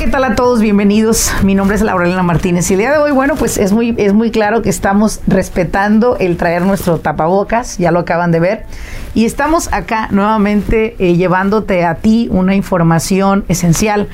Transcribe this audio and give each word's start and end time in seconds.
¿Qué 0.00 0.08
tal 0.08 0.24
a 0.24 0.34
todos? 0.34 0.62
Bienvenidos. 0.62 1.30
Mi 1.42 1.54
nombre 1.54 1.76
es 1.76 1.82
Laurelena 1.82 2.22
Martínez 2.22 2.70
y 2.70 2.72
el 2.72 2.80
día 2.80 2.90
de 2.90 2.96
hoy, 2.96 3.10
bueno, 3.10 3.34
pues 3.36 3.58
es 3.58 3.74
muy, 3.74 3.94
es 3.98 4.14
muy 4.14 4.30
claro 4.30 4.62
que 4.62 4.70
estamos 4.70 5.20
respetando 5.26 6.16
el 6.16 6.38
traer 6.38 6.62
nuestro 6.62 7.00
tapabocas, 7.00 7.76
ya 7.76 7.90
lo 7.90 7.98
acaban 7.98 8.30
de 8.30 8.40
ver, 8.40 8.64
y 9.12 9.26
estamos 9.26 9.70
acá 9.74 10.08
nuevamente 10.10 10.96
eh, 10.98 11.16
llevándote 11.16 11.84
a 11.84 11.96
ti 11.96 12.28
una 12.32 12.54
información 12.54 13.44
esencial. 13.48 14.08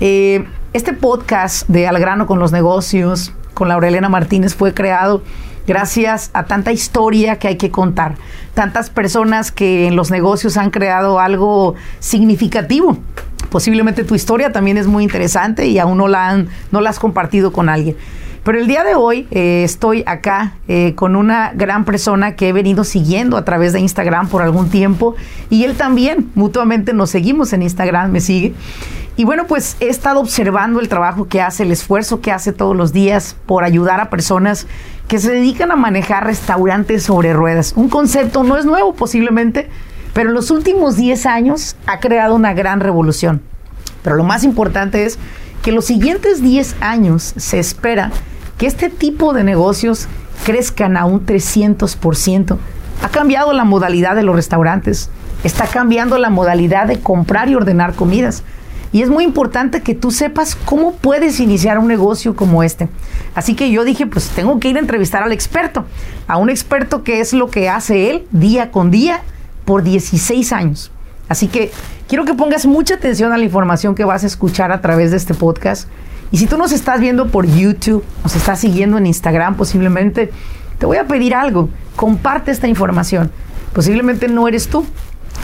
Eh, 0.00 0.44
este 0.74 0.92
podcast 0.92 1.66
de 1.68 1.88
Al 1.88 1.98
grano 1.98 2.26
con 2.26 2.38
los 2.38 2.52
negocios 2.52 3.32
con 3.54 3.68
Laurelena 3.68 4.10
Martínez 4.10 4.54
fue 4.54 4.74
creado 4.74 5.22
gracias 5.66 6.30
a 6.34 6.44
tanta 6.44 6.70
historia 6.70 7.38
que 7.38 7.48
hay 7.48 7.56
que 7.56 7.70
contar, 7.70 8.16
tantas 8.52 8.90
personas 8.90 9.50
que 9.52 9.86
en 9.86 9.96
los 9.96 10.10
negocios 10.10 10.58
han 10.58 10.68
creado 10.70 11.18
algo 11.18 11.76
significativo 11.98 12.98
Posiblemente 13.50 14.04
tu 14.04 14.14
historia 14.14 14.52
también 14.52 14.78
es 14.78 14.86
muy 14.86 15.02
interesante 15.02 15.66
y 15.66 15.78
aún 15.78 15.98
no 15.98 16.08
la, 16.08 16.28
han, 16.28 16.48
no 16.70 16.80
la 16.80 16.90
has 16.90 16.98
compartido 16.98 17.52
con 17.52 17.68
alguien. 17.68 17.96
Pero 18.44 18.58
el 18.58 18.66
día 18.66 18.84
de 18.84 18.94
hoy 18.94 19.26
eh, 19.30 19.62
estoy 19.64 20.02
acá 20.06 20.54
eh, 20.66 20.94
con 20.94 21.14
una 21.14 21.52
gran 21.54 21.84
persona 21.84 22.36
que 22.36 22.48
he 22.48 22.52
venido 22.52 22.84
siguiendo 22.84 23.36
a 23.36 23.44
través 23.44 23.74
de 23.74 23.80
Instagram 23.80 24.28
por 24.28 24.40
algún 24.40 24.70
tiempo 24.70 25.14
y 25.50 25.64
él 25.64 25.76
también, 25.76 26.30
mutuamente 26.34 26.94
nos 26.94 27.10
seguimos 27.10 27.52
en 27.52 27.62
Instagram, 27.62 28.10
me 28.10 28.20
sigue. 28.20 28.54
Y 29.16 29.24
bueno, 29.24 29.46
pues 29.46 29.76
he 29.80 29.88
estado 29.88 30.20
observando 30.20 30.80
el 30.80 30.88
trabajo 30.88 31.28
que 31.28 31.42
hace, 31.42 31.64
el 31.64 31.72
esfuerzo 31.72 32.22
que 32.22 32.32
hace 32.32 32.54
todos 32.54 32.74
los 32.74 32.94
días 32.94 33.36
por 33.44 33.64
ayudar 33.64 34.00
a 34.00 34.08
personas 34.08 34.66
que 35.08 35.18
se 35.18 35.32
dedican 35.32 35.70
a 35.72 35.76
manejar 35.76 36.24
restaurantes 36.24 37.02
sobre 37.02 37.34
ruedas. 37.34 37.74
Un 37.76 37.90
concepto 37.90 38.42
no 38.44 38.56
es 38.56 38.64
nuevo 38.64 38.94
posiblemente, 38.94 39.68
pero 40.12 40.28
en 40.28 40.34
los 40.34 40.50
últimos 40.50 40.96
10 40.96 41.26
años 41.26 41.76
ha 41.86 42.00
creado 42.00 42.34
una 42.34 42.54
gran 42.54 42.80
revolución. 42.80 43.42
Pero 44.02 44.16
lo 44.16 44.24
más 44.24 44.44
importante 44.44 45.04
es 45.04 45.18
que 45.62 45.72
los 45.72 45.84
siguientes 45.84 46.42
10 46.42 46.76
años 46.80 47.34
se 47.36 47.58
espera 47.58 48.10
que 48.58 48.66
este 48.66 48.90
tipo 48.90 49.32
de 49.32 49.44
negocios 49.44 50.08
crezcan 50.44 50.96
a 50.96 51.04
un 51.04 51.24
300%. 51.24 52.58
Ha 53.02 53.08
cambiado 53.08 53.52
la 53.52 53.64
modalidad 53.64 54.16
de 54.16 54.22
los 54.22 54.34
restaurantes, 54.34 55.10
está 55.44 55.66
cambiando 55.66 56.18
la 56.18 56.30
modalidad 56.30 56.86
de 56.86 57.00
comprar 57.00 57.48
y 57.48 57.54
ordenar 57.54 57.94
comidas. 57.94 58.42
Y 58.92 59.02
es 59.02 59.08
muy 59.08 59.22
importante 59.24 59.82
que 59.82 59.94
tú 59.94 60.10
sepas 60.10 60.56
cómo 60.56 60.94
puedes 60.94 61.38
iniciar 61.38 61.78
un 61.78 61.86
negocio 61.86 62.34
como 62.34 62.62
este. 62.62 62.88
Así 63.34 63.54
que 63.54 63.70
yo 63.70 63.84
dije, 63.84 64.06
pues 64.06 64.28
tengo 64.30 64.58
que 64.58 64.68
ir 64.68 64.76
a 64.76 64.80
entrevistar 64.80 65.22
al 65.22 65.32
experto, 65.32 65.84
a 66.26 66.38
un 66.38 66.50
experto 66.50 67.04
que 67.04 67.20
es 67.20 67.32
lo 67.32 67.50
que 67.50 67.68
hace 67.68 68.10
él 68.10 68.26
día 68.32 68.72
con 68.72 68.90
día 68.90 69.22
por 69.70 69.84
16 69.84 70.52
años. 70.52 70.90
Así 71.28 71.46
que 71.46 71.70
quiero 72.08 72.24
que 72.24 72.34
pongas 72.34 72.66
mucha 72.66 72.96
atención 72.96 73.32
a 73.32 73.38
la 73.38 73.44
información 73.44 73.94
que 73.94 74.04
vas 74.04 74.24
a 74.24 74.26
escuchar 74.26 74.72
a 74.72 74.80
través 74.80 75.12
de 75.12 75.16
este 75.16 75.32
podcast. 75.32 75.88
Y 76.32 76.38
si 76.38 76.48
tú 76.48 76.58
nos 76.58 76.72
estás 76.72 76.98
viendo 76.98 77.28
por 77.28 77.46
YouTube, 77.46 78.02
nos 78.24 78.34
estás 78.34 78.58
siguiendo 78.58 78.98
en 78.98 79.06
Instagram 79.06 79.54
posiblemente, 79.54 80.32
te 80.76 80.86
voy 80.86 80.96
a 80.96 81.06
pedir 81.06 81.36
algo. 81.36 81.68
Comparte 81.94 82.50
esta 82.50 82.66
información. 82.66 83.30
Posiblemente 83.72 84.26
no 84.26 84.48
eres 84.48 84.66
tú. 84.66 84.84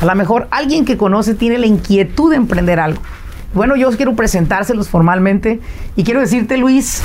A 0.01 0.07
lo 0.07 0.15
mejor 0.17 0.49
alguien 0.51 0.85
que 0.85 0.97
conoce 0.97 1.37
tiene 1.37 1.59
la 1.59 1.67
inquietud 1.67 2.31
de 2.31 2.37
emprender 2.37 2.81
algo. 2.81 3.01
Bueno, 3.55 3.77
yo 3.77 3.93
quiero 3.93 4.17
presentárselos 4.17 4.89
formalmente 4.89 5.61
y 5.95 6.03
quiero 6.03 6.19
decirte, 6.19 6.57
Luis, 6.57 7.01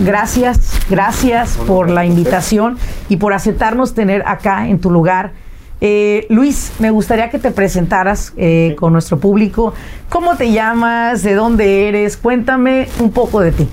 gracias, 0.00 0.72
gracias 0.90 1.58
por 1.58 1.90
la 1.90 2.04
invitación 2.04 2.76
y 3.08 3.18
por 3.18 3.34
aceptarnos 3.34 3.94
tener 3.94 4.24
acá 4.26 4.66
en 4.66 4.80
tu 4.80 4.90
lugar 4.90 5.45
eh, 5.80 6.26
Luis, 6.30 6.72
me 6.78 6.90
gustaría 6.90 7.30
que 7.30 7.38
te 7.38 7.50
presentaras 7.50 8.32
eh, 8.36 8.74
con 8.78 8.92
nuestro 8.92 9.18
público. 9.18 9.74
¿Cómo 10.08 10.36
te 10.36 10.52
llamas? 10.52 11.22
¿De 11.22 11.34
dónde 11.34 11.88
eres? 11.88 12.16
Cuéntame 12.16 12.88
un 12.98 13.12
poco 13.12 13.40
de 13.40 13.52
ti. 13.52 13.68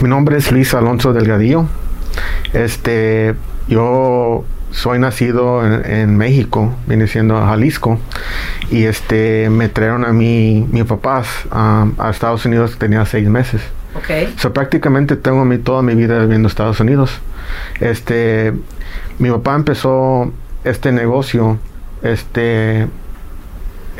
Mi 0.00 0.08
nombre 0.08 0.38
es 0.38 0.50
Luis 0.50 0.74
Alonso 0.74 1.12
Delgadillo. 1.12 1.66
Este, 2.52 3.34
yo 3.68 4.44
soy 4.72 4.98
nacido 4.98 5.64
en, 5.64 6.16
México, 6.16 6.74
vine 6.86 7.06
siendo 7.06 7.40
Jalisco, 7.40 7.98
y 8.70 8.84
este, 8.84 9.50
me 9.50 9.68
trajeron 9.68 10.04
a 10.04 10.12
mi, 10.12 10.66
mis 10.70 10.84
papás 10.84 11.26
a 11.50 11.86
Estados 12.10 12.44
Unidos, 12.44 12.76
tenía 12.78 13.04
seis 13.04 13.28
meses. 13.28 13.62
Okay. 13.94 14.32
So, 14.36 14.52
prácticamente 14.52 15.16
tengo 15.16 15.44
mi, 15.44 15.58
toda 15.58 15.82
mi 15.82 15.94
vida 15.94 16.20
viviendo 16.20 16.46
en 16.46 16.50
Estados 16.50 16.80
Unidos. 16.80 17.18
Este, 17.80 18.52
mi 19.18 19.30
papá 19.30 19.56
empezó 19.56 20.32
este 20.64 20.92
negocio, 20.92 21.58
este, 22.02 22.86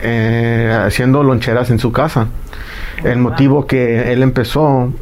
eh, 0.02 0.78
haciendo 0.86 1.22
loncheras 1.22 1.70
en 1.70 1.78
su 1.78 1.92
casa. 1.92 2.28
El 3.04 3.18
motivo 3.18 3.66
que 3.66 4.12
él 4.12 4.22
empezó, 4.22 4.92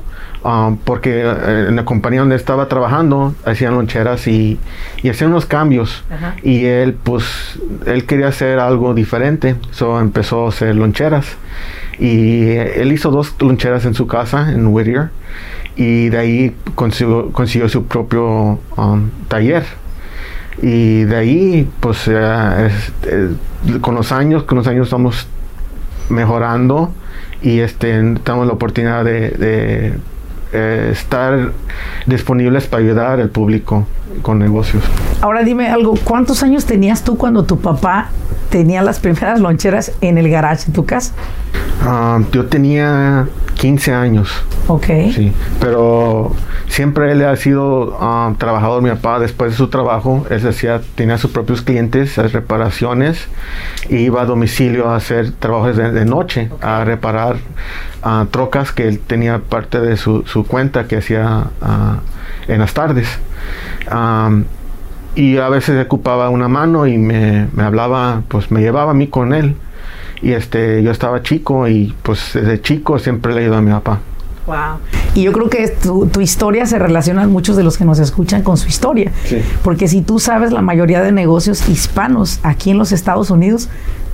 um, 0.44 0.76
porque 0.84 1.22
eh, 1.22 1.66
en 1.68 1.76
la 1.76 1.84
compañía 1.84 2.20
donde 2.20 2.36
estaba 2.36 2.68
trabajando 2.68 3.34
hacían 3.44 3.74
loncheras 3.74 4.26
y, 4.28 4.58
y 5.02 5.08
hacían 5.08 5.30
unos 5.30 5.46
cambios. 5.46 6.04
Y 6.42 6.64
él, 6.64 6.94
pues, 6.94 7.58
él 7.86 8.06
quería 8.06 8.28
hacer 8.28 8.58
algo 8.60 8.94
diferente, 8.94 9.56
so 9.72 10.00
empezó 10.00 10.46
a 10.46 10.48
hacer 10.50 10.76
loncheras. 10.76 11.26
Y 11.98 12.50
él 12.52 12.92
hizo 12.92 13.10
dos 13.10 13.34
loncheras 13.40 13.84
en 13.84 13.94
su 13.94 14.06
casa, 14.06 14.52
en 14.52 14.68
Whittier, 14.68 15.10
y 15.74 16.08
de 16.10 16.18
ahí 16.18 16.56
consiguió, 16.76 17.32
consiguió 17.32 17.68
su 17.68 17.86
propio 17.86 18.60
um, 18.76 19.10
taller 19.26 19.64
y 20.62 21.04
de 21.04 21.16
ahí 21.16 21.70
pues 21.80 22.08
eh, 22.08 22.70
con 23.80 23.94
los 23.94 24.12
años 24.12 24.42
con 24.44 24.58
los 24.58 24.66
años 24.66 24.88
estamos 24.88 25.26
mejorando 26.08 26.92
y 27.42 27.60
este 27.60 27.92
tenemos 28.24 28.46
la 28.46 28.52
oportunidad 28.52 29.04
de, 29.04 29.94
eh, 30.52 30.88
estar 30.90 31.52
disponibles 32.06 32.66
para 32.66 32.82
ayudar 32.82 33.20
al 33.20 33.28
público 33.28 33.86
con 34.22 34.38
negocios. 34.38 34.82
Ahora 35.20 35.42
dime 35.42 35.68
algo, 35.68 35.94
¿cuántos 36.04 36.42
años 36.42 36.66
tenías 36.66 37.02
tú 37.02 37.16
cuando 37.16 37.44
tu 37.44 37.58
papá 37.58 38.10
tenía 38.50 38.82
las 38.82 38.98
primeras 38.98 39.40
loncheras 39.40 39.92
en 40.00 40.18
el 40.18 40.28
garage 40.28 40.66
de 40.66 40.72
tu 40.72 40.84
casa? 40.84 41.12
Ah, 41.82 42.20
yo 42.32 42.46
tenía 42.46 43.28
15 43.58 43.92
años. 43.92 44.30
Ok. 44.68 44.86
Sí, 45.14 45.32
pero 45.60 46.32
siempre 46.68 47.12
él 47.12 47.24
ha 47.24 47.36
sido 47.36 47.96
um, 47.98 48.36
trabajador. 48.36 48.82
Mi 48.82 48.90
papá, 48.90 49.18
después 49.18 49.52
de 49.52 49.56
su 49.56 49.68
trabajo, 49.68 50.26
él 50.30 50.42
decía, 50.42 50.80
tenía 50.94 51.18
sus 51.18 51.30
propios 51.30 51.62
clientes, 51.62 52.16
reparaciones, 52.16 53.28
y 53.88 53.96
iba 53.96 54.22
a 54.22 54.24
domicilio 54.24 54.88
a 54.88 54.96
hacer 54.96 55.32
trabajos 55.32 55.76
de, 55.76 56.04
noche, 56.04 56.50
a 56.60 56.84
reparar 56.84 57.36
uh, 58.04 58.26
trocas 58.26 58.72
que 58.72 58.88
él 58.88 59.00
tenía 59.00 59.38
parte 59.38 59.80
de 59.80 59.96
su, 59.96 60.24
cuenta 60.46 60.86
que 60.86 60.98
hacía 60.98 61.46
uh, 61.60 62.52
en 62.52 62.60
las 62.60 62.74
tardes. 62.74 63.18
Um, 63.92 64.44
y 65.14 65.38
a 65.38 65.48
veces 65.48 65.84
ocupaba 65.84 66.30
una 66.30 66.48
mano 66.48 66.86
y 66.86 66.98
me, 66.98 67.48
me 67.52 67.62
hablaba, 67.62 68.22
pues 68.28 68.50
me 68.50 68.60
llevaba 68.60 68.92
a 68.92 68.94
mí 68.94 69.08
con 69.08 69.34
él 69.34 69.56
y 70.22 70.32
este 70.32 70.82
yo 70.82 70.90
estaba 70.90 71.22
chico 71.22 71.68
y 71.68 71.94
pues 72.02 72.30
desde 72.34 72.60
chico 72.60 72.98
siempre 72.98 73.34
le 73.34 73.44
ido 73.44 73.56
a 73.56 73.60
mi 73.60 73.70
papá. 73.70 74.00
Wow. 74.46 74.78
Y 75.14 75.24
yo 75.24 75.32
creo 75.32 75.50
que 75.50 75.68
tu, 75.68 76.06
tu, 76.06 76.22
historia 76.22 76.64
se 76.64 76.78
relaciona 76.78 77.24
a 77.24 77.26
muchos 77.26 77.56
de 77.56 77.62
los 77.62 77.76
que 77.76 77.84
nos 77.84 77.98
escuchan 77.98 78.42
con 78.42 78.56
su 78.56 78.66
historia. 78.66 79.12
Sí. 79.24 79.42
Porque 79.62 79.88
si 79.88 80.00
tú 80.00 80.18
sabes, 80.18 80.52
la 80.52 80.62
mayoría 80.62 81.02
de 81.02 81.12
negocios 81.12 81.68
hispanos 81.68 82.40
aquí 82.42 82.70
en 82.70 82.78
los 82.78 82.92
Estados 82.92 83.30
Unidos, 83.30 83.68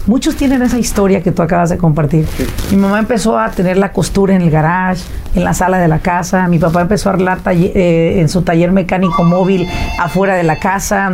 muchos 0.06 0.36
tienen 0.36 0.62
esa 0.62 0.78
historia 0.78 1.22
que 1.22 1.32
tú 1.32 1.42
acabas 1.42 1.70
de 1.70 1.78
compartir. 1.78 2.26
Mi 2.70 2.76
mamá 2.76 2.98
empezó 2.98 3.38
a 3.38 3.50
tener 3.50 3.76
la 3.76 3.92
costura 3.92 4.34
en 4.34 4.42
el 4.42 4.50
garage, 4.50 5.02
en 5.34 5.44
la 5.44 5.54
sala 5.54 5.78
de 5.78 5.88
la 5.88 5.98
casa. 5.98 6.46
Mi 6.48 6.58
papá 6.58 6.82
empezó 6.82 7.08
a 7.08 7.12
arreglar 7.14 7.40
eh, 7.46 8.20
en 8.20 8.28
su 8.28 8.42
taller 8.42 8.72
mecánico 8.72 9.24
móvil 9.24 9.68
afuera 9.98 10.34
de 10.34 10.42
la 10.42 10.58
casa. 10.58 11.12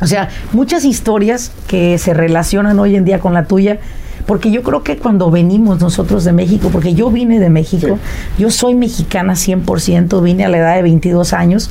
O 0.00 0.06
sea, 0.06 0.28
muchas 0.52 0.84
historias 0.84 1.52
que 1.66 1.98
se 1.98 2.14
relacionan 2.14 2.78
hoy 2.78 2.96
en 2.96 3.04
día 3.04 3.18
con 3.18 3.34
la 3.34 3.44
tuya 3.44 3.78
porque 4.26 4.50
yo 4.50 4.62
creo 4.62 4.82
que 4.82 4.98
cuando 4.98 5.30
venimos 5.30 5.80
nosotros 5.80 6.22
de 6.22 6.32
México, 6.32 6.68
porque 6.70 6.92
yo 6.92 7.10
vine 7.10 7.40
de 7.40 7.48
México, 7.48 7.98
yo 8.38 8.50
soy 8.50 8.74
mexicana 8.74 9.32
100%, 9.32 10.22
vine 10.22 10.44
a 10.44 10.50
la 10.50 10.58
edad 10.58 10.76
de 10.76 10.82
22 10.82 11.32
años 11.32 11.70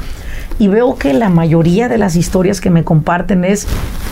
y 0.59 0.67
veo 0.67 0.95
que 0.95 1.13
la 1.13 1.29
mayoría 1.29 1.88
de 1.88 1.97
las 1.97 2.15
historias 2.15 2.61
que 2.61 2.69
me 2.69 2.83
comparten 2.83 3.45
es 3.45 3.67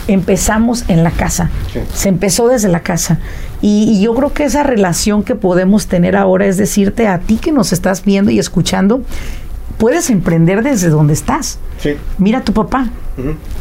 empezamos 0.08 0.86
en 0.88 1.04
la 1.04 1.12
casa. 1.12 1.50
Se 1.94 2.10
empezó 2.10 2.48
desde 2.48 2.70
la 2.70 2.82
casa. 2.82 3.20
Y, 3.62 3.84
y, 3.90 4.02
yo 4.02 4.14
creo 4.14 4.34
que 4.34 4.44
esa 4.44 4.64
relación 4.64 5.24
que 5.24 5.34
podemos 5.34 5.88
tener 5.88 6.16
ahora 6.16 6.46
es 6.46 6.58
decirte 6.58 7.08
a 7.08 7.20
ti 7.20 7.38
que 7.38 7.52
nos 7.52 7.74
estás 7.74 8.06
viendo 8.06 8.30
y 8.30 8.38
escuchando, 8.38 9.02
puedes 9.78 10.10
emprender 10.10 10.64
desde 10.64 10.90
donde 10.90 11.14
estás. 11.14 11.60
Sí. 11.80 11.92
Mira 12.18 12.40
a 12.40 12.44
tu 12.44 12.54
papá. 12.54 12.90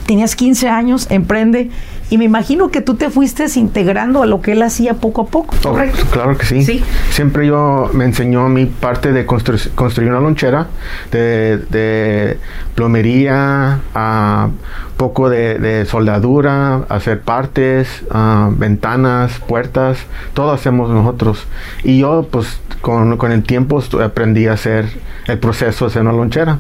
Tenías 0.07 0.35
15 0.35 0.69
años, 0.69 1.07
emprende. 1.11 1.71
Y 2.11 2.19
me 2.19 2.25
imagino 2.27 2.71
que 2.71 2.81
tú 2.81 2.95
te 2.95 3.11
fuiste 3.11 3.47
integrando 3.57 4.23
a 4.23 4.27
lo 4.27 4.41
que 4.41 4.53
él 4.53 4.63
hacía 4.63 4.95
poco 4.95 5.23
a 5.23 5.27
poco. 5.27 5.55
Oh, 5.65 5.77
claro 6.13 6.37
que 6.37 6.45
sí. 6.47 6.63
Sí. 6.65 6.85
Siempre 7.11 7.47
yo 7.47 7.91
me 7.93 8.05
enseñó 8.05 8.49
mi 8.49 8.67
parte 8.67 9.13
de 9.13 9.27
constru- 9.27 9.71
construir 9.75 10.11
una 10.11 10.21
lonchera, 10.21 10.69
de, 11.11 11.59
de 11.71 12.39
plomería, 12.75 13.81
a 13.95 14.49
poco 14.97 15.29
de, 15.29 15.59
de 15.59 15.87
soldadura, 15.87 16.85
hacer 16.89 17.21
partes, 17.23 17.89
ah, 18.11 18.49
ventanas, 18.53 19.41
puertas, 19.49 19.99
todo 20.35 20.53
hacemos 20.53 20.91
nosotros. 20.91 21.47
Y 21.83 21.99
yo, 22.01 22.29
pues, 22.31 22.61
con, 22.81 23.17
con 23.17 23.33
el 23.33 23.43
tiempo 23.43 23.83
aprendí 24.05 24.47
a 24.47 24.53
hacer 24.53 24.87
el 25.27 25.39
proceso 25.39 25.87
de 25.87 25.91
hacer 25.91 26.03
una 26.03 26.13
lonchera. 26.13 26.59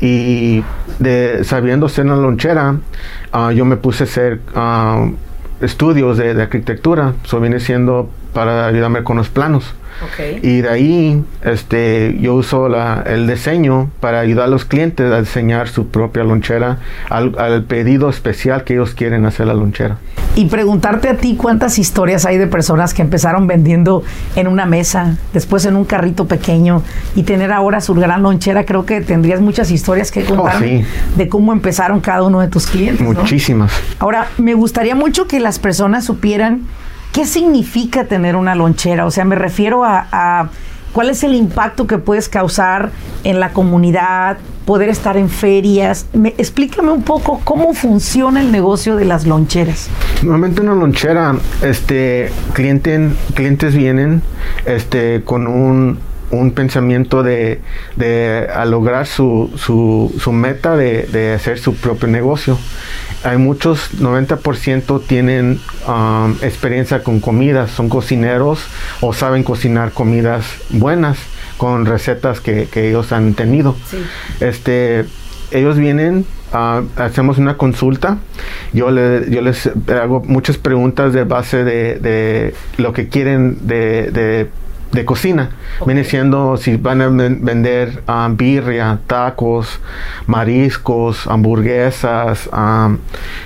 Y 0.00 0.62
de, 0.98 1.42
sabiendo 1.44 1.86
hacer 1.86 2.04
una 2.04 2.16
lonchera, 2.16 2.76
ah, 3.32 3.52
yo 3.52 3.64
me 3.64 3.76
puse 3.76 4.04
a 4.04 4.06
hacer 4.06 4.40
ah, 4.54 5.08
estudios 5.60 6.18
de, 6.18 6.34
de 6.34 6.42
arquitectura. 6.42 7.14
Eso 7.24 7.40
viene 7.40 7.60
siendo 7.60 8.10
para 8.32 8.66
ayudarme 8.66 9.02
con 9.02 9.16
los 9.16 9.28
planos. 9.28 9.74
Y 10.42 10.60
de 10.60 10.68
ahí 10.68 11.24
este, 11.44 12.16
yo 12.20 12.34
uso 12.34 12.68
la- 12.68 13.02
el 13.06 13.26
diseño 13.26 13.90
para 14.00 14.20
ayudar 14.20 14.44
a 14.44 14.48
los 14.48 14.64
clientes 14.64 15.10
a 15.12 15.20
diseñar 15.20 15.68
su 15.68 15.88
propia 15.88 16.22
lonchera 16.24 16.78
al, 17.08 17.34
al 17.38 17.64
pedido 17.64 18.08
especial 18.10 18.64
que 18.64 18.74
ellos 18.74 18.94
quieren 18.94 19.24
hacer 19.26 19.46
la 19.46 19.54
lonchera. 19.54 19.98
Y 20.34 20.46
preguntarte 20.46 21.08
a 21.08 21.16
ti 21.16 21.36
cuántas 21.36 21.78
historias 21.78 22.26
hay 22.26 22.36
de 22.36 22.46
personas 22.46 22.92
que 22.92 23.00
empezaron 23.00 23.46
vendiendo 23.46 24.02
en 24.34 24.48
una 24.48 24.66
mesa, 24.66 25.16
después 25.32 25.64
en 25.64 25.76
un 25.76 25.84
carrito 25.86 26.26
pequeño 26.26 26.82
y 27.14 27.22
tener 27.22 27.52
ahora 27.52 27.80
su 27.80 27.94
gran 27.94 28.22
lonchera, 28.22 28.64
creo 28.66 28.84
que 28.84 29.00
tendrías 29.00 29.40
muchas 29.40 29.70
historias 29.70 30.10
que 30.10 30.24
contar 30.24 30.56
Oh, 30.56 30.58
sí. 30.60 30.84
de 31.16 31.28
cómo 31.28 31.52
empezaron 31.52 32.00
cada 32.00 32.22
uno 32.22 32.40
de 32.40 32.48
tus 32.48 32.66
clientes. 32.66 33.00
¿no? 33.00 33.14
Muchísimas. 33.14 33.72
Ahora, 33.98 34.28
me 34.36 34.52
gustaría 34.54 34.94
mucho 34.94 35.26
que 35.26 35.40
las 35.40 35.58
personas 35.58 36.04
supieran 36.04 36.62
qué 37.12 37.26
significa 37.26 38.04
tener 38.04 38.36
una 38.36 38.54
lonchera. 38.54 39.06
O 39.06 39.10
sea, 39.10 39.24
me 39.24 39.34
refiero 39.36 39.84
a, 39.84 40.50
cuál 40.92 41.10
es 41.10 41.22
el 41.24 41.34
impacto 41.34 41.86
que 41.86 41.98
puedes 41.98 42.28
causar 42.28 42.90
en 43.24 43.38
la 43.40 43.50
comunidad, 43.52 44.38
poder 44.64 44.88
estar 44.88 45.16
en 45.16 45.28
ferias. 45.28 46.06
Me- 46.12 46.34
explícame 46.38 46.90
un 46.90 47.02
poco 47.02 47.40
cómo 47.44 47.74
funciona 47.74 48.40
el 48.40 48.50
negocio 48.50 48.96
de 48.96 49.04
las 49.04 49.26
loncheras. 49.26 49.88
Normalmente 50.22 50.60
una 50.62 50.74
lonchera, 50.74 51.36
este, 51.62 52.30
cliente, 52.52 53.10
clientes 53.34 53.74
vienen 53.74 54.22
este, 54.64 55.22
con 55.24 55.46
un, 55.46 55.98
un 56.30 56.50
pensamiento 56.52 57.22
de, 57.22 57.60
de 57.96 58.48
a 58.54 58.64
lograr 58.64 59.06
su, 59.06 59.50
su, 59.56 60.14
su 60.18 60.32
meta 60.32 60.76
de, 60.76 61.04
de 61.04 61.34
hacer 61.34 61.58
su 61.58 61.74
propio 61.76 62.08
negocio. 62.08 62.58
Hay 63.22 63.38
muchos, 63.38 63.90
90% 64.00 65.02
tienen 65.06 65.60
um, 65.88 66.32
experiencia 66.42 67.02
con 67.02 67.20
comidas, 67.20 67.70
son 67.70 67.88
cocineros 67.88 68.60
o 69.00 69.12
saben 69.12 69.42
cocinar 69.44 69.92
comidas 69.92 70.44
buenas 70.70 71.18
con 71.56 71.86
recetas 71.86 72.40
que, 72.40 72.66
que 72.70 72.88
ellos 72.90 73.12
han 73.12 73.34
tenido. 73.34 73.74
Sí. 73.90 73.96
Este, 74.40 75.04
ellos 75.52 75.78
vienen, 75.78 76.26
ah, 76.52 76.82
hacemos 76.96 77.38
una 77.38 77.56
consulta, 77.56 78.18
yo, 78.72 78.90
le- 78.90 79.30
yo 79.30 79.40
les 79.42 79.70
hago 79.88 80.22
muchas 80.24 80.58
preguntas 80.58 81.12
de 81.12 81.24
base 81.24 81.64
de, 81.64 81.94
de 82.00 82.54
lo 82.78 82.92
que 82.92 83.08
quieren 83.08 83.66
de, 83.66 84.10
de- 84.96 85.04
cocina. 85.04 85.50
Viene 85.86 86.04
siendo 86.04 86.56
si 86.56 86.76
van 86.76 87.00
a 87.02 87.08
ven- 87.08 87.44
vender 87.44 88.02
ah, 88.06 88.28
birria, 88.32 88.98
tacos, 89.06 89.80
mariscos, 90.26 91.26
hamburguesas, 91.26 92.48
ah, 92.52 92.94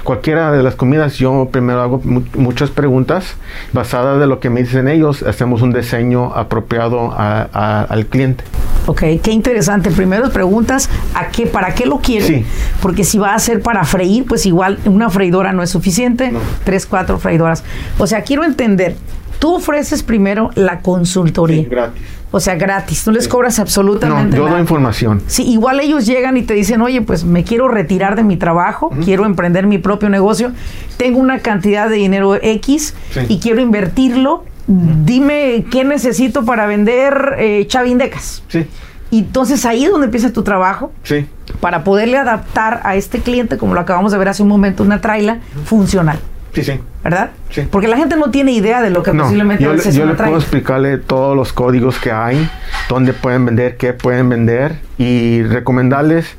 cualquiera 0.05 0.50
de 0.52 0.62
las 0.62 0.75
comidas. 0.75 1.14
Yo 1.17 1.49
primero 1.50 1.81
hago 1.82 2.00
mu- 2.05 2.23
muchas 2.37 2.70
preguntas 2.70 3.35
basadas 3.73 4.19
de 4.20 4.26
lo 4.26 4.41
que 4.41 4.50
me 4.50 4.62
dicen 4.62 4.88
ellos. 4.88 5.23
Hacemos 5.23 5.62
un 5.62 5.73
diseño 5.73 6.32
apropiado 6.35 7.12
a- 7.12 7.49
a- 7.53 7.82
al 7.82 8.06
cliente. 8.06 8.44
Ok, 8.87 9.03
qué 9.23 9.31
interesante. 9.32 9.91
Primero 9.91 10.31
preguntas 10.31 10.88
a 11.14 11.29
qué, 11.29 11.46
para 11.46 11.75
qué 11.75 11.87
lo 11.87 11.99
quieren. 11.99 12.26
Sí. 12.26 12.44
Porque 12.81 13.05
si 13.05 13.19
va 13.19 13.35
a 13.35 13.38
ser 13.38 13.61
para 13.62 13.85
freír, 13.85 14.25
pues 14.26 14.46
igual 14.46 14.79
una 14.87 15.11
freidora 15.11 15.53
no 15.53 15.62
es 15.62 15.70
suficiente. 15.70 16.31
No. 16.32 16.41
Tres, 16.64 16.87
cuatro 16.87 17.19
freidoras. 17.19 17.62
O 17.99 18.06
sea, 18.06 18.23
quiero 18.23 18.44
entender. 18.44 18.96
Tú 19.41 19.57
ofreces 19.57 20.03
primero 20.05 20.51
la 20.55 20.79
consultoría. 20.81 21.65
gratis. 21.69 22.03
O 22.31 22.39
sea, 22.39 22.55
gratis. 22.55 23.05
No 23.09 23.13
les 23.13 23.27
cobras 23.27 23.59
No, 23.59 23.63
absolutamente 23.63 24.37
yo 24.37 24.43
nada. 24.45 24.53
doy 24.53 24.61
información. 24.61 25.21
Sí, 25.27 25.43
igual 25.51 25.81
ellos 25.81 26.07
llegan 26.07 26.37
y 26.37 26.43
te 26.43 26.55
dicen, 26.55 26.81
oye, 26.81 27.03
pues 27.03 27.25
me 27.25 27.43
quiero 27.43 27.67
retirar 27.67 28.15
de 28.15 28.23
mi 28.23 28.37
trabajo, 28.37 28.91
quiero 29.05 29.25
emprender 29.27 29.67
mi 29.67 29.79
propio 29.79 30.09
negocio, 30.11 30.53
tengo 30.97 31.19
una 31.19 31.41
cantidad 31.41 31.89
de 31.89 31.97
dinero 31.97 32.37
X 32.37 32.95
Sí. 33.11 33.21
y 33.29 33.39
quiero 33.41 33.61
invertirlo. 33.61 34.45
Dime 34.69 35.65
qué 35.73 35.83
necesito 35.83 36.45
para 36.45 36.67
vender 36.67 37.35
eh, 37.39 37.67
chavindecas. 37.67 38.45
Sí, 38.47 38.67
Y 39.11 39.19
entonces 39.21 39.67
ahí 39.67 39.85
es 39.85 39.91
donde 39.91 40.05
empieza 40.05 40.33
tu 40.33 40.45
trabajo 40.45 40.93
sí. 41.03 41.27
para 41.59 41.83
poderle 41.83 42.17
adaptar 42.19 42.81
a 42.85 42.95
este 42.95 43.19
cliente, 43.19 43.57
como 43.59 43.75
lo 43.75 43.81
acabamos 43.81 44.13
de 44.13 44.19
ver 44.19 44.29
hace 44.29 44.45
un 44.45 44.49
momento, 44.49 44.85
una 44.85 45.01
traila 45.01 45.39
funcional, 45.65 46.21
Sí, 46.52 46.64
sí. 46.64 46.81
¿verdad? 47.05 47.31
Sí. 47.50 47.62
Porque 47.70 47.87
la 47.88 47.97
gente 47.97 48.17
no 48.17 48.31
tiene 48.31 48.52
idea 48.52 48.82
de 48.82 48.91
lo 48.91 49.02
que 49.02 49.12
No, 49.12 49.23
posiblemente 49.25 49.62
yo, 49.64 49.73
le- 49.73 49.93
yo 49.93 50.05
le 50.06 50.14
puedo 50.14 50.37
explicarle 50.37 50.99
todos 50.99 51.37
los 51.37 51.52
códigos 51.52 51.99
que 51.99 52.11
hay, 52.12 52.49
dónde 52.88 53.12
pueden 53.12 53.47
vender, 53.47 53.76
qué 53.76 53.93
pueden 53.93 54.29
vender 54.29 54.76
y 54.99 55.43
recomendarles 55.44 56.37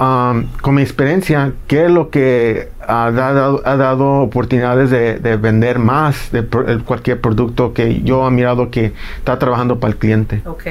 um, 0.00 0.46
con 0.62 0.74
mi 0.74 0.82
experiencia 0.82 1.52
qué 1.66 1.84
es 1.84 1.90
lo 1.90 2.08
que 2.10 2.70
ha 2.88 3.10
dado, 3.10 3.62
ha 3.64 3.76
dado 3.76 4.20
oportunidades 4.22 4.90
de, 4.90 5.18
de 5.18 5.36
vender 5.36 5.78
más 5.78 6.32
de 6.32 6.42
cualquier 6.84 7.20
producto 7.20 7.72
que 7.74 8.00
yo 8.02 8.26
he 8.26 8.30
mirado 8.30 8.70
que 8.70 8.92
está 9.18 9.38
trabajando 9.38 9.78
para 9.78 9.92
el 9.92 9.98
cliente. 9.98 10.42
Ok. 10.46 10.64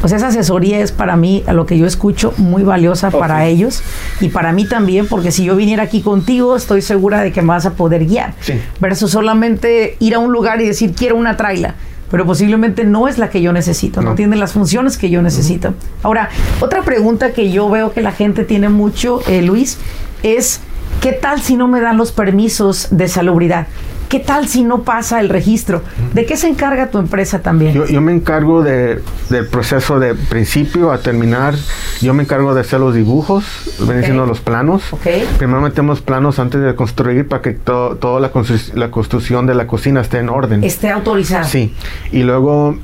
Pues 0.00 0.12
esa 0.12 0.28
asesoría 0.28 0.80
es 0.80 0.92
para 0.92 1.16
mí, 1.16 1.44
a 1.46 1.52
lo 1.52 1.66
que 1.66 1.76
yo 1.76 1.86
escucho, 1.86 2.32
muy 2.38 2.62
valiosa 2.62 3.10
para 3.10 3.46
ellos 3.46 3.82
y 4.20 4.28
para 4.30 4.52
mí 4.52 4.64
también, 4.64 5.06
porque 5.06 5.30
si 5.30 5.44
yo 5.44 5.56
viniera 5.56 5.82
aquí 5.82 6.00
contigo, 6.00 6.56
estoy 6.56 6.80
segura 6.80 7.20
de 7.20 7.32
que 7.32 7.42
me 7.42 7.48
vas 7.48 7.66
a 7.66 7.72
poder 7.74 8.06
guiar. 8.06 8.32
Sí. 8.40 8.54
Versus 8.80 9.10
solamente 9.10 9.96
ir 10.00 10.14
a 10.14 10.18
un 10.18 10.32
lugar 10.32 10.60
y 10.62 10.66
decir, 10.66 10.94
quiero 10.94 11.16
una 11.16 11.36
traila. 11.36 11.74
Pero 12.10 12.26
posiblemente 12.26 12.82
no 12.84 13.06
es 13.06 13.18
la 13.18 13.30
que 13.30 13.40
yo 13.40 13.52
necesito, 13.52 14.00
no, 14.02 14.10
No. 14.10 14.14
tiene 14.16 14.34
las 14.36 14.52
funciones 14.52 14.96
que 14.98 15.10
yo 15.10 15.22
necesito. 15.22 15.74
Ahora, 16.02 16.28
otra 16.60 16.82
pregunta 16.82 17.32
que 17.32 17.52
yo 17.52 17.68
veo 17.70 17.92
que 17.92 18.00
la 18.00 18.10
gente 18.10 18.44
tiene 18.44 18.68
mucho, 18.68 19.20
eh, 19.28 19.42
Luis, 19.42 19.78
es, 20.24 20.60
¿qué 21.00 21.12
tal 21.12 21.40
si 21.40 21.56
no 21.56 21.68
me 21.68 21.80
dan 21.80 21.98
los 21.98 22.10
permisos 22.10 22.88
de 22.90 23.06
salubridad? 23.06 23.68
¿Qué 24.10 24.18
tal 24.18 24.48
si 24.48 24.64
no 24.64 24.82
pasa 24.82 25.20
el 25.20 25.28
registro? 25.28 25.82
¿De 26.14 26.26
qué 26.26 26.36
se 26.36 26.48
encarga 26.48 26.90
tu 26.90 26.98
empresa 26.98 27.38
también? 27.42 27.72
Yo, 27.72 27.86
yo 27.86 28.00
me 28.00 28.12
encargo 28.12 28.60
de, 28.62 29.00
del 29.28 29.46
proceso 29.46 30.00
de 30.00 30.14
principio 30.16 30.90
a 30.90 30.98
terminar. 30.98 31.54
Yo 32.00 32.12
me 32.12 32.24
encargo 32.24 32.52
de 32.52 32.62
hacer 32.62 32.80
los 32.80 32.92
dibujos, 32.92 33.44
vienen 33.78 33.98
Ok. 33.98 34.04
siendo 34.04 34.26
los 34.26 34.40
planos. 34.40 34.92
Ok. 34.92 35.06
Primero 35.38 35.60
metemos 35.60 36.00
planos 36.00 36.40
antes 36.40 36.60
de 36.60 36.74
construir 36.74 37.28
para 37.28 37.40
que 37.40 37.52
to- 37.52 37.98
toda 38.00 38.18
la, 38.18 38.32
constru- 38.32 38.74
la 38.74 38.90
construcción 38.90 39.46
de 39.46 39.54
la 39.54 39.68
cocina 39.68 40.00
esté 40.00 40.18
en 40.18 40.28
orden. 40.28 40.64
Esté 40.64 40.90
autorizado. 40.90 41.44
Sí, 41.44 41.72
y 42.10 42.24
luego 42.24 42.76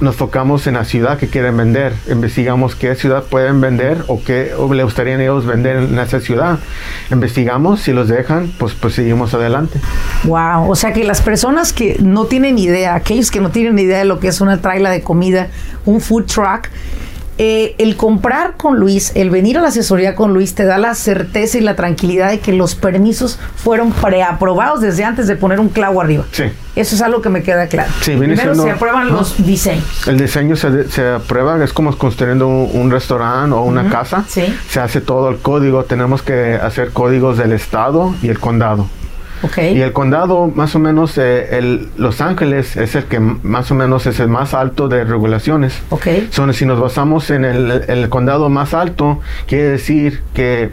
nos 0.00 0.14
focamos 0.16 0.66
en 0.66 0.74
la 0.74 0.84
ciudad 0.84 1.16
que 1.18 1.28
quieren 1.28 1.56
vender. 1.56 1.94
Investigamos 2.10 2.74
qué 2.74 2.94
ciudad 2.96 3.24
pueden 3.24 3.62
vender 3.62 4.04
o 4.08 4.22
qué 4.22 4.52
o 4.58 4.72
le 4.74 4.84
gustaría 4.84 5.16
a 5.16 5.22
ellos 5.22 5.46
vender 5.46 5.76
en 5.78 5.98
esa 5.98 6.20
ciudad. 6.20 6.58
Investigamos, 7.10 7.80
si 7.80 7.92
los 7.94 8.08
dejan, 8.08 8.52
pues, 8.58 8.74
pues 8.74 8.92
seguimos 8.94 9.32
adelante. 9.32 9.80
Wow, 10.24 10.33
o 10.34 10.74
sea 10.76 10.92
que 10.92 11.04
las 11.04 11.20
personas 11.22 11.72
que 11.72 11.96
no 12.00 12.24
tienen 12.26 12.58
idea, 12.58 12.94
aquellos 12.94 13.30
que 13.30 13.40
no 13.40 13.50
tienen 13.50 13.78
idea 13.78 13.98
de 13.98 14.04
lo 14.04 14.20
que 14.20 14.28
es 14.28 14.40
una 14.40 14.58
traila 14.60 14.90
de 14.90 15.00
comida, 15.02 15.48
un 15.84 16.00
food 16.00 16.24
truck, 16.26 16.68
eh, 17.36 17.74
el 17.78 17.96
comprar 17.96 18.56
con 18.56 18.78
Luis, 18.78 19.10
el 19.16 19.28
venir 19.28 19.58
a 19.58 19.60
la 19.60 19.66
asesoría 19.68 20.14
con 20.14 20.32
Luis, 20.32 20.54
te 20.54 20.64
da 20.64 20.78
la 20.78 20.94
certeza 20.94 21.58
y 21.58 21.62
la 21.62 21.74
tranquilidad 21.74 22.30
de 22.30 22.38
que 22.38 22.52
los 22.52 22.76
permisos 22.76 23.40
fueron 23.56 23.90
preaprobados 23.90 24.80
desde 24.80 25.02
antes 25.02 25.26
de 25.26 25.34
poner 25.34 25.58
un 25.58 25.68
clavo 25.68 26.00
arriba. 26.00 26.24
Sí. 26.30 26.44
Eso 26.76 26.94
es 26.94 27.02
algo 27.02 27.22
que 27.22 27.30
me 27.30 27.42
queda 27.42 27.66
claro. 27.66 27.90
Sí, 28.02 28.12
viene 28.12 28.34
Primero 28.36 28.54
siendo- 28.54 28.62
se 28.62 28.70
aprueban 28.70 29.08
¿no? 29.08 29.14
los 29.16 29.44
diseños. 29.44 30.06
El 30.06 30.16
diseño 30.16 30.54
se, 30.54 30.88
se 30.88 31.08
aprueba, 31.08 31.62
es 31.64 31.72
como 31.72 31.96
construyendo 31.98 32.46
un, 32.46 32.70
un 32.72 32.90
restaurante 32.92 33.52
o 33.56 33.62
una 33.62 33.88
casa. 33.90 34.24
sí. 34.28 34.44
Se 34.70 34.78
hace 34.78 35.00
todo 35.00 35.28
el 35.28 35.38
código, 35.38 35.82
tenemos 35.86 36.22
que 36.22 36.54
hacer 36.54 36.90
códigos 36.92 37.36
del 37.36 37.50
estado 37.50 38.14
y 38.22 38.28
el 38.28 38.38
condado. 38.38 38.86
Ok. 39.44 39.58
Y 39.74 39.80
el 39.80 39.92
condado, 39.92 40.50
más 40.54 40.74
o 40.74 40.78
menos, 40.78 41.16
eh, 41.18 41.58
el, 41.58 41.88
Los 41.96 42.20
Ángeles 42.20 42.76
es 42.76 42.94
el 42.94 43.04
que 43.04 43.20
más 43.20 43.70
o 43.70 43.74
menos 43.74 44.06
es 44.06 44.18
el 44.20 44.28
más 44.28 44.54
alto 44.54 44.88
de 44.88 45.04
regulaciones. 45.04 45.74
Ok. 45.90 46.06
Son, 46.30 46.52
si 46.54 46.66
nos 46.66 46.80
basamos 46.80 47.30
en 47.30 47.44
el, 47.44 47.70
el 47.88 48.08
condado 48.08 48.48
más 48.48 48.74
alto, 48.74 49.20
quiere 49.46 49.64
decir 49.64 50.22
que 50.34 50.70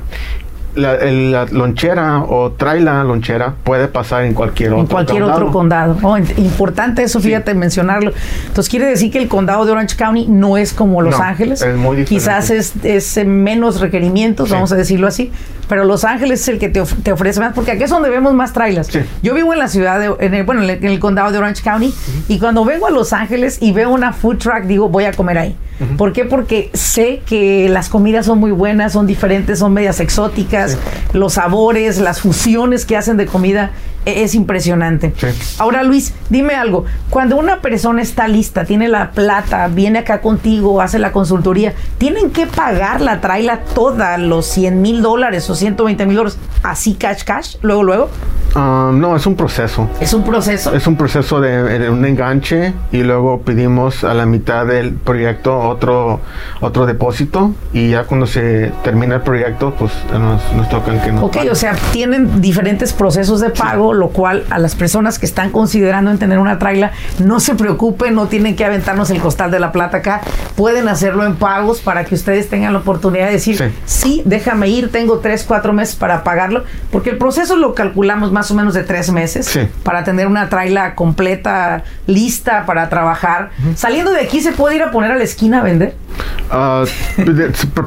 la, 0.74 0.96
el- 0.96 1.34
la 1.34 1.46
lonchera 1.48 2.20
o 2.24 2.52
traila 2.54 3.04
lonchera 3.04 3.56
puede 3.66 3.90
pasar 3.90 4.24
en 4.24 4.34
cualquier 4.34 4.70
otro 4.70 4.80
en 4.80 4.88
cualquier 4.88 5.20
condado. 5.24 5.42
otro 5.42 5.52
condado. 5.52 5.98
Oh, 6.02 6.18
importante 6.18 7.04
eso, 7.04 7.20
fíjate, 7.20 7.54
mencionarlo. 7.54 8.14
Entonces, 8.48 8.70
quiere 8.70 8.86
decir 8.86 9.12
que 9.12 9.18
el 9.20 9.28
condado 9.28 9.66
de 9.66 9.74
Orange 9.74 9.98
County 9.98 10.28
no 10.30 10.56
es 10.56 10.72
como 10.72 11.02
Los 11.02 11.18
No, 11.18 11.24
Ángeles. 11.24 11.62
es 11.62 11.76
muy. 11.76 12.06
Quizás 12.06 12.50
es, 12.52 12.74
es, 12.84 13.18
eh, 13.18 13.26
menos 13.26 13.82
requerimientos, 13.82 14.48
Sí. 14.48 14.54
vamos 14.56 14.72
a 14.72 14.78
decirlo 14.78 15.08
así. 15.08 15.30
Pero 15.72 15.86
Los 15.86 16.04
Ángeles 16.04 16.42
es 16.42 16.48
el 16.50 16.60
que 16.60 16.68
te, 16.68 16.82
of- 16.82 16.96
te 17.02 17.14
ofrece 17.14 17.40
más, 17.40 17.54
porque 17.54 17.72
aquí 17.72 17.84
es 17.84 17.90
donde 17.90 18.10
vemos 18.10 18.34
más 18.34 18.52
trailers. 18.52 18.88
Sí. 18.88 19.00
Yo 19.24 19.34
vivo 19.34 19.54
en 19.54 19.60
la 19.60 19.70
ciudad, 19.70 20.02
de, 20.02 20.14
en 20.20 20.34
el, 20.34 20.44
bueno, 20.44 20.62
en 20.64 20.70
el, 20.70 20.78
en 20.84 20.92
el 20.92 21.00
condado 21.00 21.32
de 21.32 21.38
Orange 21.38 21.64
County, 21.64 21.94
y 22.28 22.40
cuando 22.40 22.66
vengo 22.66 22.88
a 22.88 22.92
Los 22.92 23.14
Ángeles 23.14 23.58
y 23.62 23.72
veo 23.72 23.90
una 23.90 24.12
food 24.12 24.38
truck, 24.40 24.64
digo, 24.64 24.90
voy 24.90 25.06
a 25.06 25.14
comer 25.14 25.38
ahí. 25.38 25.56
¿Por 25.98 26.14
qué? 26.14 26.26
Porque 26.26 26.70
sé 26.76 27.22
que 27.26 27.68
las 27.68 27.90
comidas 27.90 28.28
son 28.28 28.38
muy 28.40 28.52
buenas, 28.52 28.92
son 28.94 29.08
diferentes, 29.08 29.58
son 29.60 29.74
medias 29.74 30.00
exóticas, 30.00 30.78
los 31.14 31.34
sabores, 31.34 31.98
las 32.00 32.20
fusiones 32.22 32.86
que 32.86 32.96
hacen 32.98 33.18
de 33.18 33.26
comida 33.26 33.72
e- 34.06 34.22
es 34.22 34.36
impresionante. 34.36 35.12
Sí. 35.18 35.26
Ahora, 35.58 35.82
Luis, 35.82 36.14
dime 36.30 36.54
algo. 36.54 36.86
Cuando 37.10 37.36
una 37.36 37.62
persona 37.62 38.04
está 38.04 38.28
lista, 38.28 38.64
tiene 38.66 38.90
la 38.90 39.10
plata, 39.10 39.68
viene 39.70 39.98
acá 40.00 40.22
contigo, 40.22 40.82
hace 40.82 41.00
la 41.00 41.12
consultoría, 41.12 41.74
¿tienen 41.98 42.30
que 42.30 42.46
pagar 42.46 43.02
la 43.02 43.20
traila 43.20 43.62
toda, 43.74 44.20
los 44.20 44.46
100 44.46 44.84
mil 44.84 45.02
dólares 45.02 45.50
o 45.50 45.56
120 45.62 46.06
mil 46.06 46.16
dólares, 46.16 46.38
así 46.64 46.96
cash, 46.96 47.24
cash, 47.24 47.56
luego, 47.62 47.84
luego? 47.84 48.10
Ah, 48.56 48.92
no, 48.94 49.16
es 49.16 49.26
un 49.26 49.36
proceso. 49.36 49.90
¿Es 50.00 50.14
un 50.14 50.24
proceso? 50.24 50.74
Es 50.74 50.88
un 50.88 50.96
proceso 50.98 51.40
de, 51.40 51.80
de 51.80 51.90
un 51.90 52.04
enganche 52.06 52.74
y 52.92 53.04
luego 53.04 53.42
pedimos 53.42 54.04
a 54.04 54.14
la 54.14 54.26
mitad 54.26 54.66
del 54.66 54.94
proyecto 54.94 55.58
otro 55.60 56.20
otro 56.60 56.86
depósito 56.86 57.52
y 57.74 57.92
ya 57.92 58.04
cuando 58.04 58.28
se 58.28 58.72
termina 58.84 59.16
el 59.16 59.22
proyecto 59.22 59.74
pues 59.78 59.92
nos, 60.12 60.42
nos 60.54 60.70
tocan 60.70 61.00
que 61.02 61.12
nos 61.12 61.24
Ok, 61.24 61.36
paguen. 61.38 61.52
o 61.52 61.56
sea, 61.56 61.76
tienen 61.92 62.42
diferentes 62.42 62.94
procesos 62.94 63.40
de 63.42 63.50
pago, 63.50 63.94
lo 63.94 64.10
cual 64.10 64.44
a 64.50 64.60
las 64.60 64.76
personas 64.76 65.18
que 65.20 65.26
están 65.26 65.52
considerando 65.52 66.12
en 66.12 66.18
tener 66.18 66.40
una 66.40 66.60
traila, 66.60 66.92
no 67.20 67.40
se 67.40 67.56
preocupen, 67.56 68.16
no 68.16 68.28
tienen 68.28 68.56
que 68.56 68.66
aventarnos 68.66 69.10
el 69.10 69.20
costal 69.20 69.50
de 69.52 69.60
la 69.60 69.72
plata 69.72 69.98
acá, 69.98 70.22
pueden 70.56 70.88
hacerlo 70.88 71.26
en 71.26 71.36
pagos 71.36 71.80
para 71.80 72.06
que 72.06 72.16
ustedes 72.16 72.50
tengan 72.50 72.74
la 72.74 72.80
oportunidad 72.80 73.28
de 73.28 73.32
decir, 73.34 73.58
Sí. 73.58 73.66
sí, 73.86 74.22
déjame 74.26 74.68
ir, 74.70 74.92
tengo 74.92 75.20
tres, 75.20 75.44
cuatro 75.48 75.74
meses 75.74 75.96
para 75.96 76.24
pagarlo, 76.24 76.64
porque 76.92 77.12
el 77.12 77.18
proceso 77.18 77.56
lo 77.56 77.74
calculamos 77.76 78.32
más 78.32 78.41
o 78.50 78.56
menos 78.56 78.74
de 78.74 78.84
tres 78.84 79.12
meses 79.12 79.46
Sí. 79.46 79.68
para 79.84 80.04
tener 80.04 80.26
una 80.28 80.50
traila 80.50 80.96
completa, 80.96 81.84
lista 82.08 82.66
para 82.66 82.90
trabajar. 82.90 83.50
Saliendo 83.76 84.12
de 84.12 84.22
aquí, 84.22 84.40
¿se 84.42 84.54
puede 84.54 84.78
ir 84.78 84.84
a 84.84 84.90
poner 84.92 85.12
a 85.12 85.16
la 85.18 85.24
esquina 85.24 85.60
a 85.60 85.64
vender? 85.64 85.94
Ah, 86.50 86.84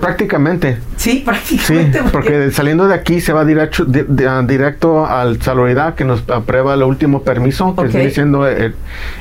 prácticamente 0.00 0.78
Sí, 0.96 1.10
sí 1.10 1.18
prácticamente. 1.24 2.00
porque 2.10 2.50
saliendo 2.50 2.86
de 2.86 2.94
aquí 2.94 3.20
se 3.20 3.32
va 3.32 3.44
directo 3.44 3.86
ah, 4.28 4.42
directo 4.46 5.06
al 5.06 5.40
salubridad 5.42 5.94
que 5.94 6.04
nos 6.04 6.22
aprueba 6.30 6.74
el 6.74 6.82
último 6.82 7.22
permiso 7.22 7.74
que 7.74 7.82
Ok. 7.82 7.88
viene 7.92 8.10
siendo 8.10 8.46
el, 8.46 8.74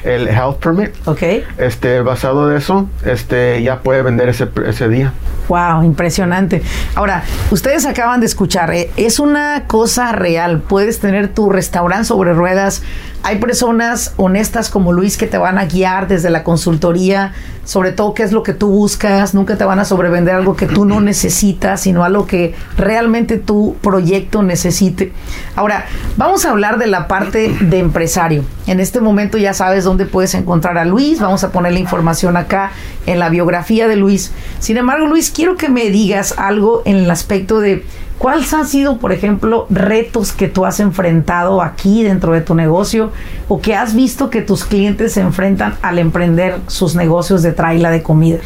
el 0.03 0.27
health 0.27 0.57
permit 0.63 0.91
Ok. 1.05 1.21
este 1.57 2.01
basado 2.01 2.47
de 2.47 2.57
eso 2.57 2.89
este 3.05 3.61
ya 3.63 3.79
puede 3.81 4.01
vender 4.01 4.29
ese, 4.29 4.47
ese 4.65 4.87
día 4.87 5.11
Wow, 5.49 5.83
impresionante. 5.83 6.63
Ahora, 6.95 7.21
ustedes 7.51 7.85
acaban 7.85 8.21
de 8.21 8.27
escuchar, 8.27 8.73
eh, 8.73 8.89
es 8.95 9.19
una 9.19 9.63
cosa 9.67 10.13
real. 10.13 10.61
Puedes 10.61 11.01
tener 11.01 11.23
tu 11.27 11.50
restaurante 11.50 12.06
sobre 12.06 12.34
ruedas. 12.34 12.82
Hay 13.25 13.38
personas 13.38 14.13
honestas 14.18 14.70
como 14.70 14.92
Luis 14.92 15.18
que 15.18 15.27
te 15.27 15.38
van 15.38 15.58
a 15.58 15.65
guiar 15.65 16.10
desde 16.10 16.30
la 16.30 16.44
consultoría, 16.44 17.32
sobre 17.63 17.94
todo 17.94 18.13
qué 18.13 18.24
es 18.24 18.34
lo 18.34 18.44
que 18.44 18.53
tú 18.53 18.68
buscas. 18.68 19.34
Nunca 19.34 19.58
te 19.58 19.63
van 19.63 19.80
a 19.80 19.86
sobrevender 19.86 20.36
algo 20.36 20.58
que 20.58 20.65
tú 20.65 20.84
no 20.84 21.00
necesitas, 21.00 21.82
sino 21.82 22.03
algo 22.03 22.27
que 22.27 22.53
realmente 22.77 23.38
tu 23.38 23.77
proyecto 23.82 24.44
necesite. 24.44 25.13
Ahora, 25.56 25.86
vamos 26.18 26.46
a 26.46 26.50
hablar 26.50 26.77
de 26.77 26.88
la 26.88 27.08
parte 27.08 27.56
de 27.62 27.80
empresario. 27.80 28.44
En 28.68 28.82
este 28.82 29.00
momento 29.00 29.38
ya 29.38 29.53
sabes 29.53 29.86
dónde 29.86 30.06
puedes 30.06 30.34
encontrar 30.34 30.77
a 30.77 30.84
Luis. 30.84 31.22
Vamos 31.22 31.46
a 31.46 31.51
poner 31.51 31.72
la 31.72 31.80
información 31.80 32.36
acá 32.36 32.72
en 33.06 33.20
la 33.20 33.30
biografía 33.30 33.88
de 33.88 33.96
Luis. 33.96 34.32
Sin 34.60 34.75
embargo, 34.75 35.08
Luis, 35.08 35.32
quiero 35.32 35.56
que 35.56 35.70
me 35.70 35.89
digas 35.89 36.36
algo 36.38 36.82
en 36.86 36.98
el 36.98 37.12
aspecto 37.12 37.60
de 37.62 37.86
cuáles 38.17 38.53
han 38.53 38.67
sido, 38.67 38.98
por 38.98 39.12
ejemplo, 39.12 39.67
retos 39.70 40.32
que 40.32 40.48
tú 40.48 40.65
has 40.65 40.79
enfrentado 40.79 41.62
aquí 41.62 42.03
dentro 42.03 42.34
de 42.34 42.41
tu 42.41 42.55
negocio 42.55 43.12
o 43.48 43.62
que 43.62 43.75
has 43.75 43.96
visto 43.96 44.29
que 44.29 44.41
tus 44.41 44.65
clientes 44.65 45.13
se 45.13 45.22
enfrentan 45.22 45.75
al 45.82 46.00
emprender 46.00 46.58
sus 46.67 46.96
negocios 46.96 47.41
de 47.43 47.51
traila 47.51 47.91
de 47.91 48.01
comida. 48.01 48.39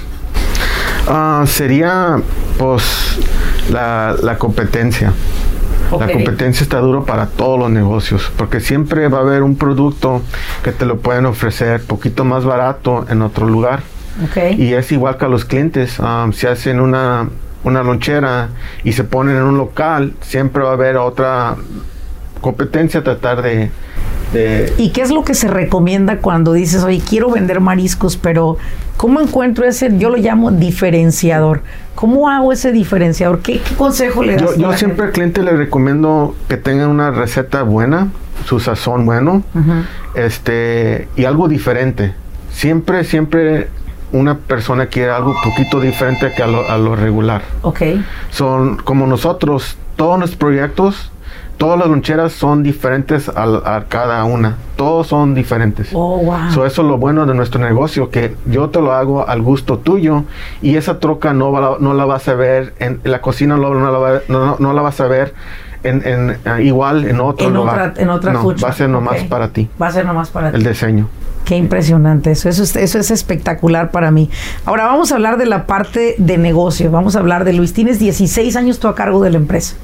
Ah, 1.07 1.43
sería 1.47 2.21
pues 2.57 2.83
la, 3.71 4.15
la 4.21 4.37
competencia. 4.37 5.13
La 5.91 6.11
competencia 6.11 6.63
está 6.63 6.79
duro 6.79 7.05
para 7.05 7.27
todos 7.27 7.57
los 7.57 7.69
negocios, 7.69 8.29
porque 8.35 8.59
siempre 8.59 9.07
va 9.07 9.19
a 9.19 9.21
haber 9.21 9.41
un 9.41 9.55
producto 9.55 10.21
que 10.61 10.73
te 10.73 10.85
lo 10.85 10.97
pueden 10.99 11.25
ofrecer 11.25 11.81
poquito 11.81 12.25
más 12.25 12.43
barato 12.43 13.05
en 13.09 13.21
otro 13.21 13.47
lugar. 13.47 13.83
Ok. 14.21 14.57
Y 14.57 14.73
es 14.73 14.91
igual 14.91 15.17
que 15.17 15.25
a 15.25 15.27
los 15.29 15.45
clientes. 15.45 15.97
um, 15.99 16.33
si 16.33 16.45
hacen 16.45 16.81
una, 16.81 17.29
una 17.67 17.83
lonchera 17.83 18.49
y 18.83 18.93
se 18.93 19.03
ponen 19.03 19.35
en 19.37 19.43
un 19.43 19.57
local, 19.57 20.13
siempre 20.21 20.63
va 20.63 20.69
a 20.71 20.73
haber 20.73 20.97
otra 20.97 21.55
competencia 22.41 22.99
a 22.99 23.03
tratar 23.03 23.41
de... 23.41 23.71
de- 24.33 24.73
¿Y 24.77 24.89
qué 24.91 25.01
es 25.01 25.11
lo 25.11 25.23
que 25.23 25.33
se 25.33 25.47
recomienda 25.47 26.17
cuando 26.17 26.53
dices, 26.53 26.83
oye, 26.83 27.01
quiero 27.07 27.31
vender 27.31 27.59
mariscos, 27.59 28.17
pero 28.17 28.57
¿cómo 28.97 29.19
encuentro 29.21 29.65
ese, 29.65 29.97
yo 29.97 30.09
lo 30.09 30.17
llamo 30.17 30.51
diferenciador? 30.51 31.61
¿Cómo 31.95 32.29
hago 32.29 32.51
ese 32.53 32.71
diferenciador? 32.71 33.39
¿Qué, 33.39 33.59
qué 33.59 33.75
consejo 33.75 34.23
le 34.23 34.35
das? 34.35 34.55
yo 34.57 34.71
siempre 34.73 35.07
al 35.07 35.11
cliente 35.11 35.41
le 35.41 35.51
recomiendo 35.53 36.35
que 36.47 36.57
tengan 36.57 36.89
una 36.89 37.09
receta 37.11 37.63
buena, 37.63 38.09
su 38.45 38.59
sazón 38.59 39.05
bueno, 39.05 39.41
este 40.15 41.07
y 41.15 41.25
algo 41.25 41.47
diferente. 41.47 42.13
Siempre, 42.51 43.03
siempre 43.03 43.67
una 44.11 44.35
persona 44.37 44.85
quiere 44.87 45.11
algo 45.11 45.35
poquito 45.43 45.79
diferente 45.81 46.31
que 46.35 46.43
a 46.43 46.47
lo, 46.47 46.69
a 46.69 46.77
lo 46.77 46.95
regular. 46.95 47.41
Ok. 47.61 47.81
Son 48.29 48.77
como 48.77 49.05
nosotros, 49.07 49.77
todos 49.95 50.17
nuestros 50.17 50.37
proyectos, 50.39 51.11
todas 51.57 51.77
las 51.79 51.87
loncheras 51.89 52.31
son 52.33 52.63
diferentes 52.63 53.29
al- 53.29 53.63
a, 53.65 53.85
cada 53.89 54.23
una. 54.25 54.55
Todos 54.75 55.07
son 55.07 55.33
diferentes. 55.33 55.89
Oh, 55.93 56.17
wow. 56.19 56.51
So, 56.51 56.65
eso 56.65 56.81
es 56.83 56.87
lo 56.87 56.97
bueno 56.97 57.25
de 57.25 57.33
nuestro 57.33 57.59
negocio, 57.59 58.09
que 58.11 58.35
yo 58.45 58.69
te 58.69 58.79
lo 58.79 58.93
hago 58.93 59.27
al 59.27 59.41
gusto 59.41 59.79
tuyo 59.79 60.23
y 60.61 60.75
esa 60.77 60.99
troca 60.99 61.33
no, 61.33 61.51
va- 61.51 61.77
no 61.79 61.93
la 61.93 62.05
vas 62.05 62.27
a 62.29 62.35
ver 62.35 62.75
en, 62.79 63.01
en 63.03 63.11
la 63.11 63.21
cocina, 63.21 63.57
no, 63.57 63.73
no 63.73 63.91
la, 63.91 63.97
va- 63.97 64.21
no- 64.29 64.73
la 64.73 64.81
vas 64.81 65.01
a 65.01 65.07
ver 65.07 65.33
en, 65.83 66.01
en, 66.45 66.65
igual 66.65 67.07
en 67.07 67.19
otro 67.19 67.47
en 67.47 67.53
lugar. 67.55 67.89
otra, 67.89 68.03
en 68.03 68.09
otra 68.09 68.33
no, 68.33 68.53
va 68.63 68.69
a 68.69 68.73
ser 68.73 68.89
nomás 68.89 69.23
para 69.23 69.49
ti, 69.49 69.69
Va 69.81 69.87
a 69.87 69.91
ser 69.91 70.05
nomás 70.05 70.29
para 70.29 70.51
ti. 70.51 70.57
el 70.57 70.63
diseño. 70.63 71.07
Qué 71.47 71.55
impresionante 71.55 72.31
eso. 72.31 72.49
Eso 72.49 72.63
es, 72.63 72.75
eso 72.75 72.99
es 72.99 73.09
espectacular 73.09 73.89
para 73.89 74.11
mí. 74.11 74.29
Ahora 74.65 74.85
vamos 74.85 75.13
a 75.13 75.15
hablar 75.15 75.37
de 75.37 75.45
la 75.45 75.65
parte 75.65 76.15
de 76.17 76.37
negocio. 76.37 76.91
Vamos 76.91 77.15
a 77.15 77.19
hablar 77.19 77.45
de 77.45 77.53
Luis. 77.53 77.71
Tienes 77.71 77.99
16 77.99 78.57
años 78.57 78.79
tú 78.79 78.89
a 78.89 78.95
cargo 78.95 79.23
de 79.23 79.29
la 79.29 79.37
empresa. 79.37 79.77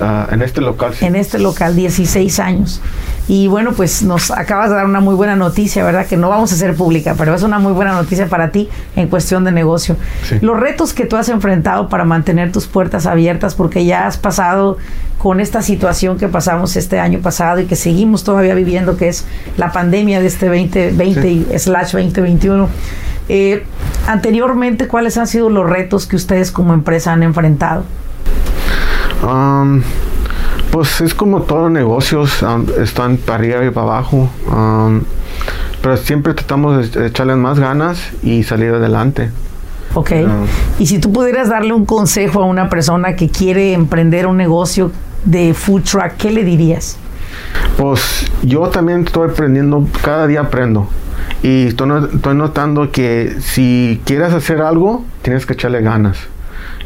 Ah, 0.00 0.28
en 0.30 0.42
este 0.42 0.60
local 0.60 0.94
sí. 0.94 1.04
En 1.04 1.16
este 1.16 1.38
local, 1.38 1.74
16 1.74 2.38
años. 2.38 2.80
Y 3.26 3.46
bueno, 3.48 3.72
pues 3.72 4.02
nos 4.02 4.30
acabas 4.30 4.70
de 4.70 4.76
dar 4.76 4.86
una 4.86 5.00
muy 5.00 5.14
buena 5.14 5.34
noticia, 5.36 5.84
¿verdad? 5.84 6.06
Que 6.06 6.16
no 6.16 6.28
vamos 6.28 6.52
a 6.52 6.54
hacer 6.54 6.74
pública, 6.74 7.14
pero 7.18 7.34
es 7.34 7.42
una 7.42 7.58
muy 7.58 7.72
buena 7.72 7.92
noticia 7.92 8.26
para 8.28 8.50
ti 8.50 8.68
en 8.96 9.08
cuestión 9.08 9.44
de 9.44 9.52
negocio. 9.52 9.96
Sí. 10.28 10.38
Los 10.40 10.58
retos 10.58 10.94
que 10.94 11.04
tú 11.04 11.16
has 11.16 11.28
enfrentado 11.28 11.88
para 11.88 12.04
mantener 12.04 12.52
tus 12.52 12.66
puertas 12.66 13.06
abiertas, 13.06 13.54
porque 13.54 13.84
ya 13.84 14.06
has 14.06 14.16
pasado 14.16 14.78
con 15.18 15.40
esta 15.40 15.62
situación 15.62 16.16
que 16.16 16.28
pasamos 16.28 16.76
este 16.76 17.00
año 17.00 17.18
pasado 17.18 17.58
y 17.60 17.64
que 17.66 17.74
seguimos 17.74 18.22
todavía 18.22 18.54
viviendo, 18.54 18.96
que 18.96 19.08
es 19.08 19.24
la 19.56 19.72
pandemia 19.72 20.20
de 20.20 20.28
este 20.28 20.46
2020 20.46 21.20
Sí. 21.22 21.46
y 21.52 21.58
slash 21.58 21.92
2021. 21.92 22.68
Eh, 23.28 23.64
anteriormente, 24.06 24.86
¿cuáles 24.88 25.18
han 25.18 25.26
sido 25.26 25.50
los 25.50 25.68
retos 25.68 26.06
que 26.06 26.16
ustedes 26.16 26.50
como 26.52 26.72
empresa 26.72 27.12
han 27.12 27.22
enfrentado? 27.24 27.82
Um, 29.22 29.82
pues 30.70 31.00
es 31.00 31.14
como 31.14 31.42
todos 31.42 31.62
los 31.62 31.72
negocios, 31.72 32.42
um, 32.42 32.66
están 32.80 33.16
para 33.16 33.38
arriba 33.38 33.64
y 33.64 33.70
para 33.70 33.86
abajo. 33.86 34.28
um, 34.50 35.00
pero 35.82 35.96
siempre 35.96 36.34
tratamos 36.34 36.92
de 36.92 37.06
echarles 37.06 37.36
más 37.36 37.58
ganas 37.58 38.00
y 38.22 38.42
salir 38.42 38.74
adelante. 38.74 39.30
Ok. 39.94 40.10
Y 40.78 40.86
si 40.86 40.98
tú 40.98 41.12
pudieras 41.12 41.48
darle 41.48 41.72
un 41.72 41.86
consejo 41.86 42.42
a 42.42 42.46
una 42.46 42.68
persona 42.68 43.14
que 43.14 43.28
quiere 43.28 43.72
emprender 43.72 44.26
un 44.26 44.36
negocio 44.36 44.90
de 45.24 45.54
food 45.54 45.82
truck, 45.82 46.12
¿qué 46.18 46.30
le 46.30 46.44
dirías? 46.44 46.98
Pues 47.76 48.30
yo 48.42 48.68
también 48.68 49.04
estoy 49.04 49.30
aprendiendo, 49.30 49.86
cada 50.02 50.26
día 50.26 50.40
aprendo. 50.40 50.88
Y 51.42 51.68
estoy 51.68 52.34
notando 52.34 52.90
que 52.90 53.36
si 53.40 54.00
quieres 54.04 54.32
hacer 54.32 54.60
algo, 54.60 55.04
tienes 55.22 55.46
que 55.46 55.52
echarle 55.52 55.80
ganas. 55.80 56.18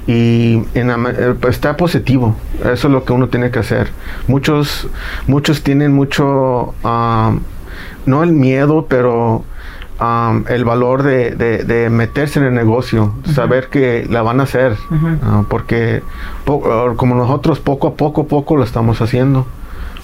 Y 0.07 0.63
en 0.75 0.91
eh, 0.91 1.35
pues, 1.41 1.55
está 1.55 1.77
positivo. 1.77 2.35
Eso 2.61 2.73
es 2.89 2.93
lo 2.93 3.05
que 3.05 3.13
uno 3.13 3.29
tiene 3.29 3.51
que 3.51 3.61
hacer. 3.61 3.91
Muchos, 4.27 4.89
muchos 5.27 5.63
tienen 5.63 5.93
mucho, 5.93 6.75
no 8.07 8.23
el 8.25 8.33
miedo, 8.33 8.87
pero 8.89 9.45
um, 10.01 10.45
el 10.49 10.65
valor 10.65 11.03
de, 11.05 11.31
de- 11.37 11.65
de 11.65 11.89
meterse 11.91 12.41
en 12.41 12.47
el 12.47 12.55
negocio, 12.55 13.13
saber 13.33 13.69
que 13.69 14.07
la 14.11 14.23
van 14.23 14.41
a 14.41 14.43
hacer, 14.43 14.77
ah, 15.23 15.45
porque 15.49 16.03
po- 16.45 16.63
ah, 16.67 16.95
como 16.97 17.15
nosotros 17.15 17.61
poco 17.61 17.87
a 17.89 17.95
poco, 17.95 18.27
poco 18.27 18.57
lo 18.57 18.65
estamos 18.65 19.01
haciendo. 19.01 19.47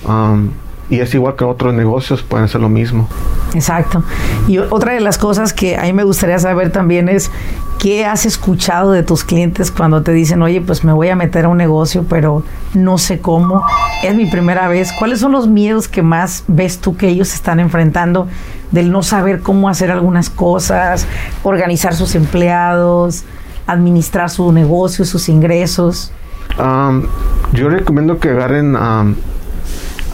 Um, 0.06 0.50
y 0.90 1.00
es 1.00 1.14
igual 1.14 1.36
que 1.36 1.44
otros 1.44 1.74
negocios, 1.74 2.22
pueden 2.22 2.46
hacer 2.46 2.60
lo 2.60 2.68
mismo. 2.68 3.08
Exacto. 3.54 4.02
Y 4.46 4.58
otra 4.58 4.92
de 4.92 5.00
las 5.00 5.18
cosas 5.18 5.52
que 5.52 5.76
a 5.76 5.82
mí 5.82 5.92
me 5.92 6.04
gustaría 6.04 6.38
saber 6.38 6.70
también 6.70 7.08
es 7.08 7.30
qué 7.78 8.06
has 8.06 8.26
escuchado 8.26 8.92
de 8.92 9.02
tus 9.02 9.24
clientes 9.24 9.70
cuando 9.70 10.02
te 10.02 10.12
dicen, 10.12 10.42
oye, 10.42 10.60
pues 10.60 10.84
me 10.84 10.92
voy 10.92 11.08
a 11.08 11.16
meter 11.16 11.44
a 11.44 11.48
un 11.48 11.58
negocio, 11.58 12.04
pero 12.08 12.42
no 12.74 12.98
sé 12.98 13.20
cómo, 13.20 13.64
es 14.02 14.14
mi 14.14 14.26
primera 14.26 14.68
vez. 14.68 14.92
¿Cuáles 14.92 15.20
son 15.20 15.32
los 15.32 15.46
miedos 15.46 15.88
que 15.88 16.02
más 16.02 16.44
ves 16.48 16.78
tú 16.78 16.96
que 16.96 17.08
ellos 17.08 17.34
están 17.34 17.60
enfrentando 17.60 18.28
del 18.70 18.90
no 18.90 19.02
saber 19.02 19.40
cómo 19.40 19.68
hacer 19.68 19.90
algunas 19.90 20.30
cosas, 20.30 21.06
organizar 21.42 21.94
sus 21.94 22.14
empleados, 22.14 23.24
administrar 23.66 24.30
su 24.30 24.52
negocio, 24.52 25.04
sus 25.04 25.28
ingresos? 25.28 26.12
Um, 26.58 27.04
yo 27.52 27.68
recomiendo 27.68 28.18
que 28.18 28.30
agarren 28.30 28.74
um, 28.74 29.14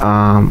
um, 0.02 0.50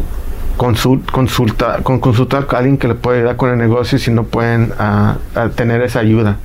consul- 0.57 1.03
consulta, 1.11 1.79
con 1.83 1.99
consultar 1.99 2.45
con 2.45 2.57
alguien 2.59 2.77
que 2.77 2.87
le 2.87 2.95
puede 2.95 3.19
ayudar 3.19 3.35
con 3.37 3.49
el 3.49 3.57
negocio 3.57 3.97
si 3.97 4.11
no 4.11 4.23
pueden 4.23 4.73
ah, 4.79 5.15
ah, 5.35 5.49
tener 5.55 5.81
esa 5.81 5.99
ayuda. 5.99 6.37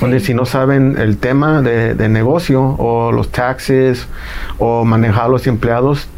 Donde 0.00 0.20
si 0.20 0.32
no 0.32 0.46
saben 0.46 0.96
el 0.98 1.18
tema 1.18 1.60
de, 1.60 1.94
de 1.94 2.08
negocio 2.08 2.62
o 2.78 3.12
los 3.12 3.30
taxes 3.30 4.06
o 4.58 4.86
manejar 4.86 5.28
los 5.28 5.46
empleados, 5.46 6.08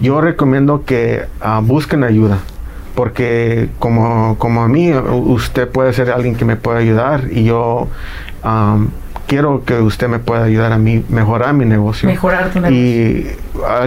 yo 0.00 0.20
recomiendo 0.20 0.84
que 0.84 1.24
ah, 1.40 1.60
busquen 1.62 2.04
ayuda. 2.04 2.38
Porque 2.94 3.70
como, 3.78 4.36
como 4.38 4.62
a 4.62 4.68
mí, 4.68 4.92
usted 4.92 5.68
puede 5.68 5.92
ser 5.92 6.10
alguien 6.10 6.34
que 6.36 6.44
me 6.44 6.56
pueda 6.56 6.78
ayudar 6.78 7.24
y 7.30 7.44
yo 7.44 7.88
am, 8.42 8.90
quiero 9.28 9.64
que 9.64 9.80
usted 9.80 10.08
me 10.08 10.18
pueda 10.18 10.44
ayudar 10.44 10.72
a 10.72 10.78
mí 10.78 11.04
mejorar 11.08 11.54
mi 11.54 11.64
negocio. 11.64 12.08
Mejorar 12.08 12.50
tu 12.50 12.60
negocio. 12.60 12.76
Y 12.76 13.30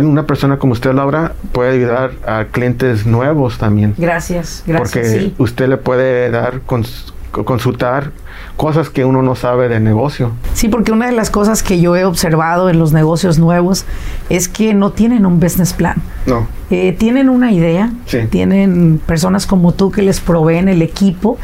una 0.02 0.26
persona 0.26 0.58
como 0.58 0.74
usted, 0.74 0.94
Laura, 0.94 1.34
puede 1.52 1.72
ayudar 1.72 2.12
a 2.28 2.46
clientes 2.52 3.06
nuevos 3.06 3.58
también. 3.58 3.94
Gracias, 3.98 4.64
gracias. 4.66 4.92
Porque 4.92 5.06
sí. 5.20 5.36
usted 5.38 5.68
le 5.70 5.78
puede 5.78 6.30
dar, 6.30 6.62
cons- 6.68 7.12
consultar 7.32 8.12
cosas 8.58 8.90
que 8.90 9.06
uno 9.06 9.22
no 9.22 9.36
sabe 9.36 9.70
de 9.70 9.80
negocio. 9.80 10.32
Sí, 10.54 10.68
porque 10.68 10.92
una 10.92 11.06
de 11.08 11.14
las 11.14 11.30
cosas 11.30 11.64
que 11.64 11.80
yo 11.80 11.96
he 11.96 12.04
observado 12.06 12.70
en 12.70 12.78
los 12.78 12.92
negocios 12.94 13.40
nuevos 13.40 13.86
es 14.30 14.48
que 14.48 14.74
no 14.74 14.92
tienen 14.92 15.26
un 15.26 15.40
business 15.40 15.74
plan. 15.74 15.96
No. 16.26 16.48
Eh, 16.70 16.94
tienen 16.98 17.30
una 17.30 17.52
idea, 17.52 17.92
Sí. 18.06 18.20
tienen 18.30 19.02
personas 19.06 19.46
como 19.48 19.74
tú 19.74 19.92
que 19.92 20.02
les 20.02 20.20
proveen 20.20 20.68
el 20.68 20.82
equipo 20.82 21.38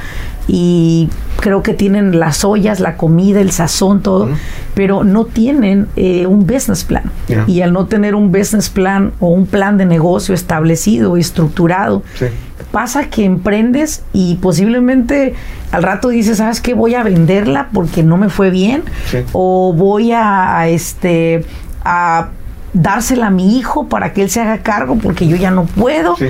y 0.48 1.10
creo 1.39 1.63
que 1.63 1.74
tienen 1.74 2.20
las 2.20 2.44
ollas, 2.44 2.79
la 2.79 2.98
comida, 2.98 3.39
el 3.41 3.51
sazón, 3.51 4.01
todo, 4.01 4.29
pero 4.74 5.03
no 5.03 5.25
tienen 5.25 5.88
eh, 5.96 6.25
un 6.25 6.46
business 6.48 6.84
plan. 6.84 7.03
Y 7.48 7.62
al 7.62 7.74
no 7.74 7.86
tener 7.86 8.15
un 8.15 8.32
business 8.32 8.70
plan 8.70 9.12
o 9.20 9.27
un 9.29 9.46
plan 9.46 9.77
de 9.77 9.86
negocio 9.86 10.34
establecido 10.36 11.17
y 11.17 11.22
estructurado, 11.22 12.03
Sí. 12.15 12.25
pasa 12.72 13.10
que 13.10 13.24
emprendes 13.24 14.03
y 14.13 14.36
posiblemente 14.36 15.36
al 15.72 15.84
rato 15.84 16.10
dices, 16.10 16.38
¿sabes 16.38 16.60
qué? 16.62 16.74
Voy 16.74 16.96
a 16.96 17.03
venderla 17.03 17.70
porque 17.74 18.03
no 18.03 18.17
me 18.17 18.29
fue 18.29 18.50
bien 18.50 18.84
Sí. 19.10 19.20
o 19.32 19.74
voy 19.74 20.12
a, 20.12 20.58
a, 20.60 20.67
este 20.67 21.46
a 21.86 22.29
dársela 22.74 23.27
a 23.27 23.29
mi 23.29 23.58
hijo 23.58 23.88
para 23.88 24.12
que 24.13 24.22
él 24.22 24.29
se 24.29 24.41
haga 24.41 24.58
cargo 24.60 24.98
porque 25.01 25.27
yo 25.27 25.36
ya 25.38 25.51
no 25.51 25.65
puedo. 25.65 26.15
Sí. 26.17 26.25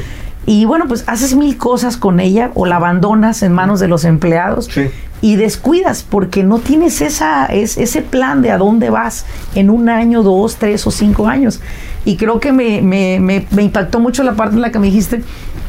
Y 0.48 0.66
bueno, 0.66 0.86
pues 0.88 1.04
haces 1.08 1.36
mil 1.36 1.58
cosas 1.58 1.98
con 1.98 2.20
ella 2.20 2.51
o 2.56 2.66
la 2.66 2.77
abandonas 2.77 3.44
en 3.44 3.51
manos 3.51 3.80
de 3.80 3.88
los 3.89 4.06
empleados 4.06 4.66
Sí. 4.74 4.88
y 5.22 5.36
descuidas 5.36 6.04
porque 6.10 6.42
no 6.44 6.60
tienes 6.60 7.01
esa, 7.01 7.46
es, 7.48 7.77
ese 7.77 8.01
plan 8.01 8.42
de 8.42 8.50
a 8.51 8.58
dónde 8.58 8.89
vas 8.89 9.25
en 9.56 9.70
un 9.70 9.89
año, 9.89 10.24
dos, 10.24 10.56
tres 10.56 10.88
o 10.88 10.92
cinco 10.92 11.27
años. 11.27 11.60
Y 12.06 12.16
creo 12.16 12.39
que 12.39 12.54
me, 12.54 12.82
me, 12.82 13.20
me, 13.20 13.46
me 13.51 13.63
impactó 13.63 14.00
mucho 14.00 14.24
la 14.24 14.36
parte 14.36 14.56
en 14.56 14.62
la 14.62 14.72
que 14.72 14.80
me 14.80 14.88
dijiste, 14.88 15.22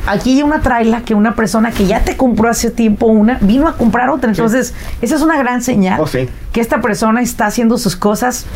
aquí 0.08 0.36
hay 0.36 0.42
una 0.42 0.60
traila 0.60 1.02
que 1.02 1.14
una 1.14 1.34
persona 1.34 1.70
que 1.70 1.86
ya 1.86 2.02
te 2.04 2.16
compró 2.16 2.48
hace 2.48 2.70
tiempo 2.70 3.06
una, 3.06 3.38
vino 3.40 3.68
a 3.68 3.76
comprar 3.76 4.10
otra. 4.10 4.30
Entonces, 4.30 4.74
esa 5.02 5.16
es 5.16 5.22
una 5.22 5.36
gran 5.38 5.62
señal 5.62 6.00
Oh, 6.00 6.06
sí. 6.06 6.28
que 6.52 6.60
esta 6.60 6.80
persona 6.80 7.20
está 7.22 7.46
haciendo 7.46 7.78
sus 7.78 7.96
cosas 7.96 8.46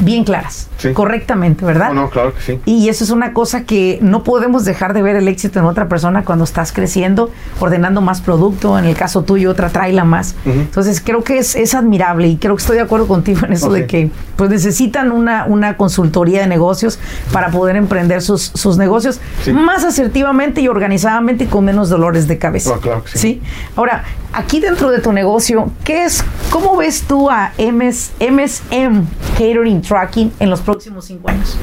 bien 0.00 0.24
claras, 0.24 0.68
Sí. 0.78 0.92
correctamente, 0.94 1.64
¿verdad? 1.64 1.88
No, 1.92 2.02
no, 2.02 2.10
claro 2.10 2.34
que 2.34 2.40
sí. 2.40 2.60
Y 2.64 2.88
eso 2.88 3.04
es 3.04 3.10
una 3.10 3.32
cosa 3.34 3.64
que 3.64 3.98
no 4.00 4.24
podemos 4.24 4.64
dejar 4.64 4.94
de 4.94 5.02
ver 5.02 5.16
el 5.16 5.28
éxito 5.28 5.58
en 5.60 5.66
otra 5.66 5.86
persona 5.86 6.24
cuando 6.24 6.44
estás 6.44 6.72
creciendo, 6.72 7.30
ordenando 7.60 8.00
más 8.00 8.20
producto, 8.22 8.78
en 8.78 8.86
el 8.86 8.96
caso 8.96 9.22
tuyo 9.22 9.50
otra 9.50 9.68
traila 9.68 10.04
más. 10.04 10.34
Ujú. 10.46 10.58
Entonces 10.60 11.00
creo 11.04 11.22
que 11.22 11.38
es, 11.38 11.54
es 11.56 11.74
admirable 11.74 12.26
y 12.28 12.36
creo 12.38 12.56
que 12.56 12.62
estoy 12.62 12.76
de 12.76 12.82
acuerdo 12.82 13.06
contigo 13.06 13.40
en 13.46 13.52
eso 13.52 13.68
Oh, 13.68 13.72
de 13.72 13.82
sí. 13.82 13.86
que 13.86 14.10
pues 14.36 14.48
necesitan 14.50 15.12
una, 15.12 15.44
una 15.44 15.76
consultoría 15.76 16.40
de 16.40 16.46
negocios 16.48 16.98
para 17.32 17.50
poder 17.50 17.76
emprender 17.76 18.22
sus, 18.22 18.50
sus 18.54 18.78
negocios 18.78 19.20
Sí. 19.44 19.52
más 19.52 19.84
asertivamente 19.84 20.62
y 20.62 20.68
organizadamente 20.68 20.91
y 20.94 21.46
con 21.46 21.64
menos 21.64 21.88
dolores 21.88 22.28
de 22.28 22.38
cabeza. 22.38 22.74
Oh, 22.76 22.80
claro 22.80 23.04
que 23.04 23.18
sí. 23.18 23.42
Ahora, 23.76 24.04
aquí 24.32 24.60
dentro 24.60 24.90
de 24.90 25.00
tu 25.00 25.12
negocio, 25.12 25.70
¿qué 25.84 26.04
es, 26.04 26.24
cómo 26.50 26.76
ves 26.76 27.02
tú 27.02 27.30
a 27.30 27.52
MS, 27.58 28.12
MSM 28.20 29.04
Catering 29.32 29.82
Tracking 29.82 30.32
en 30.38 30.50
los 30.50 30.60
próximos 30.60 31.04
cinco 31.06 31.30
años? 31.30 31.56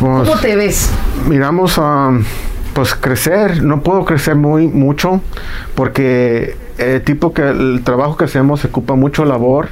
Pues, 0.00 0.28
¿Cómo 0.28 0.40
te 0.40 0.56
ves? 0.56 0.90
miramos 1.28 1.78
a 1.78 2.10
pues 2.74 2.94
crecer 2.94 3.62
no 3.62 3.82
puedo 3.82 4.04
crecer 4.04 4.34
muy 4.34 4.66
mucho 4.66 5.20
porque 5.74 6.56
el 6.78 7.02
tipo 7.02 7.32
que 7.32 7.50
el 7.50 7.82
trabajo 7.84 8.16
que 8.16 8.24
hacemos 8.24 8.64
ocupa 8.64 8.94
mucho 8.94 9.24
labor 9.24 9.68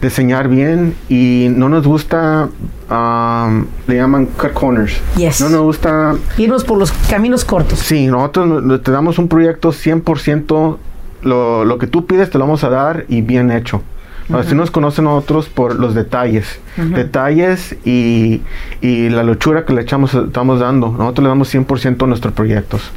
diseñar 0.00 0.48
bien 0.48 0.94
y 1.08 1.48
no 1.50 1.68
nos 1.68 1.86
gusta 1.86 2.48
um, 2.90 3.66
le 3.86 3.96
llaman 3.96 4.26
cut 4.26 4.52
corners 4.52 5.00
Yes. 5.16 5.40
no 5.40 5.48
nos 5.48 5.62
gusta 5.62 6.14
Irnos 6.36 6.64
por 6.64 6.78
los 6.78 6.92
caminos 7.10 7.44
cortos. 7.44 7.78
sí 7.80 8.06
nosotros 8.06 8.46
no- 8.46 8.60
no- 8.60 8.80
te 8.80 8.90
damos 8.92 9.18
un 9.18 9.28
proyecto 9.28 9.72
100% 9.72 10.78
lo, 11.22 11.64
lo 11.64 11.78
que 11.78 11.86
tú 11.88 12.06
pides 12.06 12.30
te 12.30 12.38
lo 12.38 12.44
vamos 12.44 12.62
a 12.64 12.68
dar 12.70 13.04
y 13.08 13.22
bien 13.22 13.50
hecho 13.50 13.82
Así 14.30 14.54
nos 14.54 14.70
conocen 14.70 15.06
a 15.06 15.08
nosotros 15.08 15.48
por 15.48 15.76
los 15.76 15.94
detalles. 15.94 16.60
Detalles 16.76 17.74
y, 17.86 18.42
y 18.82 19.08
la 19.08 19.22
luchura 19.22 19.64
que 19.64 19.72
le 19.72 19.80
echamos, 19.80 20.12
estamos 20.12 20.60
dando. 20.60 20.90
Nosotros 20.90 21.22
le 21.22 21.28
damos 21.30 21.54
100% 21.54 22.02
a 22.04 22.06
nuestros 22.06 22.34
proyectos. 22.34 22.90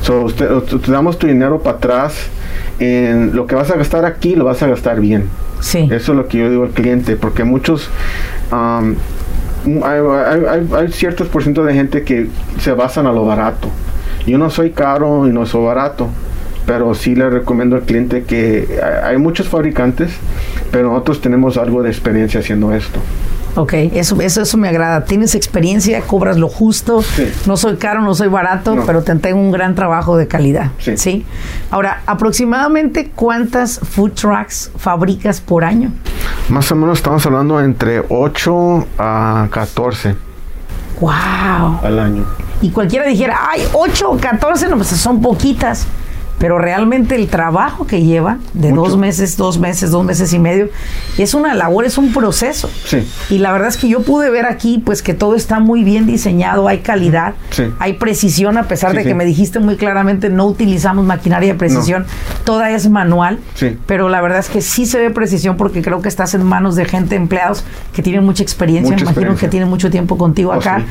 So, 0.00 0.22
usted, 0.22 0.50
usted- 0.50 0.78
te 0.78 0.90
damos 0.90 1.18
tu 1.18 1.26
dinero 1.26 1.58
para 1.62 1.76
atrás. 1.76 2.14
En 2.78 3.36
lo 3.36 3.46
que 3.46 3.54
vas 3.54 3.70
a 3.70 3.76
gastar 3.76 4.06
aquí, 4.06 4.34
lo 4.34 4.46
vas 4.46 4.62
a 4.62 4.66
gastar 4.66 4.98
bien. 4.98 5.28
Sí. 5.62 5.88
Eso 5.90 6.12
es 6.12 6.18
lo 6.18 6.28
que 6.28 6.38
yo 6.38 6.50
digo 6.50 6.64
al 6.64 6.70
cliente, 6.70 7.16
porque 7.16 7.44
muchos, 7.44 7.88
hay, 8.50 8.96
hay- 10.76 10.92
ciertos 10.92 11.28
por 11.28 11.42
ciento 11.42 11.64
de 11.64 11.74
gente 11.74 12.02
que 12.02 12.28
se 12.58 12.72
basan 12.72 13.06
a 13.06 13.12
lo 13.12 13.24
barato. 13.24 13.68
Yo 14.26 14.38
no 14.38 14.50
soy 14.50 14.70
caro 14.70 15.26
y 15.28 15.32
no 15.32 15.46
soy 15.46 15.64
barato, 15.64 16.08
pero 16.66 16.94
sí 16.94 17.14
le 17.14 17.28
recomiendo 17.30 17.76
al 17.76 17.82
cliente 17.82 18.24
que 18.24 18.80
hay 19.04 19.18
muchos 19.18 19.48
fabricantes, 19.48 20.12
pero 20.70 20.90
nosotros 20.90 21.20
tenemos 21.20 21.56
algo 21.56 21.82
de 21.82 21.90
experiencia 21.90 22.40
haciendo 22.40 22.72
esto. 22.72 22.98
Ok, 23.54 23.72
eso, 23.74 24.20
eso, 24.22 24.40
eso 24.42 24.56
me 24.56 24.68
agrada. 24.68 25.04
Tienes 25.04 25.34
experiencia, 25.34 26.00
cobras 26.02 26.38
lo 26.38 26.48
justo. 26.48 27.02
Sí. 27.02 27.30
No 27.46 27.56
soy 27.58 27.76
caro, 27.76 28.00
no 28.00 28.14
soy 28.14 28.28
barato, 28.28 28.74
No. 28.74 28.86
pero 28.86 29.02
te 29.02 29.14
tengo 29.16 29.38
un 29.40 29.52
gran 29.52 29.74
trabajo 29.74 30.16
de 30.16 30.26
calidad. 30.26 30.70
Sí. 30.78 31.26
Ahora, 31.70 32.02
aproximadamente 32.06 33.10
cuántas 33.14 33.78
food 33.78 34.12
trucks 34.12 34.70
fabricas 34.78 35.40
por 35.42 35.64
año? 35.64 35.92
Más 36.48 36.72
o 36.72 36.76
menos 36.76 36.98
estamos 36.98 37.24
hablando 37.26 37.60
entre 37.60 38.02
8 38.08 38.86
a 38.98 39.48
14 39.50 40.16
¡Wow! 41.00 41.12
al 41.82 41.98
año. 41.98 42.24
Y 42.60 42.70
cualquiera 42.70 43.06
dijera, 43.06 43.38
ay, 43.50 43.62
8 43.72 44.10
o 44.12 44.16
14, 44.18 44.68
no, 44.68 44.76
pues 44.76 44.88
son 44.88 45.20
poquitas. 45.20 45.86
Pero 46.42 46.58
realmente 46.58 47.14
el 47.14 47.28
trabajo 47.28 47.86
que 47.86 48.02
lleva 48.02 48.38
de 48.52 48.70
Mucho. 48.70 48.82
dos 48.90 48.98
meses, 48.98 49.36
dos 49.36 49.60
meses, 49.60 49.92
dos 49.92 50.04
meses 50.04 50.32
y 50.32 50.40
medio, 50.40 50.70
es 51.16 51.34
una 51.34 51.54
labor, 51.54 51.84
es 51.84 51.98
un 51.98 52.12
proceso. 52.12 52.68
Sí. 52.84 53.06
Y 53.30 53.38
la 53.38 53.52
verdad 53.52 53.68
es 53.68 53.76
que 53.76 53.88
yo 53.88 54.02
pude 54.02 54.28
ver 54.28 54.44
aquí, 54.46 54.82
pues 54.84 55.02
que 55.02 55.14
todo 55.14 55.36
está 55.36 55.60
muy 55.60 55.84
bien 55.84 56.04
diseñado, 56.04 56.66
hay 56.66 56.78
calidad, 56.78 57.34
Sí. 57.50 57.66
hay 57.78 57.92
precisión, 57.92 58.58
a 58.58 58.64
pesar 58.64 58.90
Sí, 58.90 58.96
de 58.96 59.04
que 59.04 59.14
me 59.14 59.24
dijiste 59.24 59.60
muy 59.60 59.76
claramente, 59.76 60.30
no 60.30 60.44
utilizamos 60.46 61.04
maquinaria 61.06 61.52
de 61.52 61.58
precisión, 61.58 62.06
toda 62.42 62.72
es 62.72 62.88
manual. 62.90 63.38
Sí. 63.54 63.78
Pero 63.86 64.08
la 64.08 64.20
verdad 64.20 64.40
es 64.40 64.48
que 64.48 64.62
sí 64.62 64.84
se 64.84 64.98
ve 64.98 65.10
precisión 65.10 65.56
porque 65.56 65.80
creo 65.80 66.02
que 66.02 66.08
estás 66.08 66.34
en 66.34 66.42
manos 66.42 66.74
de 66.74 66.86
gente, 66.86 67.14
empleados 67.14 67.62
que 67.94 68.02
tienen 68.02 68.24
mucha 68.24 68.42
experiencia, 68.42 68.90
Mucha 68.94 69.04
imagino 69.04 69.10
experiencia. 69.30 69.46
que 69.46 69.50
tienen 69.52 69.68
mucho 69.68 69.90
tiempo 69.90 70.18
contigo 70.18 70.50
Oh, 70.50 70.54
acá. 70.54 70.82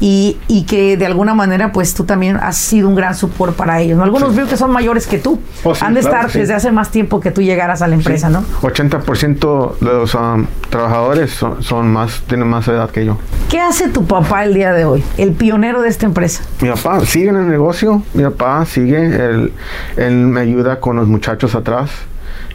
Y, 0.00 0.36
y 0.48 0.64
que 0.64 0.98
de 0.98 1.06
alguna 1.06 1.32
manera, 1.32 1.72
pues 1.72 1.94
tú 1.94 2.04
también 2.04 2.36
has 2.36 2.58
sido 2.58 2.88
un 2.88 2.94
gran 2.94 3.14
support 3.14 3.56
para 3.56 3.80
ellos. 3.80 3.96
¿no? 3.96 4.04
Algunos 4.04 4.36
veo 4.36 4.46
que 4.46 4.56
son 4.58 4.70
mayores 4.70 4.97
que 5.06 5.18
tú. 5.18 5.40
Oh, 5.64 5.74
sí, 5.74 5.84
Han 5.84 5.94
de 5.94 6.00
claro 6.00 6.16
estar 6.16 6.30
sí. 6.30 6.38
desde 6.40 6.54
hace 6.54 6.72
más 6.72 6.90
tiempo 6.90 7.20
que 7.20 7.30
tú 7.30 7.42
llegaras 7.42 7.82
a 7.82 7.86
la 7.88 7.94
empresa, 7.94 8.28
Sí. 8.28 8.32
¿no? 8.32 8.44
80% 8.62 9.78
de 9.78 9.86
los 9.86 10.14
um, 10.14 10.46
trabajadores 10.70 11.30
son, 11.32 11.62
son 11.62 11.92
más, 11.92 12.22
tienen 12.26 12.48
más 12.48 12.66
edad 12.68 12.90
que 12.90 13.04
yo. 13.04 13.18
¿Qué 13.48 13.60
hace 13.60 13.88
tu 13.88 14.06
papá 14.06 14.44
el 14.44 14.54
día 14.54 14.72
de 14.72 14.84
hoy? 14.84 15.02
El 15.16 15.32
pionero 15.32 15.80
de 15.82 15.88
esta 15.88 16.06
empresa. 16.06 16.42
Mi 16.60 16.68
papá 16.68 17.00
sigue 17.06 17.28
en 17.28 17.36
el 17.36 17.48
negocio, 17.48 18.02
mi 18.14 18.22
papá 18.24 18.64
sigue, 18.66 18.98
él, 19.06 19.52
él 19.96 20.12
me 20.26 20.40
ayuda 20.40 20.80
con 20.80 20.96
los 20.96 21.06
muchachos 21.08 21.54
atrás. 21.54 21.90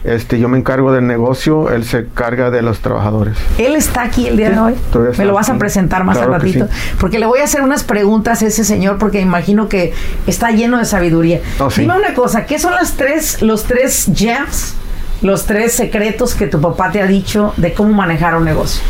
Este, 0.04 0.38
yo 0.38 0.48
me 0.50 0.58
encargo 0.58 0.92
del 0.92 1.06
negocio, 1.06 1.70
él 1.70 1.84
se 1.84 2.06
carga 2.12 2.50
de 2.50 2.60
los 2.60 2.80
trabajadores. 2.80 3.38
Él 3.56 3.74
está 3.74 4.02
aquí 4.02 4.26
el 4.26 4.36
día 4.36 4.50
de 4.50 4.58
hoy. 4.58 4.74
Me 5.16 5.24
lo 5.24 5.32
vas 5.32 5.48
a 5.48 5.56
presentar 5.56 6.04
más 6.04 6.18
Claro 6.18 6.34
al 6.34 6.40
ratito. 6.42 6.66
sí. 6.70 6.96
Porque 7.00 7.18
le 7.18 7.24
voy 7.24 7.40
a 7.40 7.44
hacer 7.44 7.62
unas 7.62 7.84
preguntas 7.84 8.42
a 8.42 8.46
ese 8.46 8.64
señor 8.64 8.98
porque 8.98 9.20
imagino 9.20 9.68
que 9.68 9.94
está 10.26 10.50
lleno 10.50 10.76
de 10.78 10.84
sabiduría. 10.84 11.40
Oh, 11.58 11.70
sí. 11.70 11.80
Dime 11.82 11.96
una 11.96 12.12
cosa, 12.12 12.44
¿qué 12.44 12.58
son 12.58 12.74
las 12.74 12.92
tres, 12.98 13.40
los 13.40 13.64
tres 13.64 14.10
gems, 14.14 14.74
los 15.22 15.46
tres 15.46 15.72
secretos 15.72 16.34
que 16.34 16.48
tu 16.48 16.60
papá 16.60 16.90
te 16.90 17.00
ha 17.00 17.06
dicho 17.06 17.54
de 17.56 17.72
cómo 17.72 17.94
manejar 17.94 18.36
un 18.36 18.44
negocio? 18.44 18.82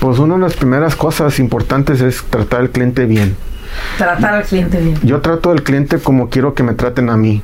Pues 0.00 0.18
una 0.18 0.34
de 0.36 0.40
las 0.40 0.54
primeras 0.54 0.96
cosas 0.96 1.38
importantes 1.38 2.00
es 2.00 2.22
tratar 2.30 2.60
al 2.60 2.70
cliente 2.70 3.04
bien. 3.04 3.36
Tratar 3.98 4.34
al 4.36 4.44
cliente 4.44 4.80
bien. 4.80 4.98
Yo 5.02 5.20
trato 5.20 5.50
al 5.50 5.62
cliente 5.62 5.98
como 5.98 6.30
quiero 6.30 6.54
que 6.54 6.62
me 6.62 6.72
traten 6.72 7.10
a 7.10 7.16
mí. 7.18 7.42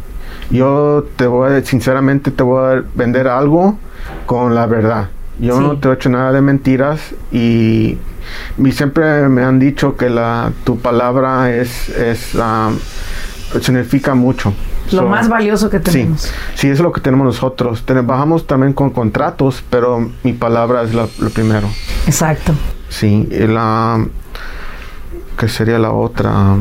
Yo 0.50 1.04
te 1.16 1.26
voy 1.26 1.52
a, 1.52 1.64
sinceramente 1.64 2.30
te 2.30 2.42
voy 2.42 2.76
a 2.78 2.84
vender 2.94 3.28
algo 3.28 3.78
con 4.26 4.54
la 4.54 4.66
verdad. 4.66 5.08
Yo 5.38 5.56
Sí. 5.58 5.62
no 5.62 5.76
te 5.78 5.88
he 5.88 5.92
hecho 5.92 6.08
nada 6.08 6.32
de 6.32 6.40
mentiras 6.40 7.00
y, 7.30 7.98
y 8.58 8.72
siempre 8.72 9.28
me 9.28 9.44
han 9.44 9.58
dicho 9.58 9.96
que 9.96 10.08
la 10.10 10.52
tu 10.64 10.78
palabra 10.78 11.54
es, 11.54 11.88
es 11.90 12.34
um, 12.34 12.76
significa 13.60 14.14
mucho. 14.14 14.52
Lo 14.90 15.02
So, 15.02 15.06
más 15.06 15.28
valioso 15.28 15.68
que 15.68 15.80
tenemos. 15.80 16.22
Sí, 16.22 16.30
sí, 16.54 16.68
es 16.68 16.80
lo 16.80 16.92
que 16.92 17.02
tenemos 17.02 17.26
nosotros. 17.26 17.84
Trabajamos 17.84 18.46
también 18.46 18.72
con 18.72 18.88
contratos, 18.90 19.62
pero 19.68 20.10
mi 20.22 20.32
palabra 20.32 20.82
es 20.82 20.94
la- 20.94 21.08
lo 21.18 21.28
primero. 21.30 21.68
Exacto. 22.06 22.54
Sí, 22.88 23.28
y 23.30 23.46
la 23.46 24.02
¿qué 25.38 25.46
sería 25.46 25.78
la 25.78 25.90
otra? 25.92 26.56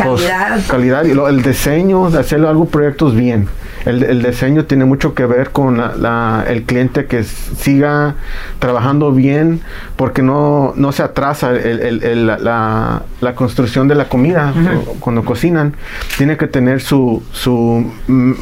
Ah, 0.00 0.04
pues, 0.06 0.22
Calidad. 0.22 0.60
calidad 0.68 1.04
y 1.04 1.14
lo- 1.14 1.28
el 1.28 1.42
diseño 1.42 2.10
de 2.10 2.18
hacer 2.20 2.44
algo 2.44 2.66
proyectos 2.66 3.14
bien. 3.14 3.48
El, 3.86 4.02
el 4.02 4.22
diseño 4.22 4.66
tiene 4.66 4.84
mucho 4.84 5.14
que 5.14 5.24
ver 5.24 5.50
con 5.50 5.78
la- 5.78 5.94
la- 5.96 6.44
el 6.48 6.64
cliente 6.64 7.06
que 7.06 7.24
siga 7.24 8.14
trabajando 8.58 9.10
bien 9.12 9.62
porque 9.96 10.22
no, 10.22 10.74
no 10.76 10.92
se 10.92 11.02
atrasa 11.02 11.50
el- 11.52 12.02
el- 12.04 12.26
la, 12.26 13.02
la- 13.20 13.34
construcción 13.34 13.88
de 13.88 13.94
la 13.94 14.08
comida 14.08 14.52
o- 14.86 14.94
cuando 15.00 15.24
cocinan. 15.24 15.74
Tiene 16.18 16.36
que 16.36 16.46
tener 16.46 16.80
su, 16.82 17.22
su 17.32 17.90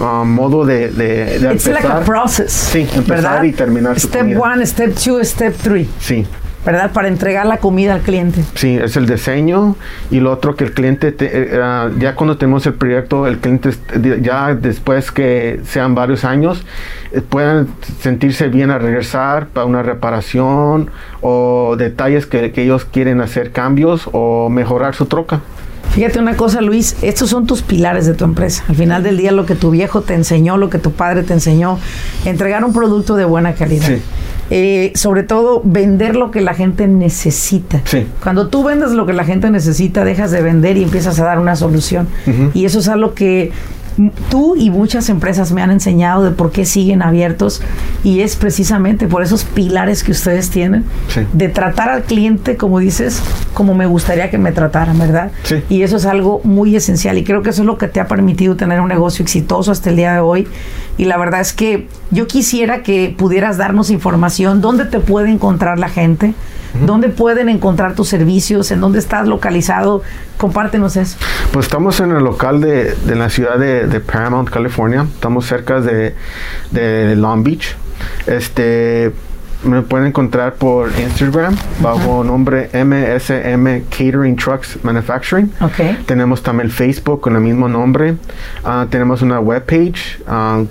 ah, 0.00 0.24
modo 0.26 0.64
de, 0.64 0.88
de, 0.90 1.38
de 1.38 1.54
It's 1.54 1.66
like 1.66 1.86
a 1.86 1.90
empezar. 1.98 2.02
process. 2.04 2.50
Sí, 2.52 2.80
empezar 2.94 3.06
¿verdad? 3.06 3.42
y 3.44 3.52
terminar 3.52 4.00
su 4.00 4.08
Step 4.08 4.22
comida. 4.22 4.40
one, 4.40 4.66
step 4.66 4.94
two, 4.96 5.22
step 5.24 5.54
three. 5.56 5.88
Sí. 6.00 6.26
¿Verdad? 6.68 6.92
Para 6.92 7.08
entregar 7.08 7.46
la 7.46 7.56
comida 7.56 7.94
al 7.94 8.02
cliente. 8.02 8.44
Sí, 8.54 8.76
es 8.76 8.94
el 8.98 9.06
diseño 9.06 9.74
y 10.10 10.20
lo 10.20 10.30
otro 10.30 10.54
que 10.54 10.64
el 10.64 10.74
cliente, 10.74 11.12
te- 11.12 11.54
eh, 11.54 11.58
ah, 11.62 11.88
ya 11.98 12.14
cuando 12.14 12.36
tenemos 12.36 12.66
el 12.66 12.74
proyecto, 12.74 13.26
el 13.26 13.38
cliente 13.38 13.70
ya 14.20 14.54
después 14.54 15.10
que 15.10 15.60
sean 15.64 15.94
varios 15.94 16.26
años, 16.26 16.62
eh, 17.12 17.22
puedan 17.26 17.68
sentirse 18.02 18.48
bien 18.48 18.70
a 18.70 18.76
regresar 18.78 19.46
para 19.46 19.64
una 19.64 19.82
reparación 19.82 20.90
o 21.22 21.74
detalles 21.78 22.26
que, 22.26 22.52
que 22.52 22.64
ellos 22.64 22.84
quieren 22.84 23.22
hacer 23.22 23.50
cambios 23.50 24.06
o 24.12 24.50
mejorar 24.50 24.94
su 24.94 25.06
troca. 25.06 25.40
Fíjate 25.92 26.18
una 26.18 26.36
cosa, 26.36 26.60
Luis, 26.60 26.96
estos 27.00 27.30
son 27.30 27.46
tus 27.46 27.62
pilares 27.62 28.04
de 28.04 28.12
tu 28.12 28.24
empresa. 28.24 28.62
Al 28.68 28.76
final 28.76 29.02
del 29.02 29.16
día, 29.16 29.32
lo 29.32 29.46
que 29.46 29.54
tu 29.54 29.70
viejo 29.70 30.02
te 30.02 30.12
enseñó, 30.12 30.58
lo 30.58 30.68
que 30.68 30.78
tu 30.78 30.92
padre 30.92 31.22
te 31.22 31.32
enseñó, 31.32 31.78
entregar 32.26 32.62
un 32.62 32.74
producto 32.74 33.16
de 33.16 33.24
buena 33.24 33.54
calidad. 33.54 33.86
Sí. 33.86 34.02
Eh, 34.50 34.92
sobre 34.94 35.22
todo, 35.22 35.60
vender 35.64 36.16
lo 36.16 36.30
que 36.30 36.40
la 36.40 36.54
gente 36.54 36.86
necesita. 36.86 37.82
Sí. 37.84 38.06
Cuando 38.22 38.48
tú 38.48 38.64
vendes 38.64 38.92
lo 38.92 39.06
que 39.06 39.12
la 39.12 39.24
gente 39.24 39.50
necesita, 39.50 40.04
dejas 40.04 40.30
de 40.30 40.42
vender 40.42 40.76
y 40.76 40.82
empiezas 40.82 41.18
a 41.20 41.24
dar 41.24 41.38
una 41.38 41.56
solución. 41.56 42.08
Y 42.54 42.64
eso 42.64 42.78
es 42.78 42.88
algo 42.88 43.14
que 43.14 43.52
tú 44.30 44.54
y 44.56 44.70
muchas 44.70 45.08
empresas 45.08 45.52
me 45.52 45.62
han 45.62 45.70
enseñado 45.70 46.22
de 46.24 46.30
por 46.30 46.52
qué 46.52 46.64
siguen 46.64 47.02
abiertos 47.02 47.62
y 48.04 48.20
es 48.20 48.36
precisamente 48.36 49.06
por 49.08 49.22
esos 49.22 49.44
pilares 49.44 50.04
que 50.04 50.12
ustedes 50.12 50.50
tienen 50.50 50.84
Sí. 51.08 51.22
de 51.32 51.48
tratar 51.48 51.88
al 51.88 52.02
cliente, 52.02 52.56
como 52.56 52.78
dices, 52.78 53.22
como 53.54 53.74
me 53.74 53.86
gustaría 53.86 54.30
que 54.30 54.38
me 54.38 54.52
trataran, 54.52 54.98
¿verdad? 54.98 55.32
Sí. 55.44 55.62
Y 55.68 55.82
eso 55.82 55.96
es 55.96 56.06
algo 56.06 56.40
muy 56.44 56.76
esencial 56.76 57.18
y 57.18 57.24
creo 57.24 57.42
que 57.42 57.50
eso 57.50 57.62
es 57.62 57.66
lo 57.66 57.78
que 57.78 57.88
te 57.88 58.00
ha 58.00 58.06
permitido 58.08 58.56
tener 58.56 58.80
un 58.80 58.88
negocio 58.88 59.22
exitoso 59.22 59.72
hasta 59.72 59.90
el 59.90 59.96
día 59.96 60.12
de 60.14 60.20
hoy. 60.20 60.46
Y 60.96 61.04
la 61.04 61.16
verdad 61.16 61.40
es 61.40 61.52
que 61.52 61.86
yo 62.10 62.26
quisiera 62.26 62.82
que 62.82 63.14
pudieras 63.16 63.56
darnos 63.56 63.90
información, 63.90 64.60
dónde 64.60 64.84
te 64.84 64.98
puede 65.00 65.30
encontrar 65.30 65.78
la 65.78 65.88
gente, 65.88 66.34
dónde 66.86 67.08
pueden 67.08 67.48
encontrar 67.48 67.94
tus 67.94 68.08
servicios, 68.08 68.70
en 68.70 68.80
dónde 68.80 68.98
estás 68.98 69.26
localizado. 69.26 70.02
Compártenos 70.36 70.96
eso. 70.96 71.16
Pues 71.52 71.66
estamos 71.66 71.98
en 72.00 72.12
el 72.12 72.22
local 72.22 72.60
de, 72.60 72.94
de 72.94 73.14
la 73.16 73.28
ciudad 73.30 73.58
de, 73.58 73.86
de 73.86 74.00
Paramount, 74.00 74.48
California. 74.50 75.06
Estamos 75.14 75.46
cerca 75.46 75.80
de, 75.80 76.14
de 76.70 77.16
Long 77.16 77.42
Beach. 77.42 77.76
Este 78.26 79.12
me 79.64 79.82
pueden 79.82 80.06
encontrar 80.06 80.54
por 80.54 80.88
Instagram 81.00 81.56
bajo 81.80 82.22
nombre 82.22 82.70
MSM 82.72 83.88
Catering 83.90 84.36
Trucks 84.36 84.78
Manufacturing. 84.84 85.52
Ok. 85.60 86.06
Tenemos 86.06 86.44
también 86.44 86.70
Facebook 86.70 87.20
con 87.20 87.34
el 87.34 87.42
mismo 87.42 87.68
nombre. 87.68 88.14
Ah, 88.64 88.86
tenemos 88.88 89.20
una 89.22 89.40
webpage. 89.40 90.20
ah, 90.28 90.62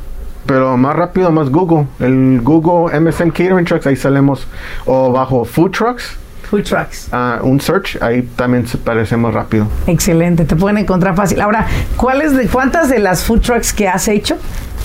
pero 0.48 0.78
más 0.78 0.96
rápido, 0.96 1.32
más 1.32 1.50
Google. 1.50 1.86
El 2.00 2.42
Google 2.42 3.00
MSM 3.00 3.30
Catering 3.30 3.66
Trucks, 3.66 3.86
ahí 3.86 3.96
salimos. 3.96 4.48
O 4.86 5.12
bajo 5.12 5.46
Food 5.46 5.72
Trucks, 5.72 6.18
Food 6.50 6.64
trucks. 6.64 7.10
ah, 7.12 7.40
un 7.44 7.60
search, 7.60 8.02
ahí 8.02 8.22
también 8.38 8.66
se 8.66 8.78
parecemos 8.78 9.34
rápido. 9.34 9.68
Excelente, 9.86 10.46
te 10.46 10.56
pueden 10.56 10.78
encontrar 10.78 11.14
fácil. 11.14 11.42
Ahora, 11.42 11.68
¿cuáles 11.98 12.36
de 12.38 12.48
cuántas 12.48 12.88
de 12.90 13.00
las 13.00 13.24
food 13.26 13.42
trucks 13.42 13.74
que 13.74 13.90
has 13.90 14.08
hecho 14.08 14.38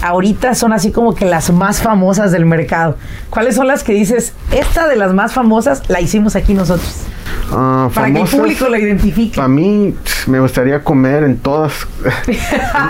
ahorita 0.02 0.56
son 0.56 0.72
así 0.72 0.90
como 0.90 1.14
que 1.14 1.24
las 1.24 1.52
más 1.52 1.80
famosas 1.80 2.32
del 2.32 2.46
mercado? 2.46 2.96
¿Cuáles 3.30 3.54
son 3.54 3.68
las 3.68 3.84
que 3.84 3.92
dices, 3.92 4.32
esta 4.50 4.88
de 4.88 4.96
las 4.96 5.14
más 5.14 5.34
famosas 5.34 5.88
la 5.88 6.00
hicimos 6.00 6.34
aquí 6.34 6.52
nosotros? 6.52 7.06
Ah, 7.54 7.90
Para 7.94 8.10
que 8.12 8.20
el 8.22 8.28
público 8.28 8.68
la 8.68 8.78
identifique. 8.78 9.40
A 9.40 9.46
mí 9.48 9.94
me 10.26 10.40
gustaría 10.40 10.82
comer 10.82 11.22
en 11.24 11.36
todas, 11.38 11.86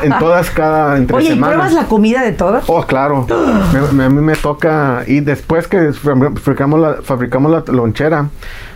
en, 0.03 0.13
en 0.13 0.19
todas 0.19 0.51
cada 0.51 0.97
entre 0.97 1.17
Oye, 1.17 1.27
¿y 1.27 1.29
semanas. 1.31 1.55
pruebas 1.57 1.73
la 1.75 1.89
comida 1.89 2.23
de 2.23 2.33
todas? 2.33 2.65
Oh, 2.69 2.83
claro. 2.87 3.27
Me- 3.73 3.93
me- 3.93 4.05
a 4.05 4.09
mí 4.11 4.21
me 4.21 4.37
toca 4.37 5.03
y 5.07 5.21
después 5.21 5.67
que 5.67 5.93
fabricamos 5.93 6.81
la, 6.81 6.97
fabricamos 7.03 7.51
la 7.51 7.73
lonchera, 7.73 8.29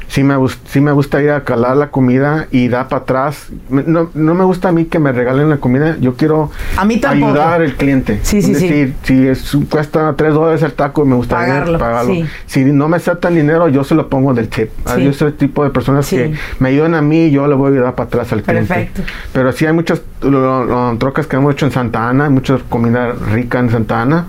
sí 0.08 0.22
me, 0.22 0.34
sí 0.68 0.80
me 0.80 0.92
gusta 0.92 1.22
ir 1.22 1.30
a 1.30 1.44
calar 1.44 1.76
la 1.76 1.88
comida 1.90 2.46
y 2.50 2.68
dar 2.68 2.88
para 2.88 3.02
atrás. 3.02 3.48
No, 3.68 4.10
no 4.14 4.34
me 4.34 4.44
gusta 4.44 4.68
a 4.68 4.72
mí 4.72 4.84
que 4.86 4.98
me 4.98 5.12
regalen 5.12 5.50
la 5.50 5.56
comida. 5.58 5.96
Yo 6.00 6.14
quiero 6.16 6.50
A 6.76 6.84
mí 6.84 6.98
tampoco. 6.98 7.32
ayudar 7.32 7.62
al 7.62 7.74
cliente. 7.74 8.20
Sí, 8.22 8.42
sí, 8.42 8.52
es 8.52 8.58
sí. 8.58 8.68
decir, 8.68 8.94
si 9.02 9.26
es- 9.26 9.56
cuesta 9.70 10.14
3 10.16 10.34
dólares 10.34 10.62
el 10.62 10.72
taco, 10.72 11.04
me 11.04 11.16
gustaría 11.16 11.54
Pagarlo, 11.54 11.78
pagarlo. 11.78 12.14
sí. 12.14 12.24
Si 12.46 12.64
no 12.64 12.88
me 12.88 12.96
aceptan 12.96 13.34
dinero, 13.34 13.68
yo 13.68 13.84
se 13.84 13.94
lo 13.94 14.08
pongo 14.08 14.32
del 14.34 14.48
tip. 14.48 14.70
Ah, 14.84 14.94
Sí. 14.96 15.04
Yo 15.04 15.12
soy 15.12 15.28
el 15.28 15.34
tipo 15.34 15.62
de 15.64 15.70
personas 15.70 16.08
que 16.08 16.34
me 16.58 16.68
ayudan 16.70 16.94
a 16.94 17.02
mí 17.02 17.26
y 17.26 17.30
yo 17.30 17.46
le 17.46 17.54
voy 17.54 17.70
a 17.70 17.74
ayudar 17.74 17.94
para 17.94 18.06
atrás 18.08 18.32
al 18.32 18.42
cliente. 18.42 18.72
Perfecto. 18.72 19.02
Pero 19.32 19.52
sí 19.52 19.66
hay 19.66 19.72
muchas 19.72 20.00
lo- 20.22 20.64
lo- 20.64 20.96
trocas 20.98 21.26
que 21.26 21.36
hemos 21.36 21.52
hecho 21.54 21.66
en 21.66 21.72
Santa 21.72 22.08
Ana, 22.08 22.30
mucha 22.30 22.58
comida 22.68 23.12
rica 23.12 23.58
en 23.58 23.70
Santa 23.70 24.02
Ana. 24.02 24.26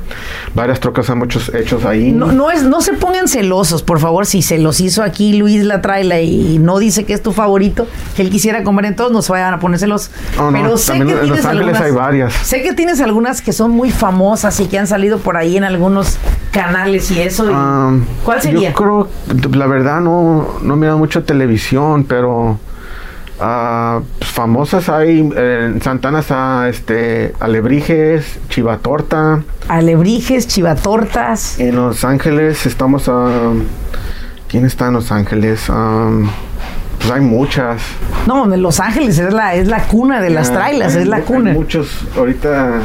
Varias 0.53 0.79
trocas 0.79 1.09
hemos 1.09 1.27
hecho, 1.27 1.39
hechos 1.55 1.85
ahí. 1.85 2.11
No, 2.11 2.31
no, 2.31 2.51
es, 2.51 2.63
no 2.63 2.81
se 2.81 2.93
pongan 2.93 3.27
celosos, 3.27 3.83
por 3.83 3.99
favor. 3.99 4.25
Si 4.25 4.41
se 4.41 4.57
los 4.57 4.79
hizo 4.81 5.03
aquí 5.03 5.37
Luis 5.37 5.63
la 5.67 5.81
traila 5.81 6.19
y 6.21 6.59
no 6.59 6.79
dice 6.79 7.05
que 7.05 7.13
es 7.13 7.21
tu 7.21 7.31
favorito, 7.31 7.87
que 8.15 8.21
él 8.21 8.29
quisiera 8.29 8.63
comer 8.63 8.85
en 8.85 8.95
todos, 8.95 9.11
no 9.11 9.21
se 9.21 9.31
vayan 9.31 9.53
a 9.53 9.59
poner 9.59 9.79
celos. 9.79 10.11
Oh, 10.39 10.51
no, 10.51 10.51
Pero 10.51 10.77
sé 10.77 10.93
que 10.93 10.99
en 10.99 11.07
Los 11.07 11.19
Ángeles 11.19 11.45
algunas, 11.45 11.81
hay 11.81 11.91
varias. 11.91 12.33
Sé 12.33 12.61
que 12.63 12.73
tienes 12.73 13.01
algunas 13.01 13.41
que 13.41 13.53
son 13.53 13.71
muy 13.71 13.91
famosas 13.91 14.59
y 14.59 14.67
que 14.67 14.79
han 14.79 14.87
salido 14.87 15.19
por 15.19 15.37
ahí 15.37 15.57
en 15.57 15.63
algunos 15.63 16.17
canales 16.51 17.11
y 17.11 17.21
eso. 17.21 17.43
Um, 17.43 18.05
¿Cuál 18.23 18.41
sería? 18.41 18.69
Yo 18.69 18.75
creo, 18.75 19.09
la 19.53 19.67
verdad, 19.67 20.01
no, 20.01 20.59
no 20.61 20.75
miro 20.75 20.97
mucho 20.97 21.23
televisión, 21.23 22.03
pero 22.05 22.59
ah, 23.39 24.01
pues, 24.19 24.31
famosas 24.31 24.89
hay. 24.89 25.19
en 25.19 25.81
Santana 25.81 26.19
está 26.19 26.69
este, 26.69 27.33
Alebrijes, 27.39 28.39
Chivatorta. 28.49 29.43
Alebrijes, 29.67 30.47
chivatortas. 30.47 31.59
En 31.59 31.75
Los 31.75 32.03
Ángeles 32.03 32.65
estamos 32.65 33.09
a. 33.09 33.51
¿Quién 34.49 34.65
está 34.65 34.87
en 34.87 34.93
Los 34.93 35.11
Ángeles? 35.11 35.67
Um, 35.69 36.29
pues 36.99 37.11
hay 37.11 37.21
muchas. 37.21 37.81
No, 38.25 38.51
en 38.51 38.61
Los 38.61 38.79
Ángeles 38.79 39.19
es 39.19 39.33
la, 39.33 39.53
es 39.55 39.67
la 39.67 39.83
cuna 39.87 40.21
de 40.21 40.29
las 40.29 40.49
Ah, 40.49 40.53
trailas, 40.53 40.95
hay 40.95 41.01
es 41.03 41.07
la 41.07 41.17
mu- 41.17 41.21
hay 41.21 41.27
cuna. 41.27 41.53
muchos, 41.53 41.89
ahorita 42.17 42.79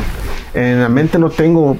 en 0.55 0.81
la 0.83 0.88
mente 0.88 1.18
no 1.18 1.31
tengo 1.31 1.77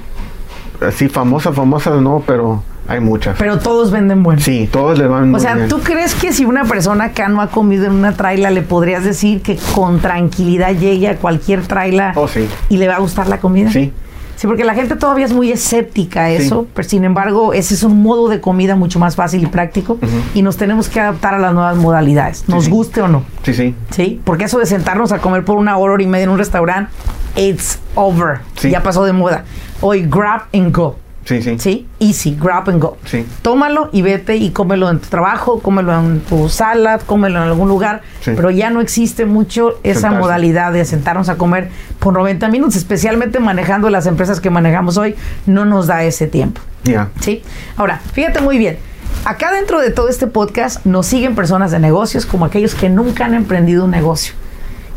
así 0.85 1.07
famosas, 1.09 1.55
famosas 1.55 2.01
no, 2.01 2.23
pero 2.25 2.63
hay 2.87 2.99
muchas. 3.01 3.37
Pero 3.37 3.59
todos 3.59 3.91
venden 3.91 4.23
bueno. 4.23 4.41
sí, 4.41 4.67
todos 4.71 4.97
le 4.97 5.05
van 5.07 5.23
O 5.23 5.27
muy 5.27 5.39
sea, 5.39 5.55
bien. 5.55 5.67
¿tú 5.67 5.79
crees 5.81 6.15
que 6.15 6.33
si 6.33 6.43
una 6.45 6.63
persona 6.63 7.05
acá 7.05 7.27
no 7.27 7.41
ha 7.41 7.47
comido 7.47 7.85
en 7.85 7.91
una 7.93 8.13
traila, 8.13 8.49
le 8.51 8.61
podrías 8.61 9.03
decir 9.03 9.41
que 9.41 9.57
con 9.75 9.99
tranquilidad 9.99 10.71
llegue 10.71 11.09
a 11.09 11.17
cualquier 11.17 11.61
traila 11.67 12.13
Oh, 12.15 12.27
sí. 12.27 12.47
y 12.69 12.77
le 12.77 12.87
va 12.87 12.95
a 12.95 12.99
gustar 12.99 13.27
la 13.27 13.39
comida? 13.39 13.69
Sí. 13.71 13.91
Sí, 14.35 14.47
porque 14.47 14.63
la 14.63 14.73
gente 14.73 14.95
todavía 14.95 15.25
es 15.25 15.33
muy 15.33 15.51
escéptica 15.51 16.25
a 16.25 16.29
eso, 16.31 16.67
pero 16.73 16.87
sin 16.87 17.03
embargo, 17.03 17.53
ese 17.53 17.73
es 17.73 17.83
un 17.83 18.01
modo 18.01 18.27
de 18.27 18.41
comida 18.41 18.75
mucho 18.75 18.99
más 18.99 19.15
fácil 19.15 19.43
y 19.43 19.45
práctico 19.45 19.97
y 20.33 20.41
nos 20.41 20.57
tenemos 20.57 20.89
que 20.89 20.99
adaptar 20.99 21.33
a 21.35 21.39
las 21.39 21.53
nuevas 21.53 21.77
modalidades, 21.77 22.47
nos 22.49 22.67
guste 22.67 23.01
o 23.01 23.07
no. 23.07 23.23
Sí, 23.43 23.53
sí. 23.53 23.75
Sí, 23.91 24.21
porque 24.23 24.45
eso 24.45 24.59
de 24.59 24.65
sentarnos 24.65 25.11
a 25.11 25.19
comer 25.19 25.45
por 25.45 25.57
una 25.57 25.77
hora, 25.77 25.93
hora 25.93 26.03
y 26.03 26.07
media 26.07 26.23
en 26.25 26.29
un 26.31 26.37
restaurante, 26.37 26.91
it's 27.35 27.79
over. 27.95 28.39
Sí. 28.57 28.69
Ya 28.69 28.83
pasó 28.83 29.05
de 29.05 29.13
moda. 29.13 29.45
Hoy 29.81 30.05
grab 30.09 30.43
and 30.53 30.75
go. 30.75 30.97
Sí, 31.25 31.41
sí. 31.41 31.55
Sí, 31.57 31.87
easy, 31.99 32.37
grab 32.39 32.69
and 32.69 32.81
go. 32.81 32.97
Sí. 33.05 33.25
Tómalo 33.41 33.89
y 33.93 34.01
vete 34.01 34.35
y 34.35 34.49
cómelo 34.51 34.89
en 34.89 34.99
tu 34.99 35.07
trabajo, 35.07 35.59
cómelo 35.61 35.97
en 35.97 36.19
tu 36.19 36.49
sala, 36.49 36.99
cómelo 37.05 37.41
en 37.41 37.47
algún 37.49 37.69
lugar. 37.69 38.01
Sí. 38.21 38.31
Pero 38.35 38.51
ya 38.51 38.69
no 38.69 38.81
existe 38.81 39.25
mucho 39.25 39.79
esa 39.83 40.01
Sentarse. 40.01 40.19
modalidad 40.19 40.73
de 40.73 40.83
sentarnos 40.83 41.29
a 41.29 41.35
comer 41.35 41.69
por 41.99 42.13
90 42.13 42.49
minutos, 42.49 42.75
especialmente 42.75 43.39
manejando 43.39 43.89
las 43.89 44.05
empresas 44.05 44.41
que 44.41 44.49
manejamos 44.49 44.97
hoy, 44.97 45.15
no 45.45 45.63
nos 45.65 45.87
da 45.87 46.03
ese 46.03 46.27
tiempo. 46.27 46.59
Ya. 46.83 47.09
¿sí? 47.21 47.41
Ahora, 47.77 48.01
fíjate 48.11 48.41
muy 48.41 48.57
bien. 48.57 48.77
Acá 49.25 49.53
dentro 49.53 49.79
de 49.79 49.91
todo 49.91 50.09
este 50.09 50.27
podcast 50.27 50.85
nos 50.85 51.05
siguen 51.05 51.35
personas 51.35 51.71
de 51.71 51.79
negocios 51.79 52.25
como 52.25 52.43
aquellos 52.43 52.75
que 52.75 52.89
nunca 52.89 53.23
han 53.25 53.33
emprendido 53.33 53.85
un 53.85 53.91
negocio. 53.91 54.33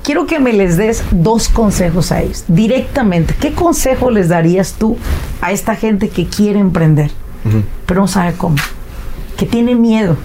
Quiero 0.07 0.27
que 0.27 0.38
me 0.38 0.53
les 0.53 0.77
des 0.77 1.03
dos 1.11 1.49
consejos 1.49 2.12
a 2.12 2.23
ellos, 2.23 2.45
directamente. 2.47 3.35
¿Qué 3.40 3.53
consejo 3.53 4.11
les 4.12 4.29
darías 4.29 4.75
tú 4.79 4.97
a 5.42 5.51
esta 5.51 5.75
gente 5.75 6.09
que 6.11 6.27
quiere 6.27 6.61
emprender, 6.61 7.11
pero 7.87 8.03
no 8.03 8.07
sabe 8.07 8.35
cómo? 8.37 8.55
Que 9.37 9.47
tiene 9.47 9.75
miedo 9.75 10.16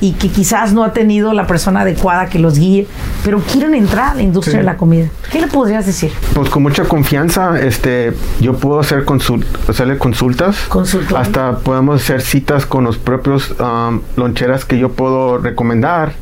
y 0.00 0.12
que 0.12 0.28
quizás 0.28 0.72
no 0.74 0.84
ha 0.84 0.92
tenido 0.92 1.32
la 1.32 1.46
persona 1.46 1.80
adecuada 1.80 2.26
que 2.26 2.38
los 2.38 2.58
guíe, 2.58 2.86
pero 3.24 3.40
quieren 3.40 3.74
entrar 3.74 4.10
a 4.10 4.14
la 4.14 4.22
industria 4.22 4.52
Sí. 4.52 4.58
de 4.58 4.62
la 4.64 4.76
comida. 4.76 5.08
¿Qué 5.32 5.40
le 5.40 5.46
podrías 5.48 5.84
decir? 5.86 6.12
Pues 6.34 6.48
con 6.50 6.62
mucha 6.62 6.84
confianza, 6.84 7.58
este, 7.60 8.12
yo 8.40 8.56
puedo 8.58 8.78
hacer 8.78 9.04
consul- 9.06 9.44
hacerle 9.68 9.96
consultas. 9.98 10.58
Consultorio. 10.68 11.16
Hasta 11.16 11.58
podemos 11.58 12.02
hacer 12.02 12.20
citas 12.20 12.66
con 12.66 12.84
los 12.84 12.98
propios 12.98 13.52
um, 13.58 14.00
loncheras 14.16 14.64
que 14.66 14.78
yo 14.78 14.92
puedo 14.92 15.38
recomendar 15.38 16.12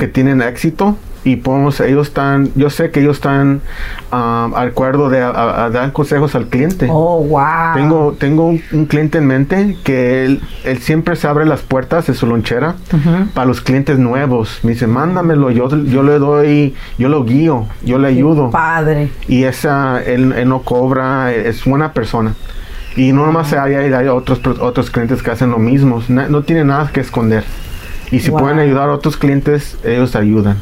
que 0.00 0.08
tienen 0.08 0.40
éxito 0.42 0.96
y 1.32 1.36
podemos, 1.36 1.80
ellos 1.80 2.08
están, 2.08 2.50
yo 2.54 2.70
sé 2.70 2.90
que 2.90 3.00
ellos 3.00 3.16
están 3.16 3.60
um, 4.12 4.54
al 4.54 4.68
acuerdo 4.68 5.08
de 5.10 5.20
a- 5.22 5.28
a- 5.30 5.64
a 5.66 5.70
dar 5.70 5.92
consejos 5.92 6.34
al 6.34 6.46
cliente. 6.46 6.88
Oh, 6.90 7.22
wow. 7.24 7.74
Tengo, 7.74 8.16
tengo 8.18 8.46
un, 8.46 8.62
un 8.72 8.86
cliente 8.86 9.18
en 9.18 9.26
mente 9.26 9.76
que 9.84 10.24
él, 10.24 10.40
él 10.64 10.78
siempre 10.78 11.16
se 11.16 11.26
abre 11.28 11.44
las 11.46 11.60
puertas 11.60 12.06
de 12.06 12.14
su 12.14 12.26
lonchera 12.26 12.76
para 13.34 13.46
los 13.46 13.60
clientes 13.60 13.98
nuevos. 13.98 14.60
Me 14.62 14.72
dice, 14.72 14.86
mándamelo, 14.86 15.50
yo, 15.50 15.68
yo 15.84 16.02
le 16.02 16.18
doy, 16.18 16.74
yo 16.98 17.08
lo 17.08 17.24
guío, 17.24 17.66
yo 17.84 17.98
le 17.98 18.08
ayudo. 18.08 18.50
Padre. 18.50 19.10
Y 19.26 19.44
esa, 19.44 20.02
él, 20.02 20.32
él 20.36 20.48
no 20.48 20.60
cobra, 20.62 21.32
es 21.34 21.64
buena 21.64 21.92
persona. 21.92 22.34
Y 22.96 23.12
no 23.12 23.26
nomás 23.26 23.52
hay, 23.52 23.74
hay, 23.74 24.08
otros, 24.08 24.40
otros 24.60 24.90
clientes 24.90 25.22
que 25.22 25.30
hacen 25.30 25.50
lo 25.50 25.58
mismo. 25.58 26.02
Na- 26.08 26.28
No 26.28 26.42
tiene 26.42 26.64
nada 26.64 26.90
que 26.92 27.00
esconder. 27.00 27.44
Y 28.10 28.20
si 28.20 28.30
Wow. 28.30 28.40
pueden 28.40 28.58
ayudar 28.58 28.88
a 28.88 28.92
otros 28.94 29.16
clientes, 29.18 29.76
ellos 29.84 30.16
ayudan. 30.16 30.56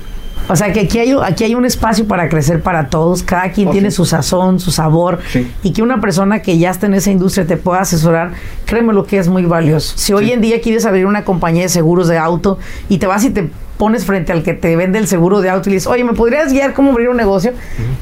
O 0.49 0.55
sea 0.57 0.73
que 0.73 0.81
aquí 0.81 0.99
hay, 0.99 1.13
aquí 1.25 1.45
hay 1.45 1.55
un 1.55 1.65
espacio 1.65 2.07
para 2.07 2.29
crecer 2.29 2.63
para 2.63 2.89
todos, 2.89 3.23
cada 3.23 3.51
quien 3.51 3.69
Oh, 3.69 3.73
tiene 3.73 3.91
sí. 3.91 3.97
su 3.97 4.05
sazón, 4.05 4.61
su 4.61 4.71
sabor, 4.71 5.19
Sí. 5.33 5.51
y 5.63 5.73
que 5.73 5.83
una 5.83 6.01
persona 6.01 6.41
que 6.43 6.57
ya 6.59 6.71
está 6.71 6.87
en 6.87 6.95
esa 6.95 7.11
industria 7.11 7.47
te 7.47 7.57
pueda 7.57 7.81
asesorar, 7.81 8.31
créeme 8.65 8.93
lo 8.93 9.05
que 9.05 9.19
es 9.19 9.29
muy 9.29 9.45
valioso. 9.45 9.95
Si 9.97 10.13
hoy 10.13 10.31
en 10.33 10.41
día 10.41 10.61
quieres 10.61 10.87
abrir 10.87 11.07
una 11.07 11.25
compañía 11.25 11.63
de 11.65 11.69
seguros 11.69 12.07
de 12.09 12.19
auto 12.19 12.59
y 12.89 12.99
te 12.99 13.07
vas 13.07 13.25
y 13.25 13.31
te 13.31 13.51
pones 13.77 14.07
frente 14.07 14.33
al 14.33 14.43
que 14.43 14.55
te 14.55 14.75
vende 14.77 14.99
el 14.99 15.07
seguro 15.07 15.41
de 15.43 15.51
auto 15.51 15.69
y 15.69 15.73
le 15.73 15.77
dices, 15.77 15.87
oye, 15.87 16.03
¿me 16.03 16.15
podrías 16.15 16.53
guiar 16.53 16.73
cómo 16.73 16.93
abrir 16.93 17.09
un 17.11 17.17
negocio? 17.17 17.53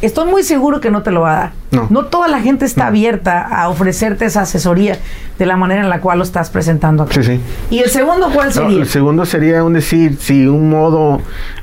Estoy 0.02 0.30
muy 0.30 0.42
seguro 0.44 0.80
que 0.80 0.90
no 0.90 1.02
te 1.02 1.10
lo 1.10 1.22
va 1.22 1.32
a 1.32 1.36
dar. 1.36 1.52
No. 1.90 2.04
toda 2.04 2.28
la 2.28 2.40
gente 2.40 2.64
está 2.64 2.86
abierta 2.86 3.42
a 3.42 3.68
ofrecerte 3.68 4.24
esa 4.26 4.42
asesoría 4.42 4.96
de 5.40 5.46
la 5.46 5.56
manera 5.56 5.82
en 5.82 5.88
la 5.90 6.00
cual 6.00 6.18
lo 6.18 6.24
estás 6.24 6.48
presentando 6.50 7.02
acá. 7.02 7.14
Sí, 7.14 7.24
sí. 7.24 7.40
¿Y 7.70 7.80
el 7.80 7.90
segundo 7.90 8.30
cuál 8.32 8.46
No, 8.48 8.52
sería? 8.52 8.78
el 8.82 8.86
segundo 8.86 9.26
sería 9.26 9.64
un 9.64 9.72
decir, 9.72 10.16
si 10.20 10.46
un 10.46 10.70
modo 10.70 11.20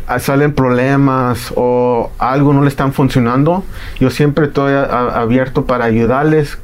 ah, 0.07 0.19
salen 0.19 0.53
problemas 0.53 1.53
o 1.55 2.11
algo 2.17 2.51
no 2.51 2.61
le 2.63 2.67
están 2.67 2.91
funcionando, 2.91 3.63
yo 4.01 4.09
siempre 4.09 4.47
estoy 4.47 4.73
a- 4.73 4.83
a- 4.83 5.21
abierto 5.21 5.65
para 5.65 5.85
ayudarles 5.85 6.57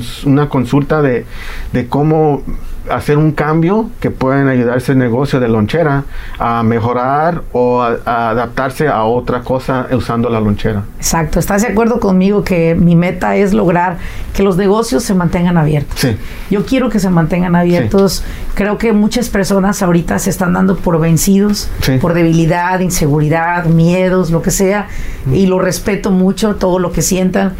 s- 0.00 0.26
una 0.28 0.48
consulta 0.48 1.02
de, 1.02 1.26
de 1.72 1.86
cómo 1.88 2.42
hacer 2.88 3.18
un 3.18 3.32
cambio 3.32 3.90
que 3.98 4.12
pueden 4.12 4.46
ayudar 4.46 4.78
ese 4.78 4.94
negocio 4.94 5.40
de 5.40 5.48
lonchera 5.48 6.04
a 6.38 6.62
mejorar 6.62 7.42
o 7.50 7.82
a, 7.82 7.96
a 8.04 8.30
adaptarse 8.30 8.86
a 8.86 9.02
otra 9.02 9.40
cosa 9.40 9.88
usando 9.90 10.30
la 10.30 10.38
lonchera. 10.38 10.84
Exacto, 10.98 11.40
¿estás 11.40 11.62
de 11.62 11.68
acuerdo 11.68 11.98
conmigo 11.98 12.44
que 12.44 12.76
mi 12.76 12.94
meta 12.94 13.34
es 13.34 13.52
lograr 13.52 13.96
que 14.32 14.44
los 14.44 14.56
negocios 14.56 15.02
se 15.02 15.14
mantengan 15.14 15.58
abiertos? 15.58 15.98
Sí. 15.98 16.16
Yo 16.48 16.64
quiero 16.64 16.88
que 16.88 17.00
se 17.00 17.10
mantengan 17.10 17.56
abiertos. 17.56 18.22
Creo 18.54 18.78
que 18.78 18.92
muchas 18.92 19.30
personas 19.30 19.82
ahorita 19.82 20.20
se 20.20 20.30
están 20.30 20.52
dando 20.52 20.76
por 20.76 21.00
vencidos, 21.00 21.68
Sí. 21.80 21.98
por 21.98 22.14
debilidad, 22.14 22.78
inseguridad, 22.78 23.64
miedos, 23.64 24.30
lo 24.30 24.42
que 24.42 24.52
sea, 24.52 24.86
y 25.32 25.46
lo 25.46 25.58
respeto 25.58 26.12
mucho, 26.12 26.54
todo 26.54 26.78
lo 26.78 26.92
que 26.92 27.02
sientan. 27.02 27.54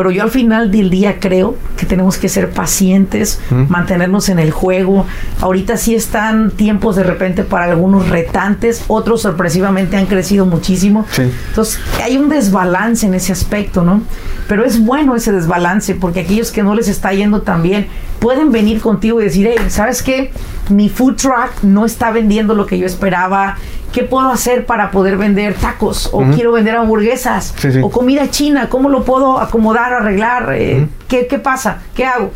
Pero 0.00 0.12
yo 0.12 0.22
al 0.22 0.30
final 0.30 0.70
del 0.70 0.88
día 0.88 1.18
creo 1.20 1.56
que 1.76 1.84
tenemos 1.84 2.16
que 2.16 2.30
ser 2.30 2.48
pacientes, 2.52 3.38
Mm. 3.50 3.64
mantenernos 3.68 4.30
en 4.30 4.38
el 4.38 4.50
juego. 4.50 5.04
Ahorita 5.42 5.76
sí 5.76 5.94
están 5.94 6.52
tiempos 6.52 6.96
de 6.96 7.02
repente 7.02 7.44
para 7.44 7.66
algunos 7.66 8.08
retantes, 8.08 8.82
otros 8.88 9.20
sorpresivamente 9.20 9.98
han 9.98 10.06
crecido 10.06 10.46
muchísimo. 10.46 11.04
Sí. 11.10 11.30
Entonces 11.50 11.78
hay 12.02 12.16
un 12.16 12.30
desbalance 12.30 13.04
en 13.06 13.12
ese 13.12 13.32
aspecto, 13.32 13.82
¿no? 13.84 14.00
Pero 14.48 14.64
es 14.64 14.82
bueno 14.82 15.14
ese 15.16 15.32
desbalance 15.32 15.94
porque 15.94 16.20
aquellos 16.20 16.50
que 16.50 16.62
no 16.62 16.74
les 16.74 16.88
está 16.88 17.12
yendo 17.12 17.42
tan 17.42 17.62
bien 17.62 17.86
pueden 18.20 18.52
venir 18.52 18.80
contigo 18.80 19.20
y 19.20 19.24
decir, 19.24 19.50
hey, 19.50 19.66
¿sabes 19.68 20.02
qué? 20.02 20.32
Mi 20.70 20.88
food 20.88 21.16
truck 21.16 21.62
no 21.62 21.84
está 21.84 22.10
vendiendo 22.10 22.54
lo 22.54 22.64
que 22.64 22.78
yo 22.78 22.86
esperaba. 22.86 23.58
¿Qué 23.92 24.04
puedo 24.04 24.28
hacer 24.28 24.66
para 24.66 24.90
poder 24.90 25.16
vender 25.16 25.54
tacos? 25.54 26.08
O 26.12 26.22
quiero 26.34 26.52
vender 26.52 26.76
hamburguesas. 26.76 27.54
Sí, 27.56 27.72
sí. 27.72 27.80
O 27.82 27.90
comida 27.90 28.30
china. 28.30 28.68
¿Cómo 28.68 28.88
lo 28.88 29.04
puedo 29.04 29.40
acomodar, 29.40 29.92
arreglar? 29.92 30.52
Eh, 30.54 30.86
¿qué, 31.08 31.26
qué 31.26 31.38
pasa? 31.38 31.78
¿Qué 31.94 32.04
hago? 32.04 32.30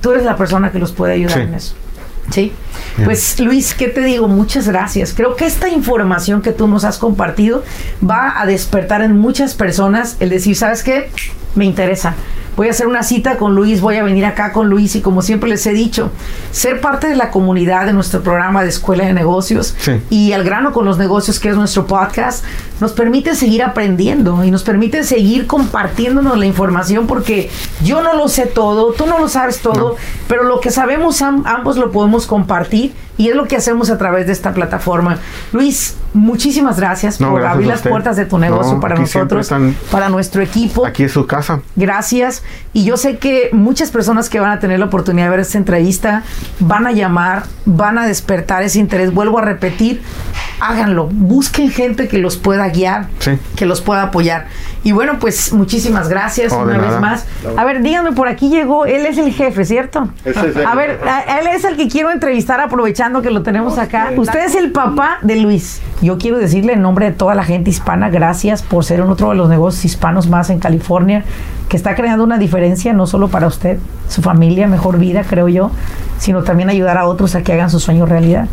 Tú 0.00 0.12
eres 0.12 0.24
la 0.24 0.36
persona 0.36 0.70
que 0.70 0.78
los 0.78 0.92
puede 0.92 1.14
ayudar 1.14 1.34
Sí. 1.34 1.40
en 1.40 1.54
eso. 1.54 1.74
Sí. 2.30 2.52
Pues 3.04 3.38
Luis, 3.40 3.74
¿qué 3.74 3.88
te 3.88 4.00
digo? 4.02 4.28
Muchas 4.28 4.68
gracias. 4.68 5.12
Creo 5.14 5.36
que 5.36 5.46
esta 5.46 5.68
información 5.68 6.42
que 6.42 6.52
tú 6.52 6.66
nos 6.68 6.84
has 6.84 6.98
compartido 6.98 7.62
va 8.08 8.40
a 8.40 8.46
despertar 8.46 9.02
en 9.02 9.16
muchas 9.18 9.54
personas 9.54 10.16
el 10.20 10.28
decir, 10.30 10.56
¿sabes 10.56 10.82
qué? 10.82 11.10
Me 11.54 11.64
interesa. 11.64 12.14
Voy 12.56 12.66
a 12.68 12.72
hacer 12.72 12.88
una 12.88 13.02
cita 13.04 13.38
con 13.38 13.54
Luis, 13.54 13.80
voy 13.80 13.96
a 13.96 14.02
venir 14.02 14.26
acá 14.26 14.52
con 14.52 14.68
Luis 14.68 14.94
y 14.94 15.00
como 15.00 15.22
siempre 15.22 15.48
les 15.48 15.64
he 15.66 15.72
dicho, 15.72 16.10
ser 16.50 16.80
parte 16.80 17.06
de 17.06 17.16
la 17.16 17.30
comunidad 17.30 17.86
de 17.86 17.94
nuestro 17.94 18.20
programa 18.22 18.62
de 18.62 18.68
Escuela 18.68 19.06
de 19.06 19.14
Negocios 19.14 19.74
Sí. 19.78 19.92
y 20.10 20.32
al 20.32 20.44
grano 20.44 20.72
con 20.72 20.84
los 20.84 20.98
negocios, 20.98 21.40
que 21.40 21.48
es 21.48 21.56
nuestro 21.56 21.86
podcast, 21.86 22.44
nos 22.80 22.92
permite 22.92 23.34
seguir 23.34 23.62
aprendiendo 23.62 24.42
y 24.44 24.50
nos 24.50 24.62
permite 24.62 25.04
seguir 25.04 25.46
compartiéndonos 25.46 26.36
la 26.36 26.44
información 26.44 27.06
porque 27.06 27.50
yo 27.82 28.02
no 28.02 28.14
lo 28.14 28.28
sé 28.28 28.44
todo, 28.46 28.92
tú 28.92 29.06
no 29.06 29.18
lo 29.18 29.28
sabes 29.28 29.60
todo, 29.60 29.90
No. 29.90 29.94
pero 30.28 30.42
lo 30.42 30.60
que 30.60 30.70
sabemos 30.70 31.22
am- 31.22 31.44
ambos 31.46 31.76
lo 31.78 31.90
podemos 31.90 32.26
compartir 32.26 32.59
compartir 32.60 32.92
y 33.20 33.28
es 33.28 33.36
lo 33.36 33.46
que 33.46 33.54
hacemos 33.56 33.90
a 33.90 33.98
través 33.98 34.26
de 34.26 34.32
esta 34.32 34.54
plataforma. 34.54 35.18
Luis, 35.52 35.94
muchísimas 36.14 36.78
gracias 36.80 37.20
No, 37.20 37.30
por 37.30 37.40
gracias 37.40 37.54
abrir 37.54 37.68
las 37.68 37.82
puertas 37.82 38.16
de 38.16 38.24
tu 38.24 38.38
negocio 38.38 38.74
No, 38.74 38.80
para 38.80 38.94
nosotros, 38.94 39.42
están- 39.42 39.76
para 39.90 40.08
nuestro 40.08 40.40
equipo. 40.40 40.86
Aquí 40.86 41.02
es 41.04 41.12
su 41.12 41.26
casa. 41.26 41.60
Gracias. 41.76 42.42
Y 42.72 42.84
yo 42.84 42.96
sé 42.96 43.18
que 43.18 43.50
muchas 43.52 43.90
personas 43.90 44.30
que 44.30 44.40
van 44.40 44.52
a 44.52 44.58
tener 44.58 44.78
la 44.78 44.86
oportunidad 44.86 45.26
de 45.26 45.30
ver 45.32 45.40
esta 45.40 45.58
entrevista 45.58 46.22
van 46.60 46.86
a 46.86 46.92
llamar, 46.92 47.42
van 47.66 47.98
a 47.98 48.06
despertar 48.06 48.62
ese 48.62 48.78
interés. 48.78 49.12
Vuelvo 49.12 49.38
a 49.38 49.42
repetir, 49.42 50.00
háganlo. 50.60 51.08
Busquen 51.12 51.70
gente 51.70 52.08
que 52.08 52.18
los 52.18 52.36
pueda 52.38 52.68
guiar, 52.68 53.08
Sí. 53.18 53.32
que 53.56 53.66
los 53.66 53.80
pueda 53.82 54.02
apoyar. 54.04 54.46
Y 54.82 54.92
bueno, 54.92 55.18
pues 55.20 55.52
muchísimas 55.52 56.08
gracias 56.08 56.52
Oh, 56.54 56.60
una 56.60 56.78
vez 56.78 56.86
nada. 56.86 57.00
más. 57.00 57.26
A 57.56 57.64
ver, 57.64 57.82
díganme, 57.82 58.12
por 58.12 58.28
aquí 58.28 58.48
llegó, 58.48 58.86
él 58.86 59.04
es 59.04 59.18
el 59.18 59.30
jefe, 59.32 59.66
¿cierto? 59.66 60.08
Ese 60.24 60.48
es 60.48 60.56
el- 60.56 60.64
A 60.66 60.74
ver, 60.74 60.98
a- 61.06 61.38
él 61.40 61.48
es 61.48 61.64
el 61.64 61.76
que 61.76 61.86
quiero 61.88 62.10
entrevistar 62.10 62.60
aprovechando 62.60 63.09
que 63.22 63.30
lo 63.30 63.42
tenemos 63.42 63.78
acá. 63.78 64.10
Usted 64.16 64.44
es 64.44 64.54
el 64.54 64.72
papá 64.72 65.18
de 65.22 65.36
Luis. 65.36 65.82
Yo 66.00 66.18
quiero 66.18 66.38
decirle 66.38 66.74
en 66.74 66.82
nombre 66.82 67.06
de 67.06 67.12
toda 67.12 67.34
la 67.34 67.44
gente 67.44 67.70
hispana, 67.70 68.08
gracias 68.08 68.62
por 68.62 68.84
ser 68.84 69.02
uno 69.02 69.16
de 69.16 69.34
los 69.34 69.48
negocios 69.48 69.84
hispanos 69.84 70.28
más 70.28 70.50
en 70.50 70.60
California, 70.60 71.24
que 71.68 71.76
está 71.76 71.94
creando 71.94 72.24
una 72.24 72.38
diferencia 72.38 72.92
no 72.92 73.06
solo 73.06 73.28
para 73.28 73.46
usted, 73.46 73.78
su 74.08 74.22
familia, 74.22 74.66
mejor 74.66 74.98
vida, 74.98 75.24
creo 75.28 75.48
yo, 75.48 75.70
sino 76.18 76.42
también 76.42 76.70
ayudar 76.70 76.96
a 76.98 77.06
otros 77.06 77.34
a 77.34 77.42
que 77.42 77.52
hagan 77.52 77.70
su 77.70 77.80
sueño 77.80 78.06
realidad. 78.06 78.46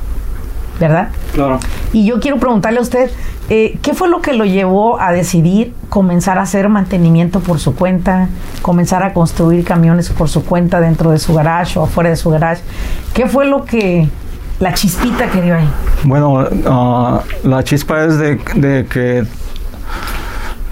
¿Verdad? 0.79 1.09
Claro. 1.33 1.59
Y 1.91 2.05
yo 2.05 2.19
quiero 2.19 2.37
preguntarle 2.37 2.79
a 2.79 2.81
usted, 2.83 3.09
eh, 3.49 3.79
¿qué 3.81 3.93
fue 3.93 4.09
lo 4.09 4.21
que 4.21 4.33
lo 4.33 4.43
llevó 4.43 4.99
a 4.99 5.11
decidir 5.11 5.73
comenzar 5.89 6.37
a 6.37 6.41
hacer 6.41 6.67
mantenimiento 6.67 7.39
por 7.39 7.59
su 7.59 7.75
cuenta, 7.75 8.27
comenzar 8.61 9.03
a 9.03 9.13
construir 9.13 9.63
camiones 9.63 10.09
por 10.09 10.27
su 10.27 10.43
cuenta 10.43 10.81
dentro 10.81 11.11
de 11.11 11.17
su 11.17 11.33
garage 11.33 11.79
o 11.79 11.83
afuera 11.83 12.09
de 12.09 12.17
su 12.17 12.29
garage? 12.29 12.61
¿Qué 13.13 13.25
fue 13.25 13.45
lo 13.45 13.63
que, 13.63 14.09
la 14.59 14.73
chispita 14.73 15.29
que 15.29 15.41
dio 15.41 15.55
ahí? 15.55 15.69
Bueno, 16.03 16.45
ah, 16.65 17.21
la 17.43 17.63
chispa 17.63 18.05
es 18.05 18.17
de, 18.17 18.37
que 18.89 19.25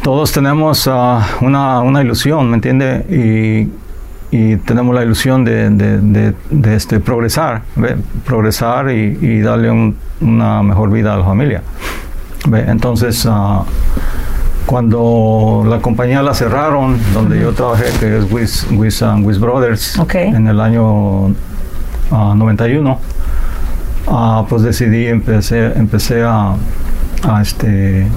todos 0.02 0.32
tenemos 0.32 0.88
ah, 0.92 1.26
una, 1.42 1.82
una, 1.82 2.02
ilusión, 2.02 2.50
¿me 2.50 2.56
entiende? 2.56 3.06
Y, 3.10 3.86
tenemos 4.66 4.94
la 4.94 5.02
ilusión 5.02 5.46
de, 5.46 6.34
este, 6.76 7.00
progresar, 7.00 7.62
¿ve? 7.78 7.96
progresar 8.26 8.92
y, 8.92 9.40
darle 9.40 9.72
un, 9.72 9.96
una 10.20 10.62
mejor 10.62 10.92
vida 10.92 11.14
a 11.14 11.18
la 11.18 11.24
familia. 11.24 11.62
¿ve? 12.50 12.66
Entonces, 12.68 13.26
ah, 13.30 13.64
cuando 14.66 15.64
la 15.66 15.80
compañía 15.80 16.22
la 16.22 16.34
cerraron, 16.34 16.98
donde 17.14 17.40
yo 17.40 17.54
trabajé, 17.54 17.86
que 17.98 18.18
es 18.18 18.30
Wiz, 18.30 18.68
Wiz, 18.72 19.40
Brothers, 19.40 19.98
en 20.14 20.48
el 20.48 20.60
año 20.60 21.34
91, 22.12 23.00
ah, 24.08 24.46
pues 24.50 24.62
decidí, 24.62 25.08
empecé, 25.08 25.78
empecé 25.78 26.24
a, 26.24 26.56
este, 27.42 28.08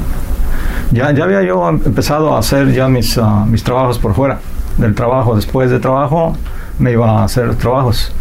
ya, 0.91 1.13
ya 1.13 1.25
había 1.25 1.43
yo 1.43 1.69
empezado 1.69 2.35
a 2.35 2.39
hacer 2.39 2.73
ya 2.73 2.89
mis, 2.89 3.17
uh, 3.17 3.45
mis 3.47 3.63
trabajos 3.63 3.99
por 3.99 4.15
fuera 4.15 4.39
del 4.77 4.95
trabajo. 4.95 5.37
Después 5.37 5.71
de 5.71 5.79
trabajo 5.79 6.37
me 6.79 6.93
iba 6.93 7.21
a 7.21 7.25
hacer 7.25 7.55
trabajos. 7.57 8.13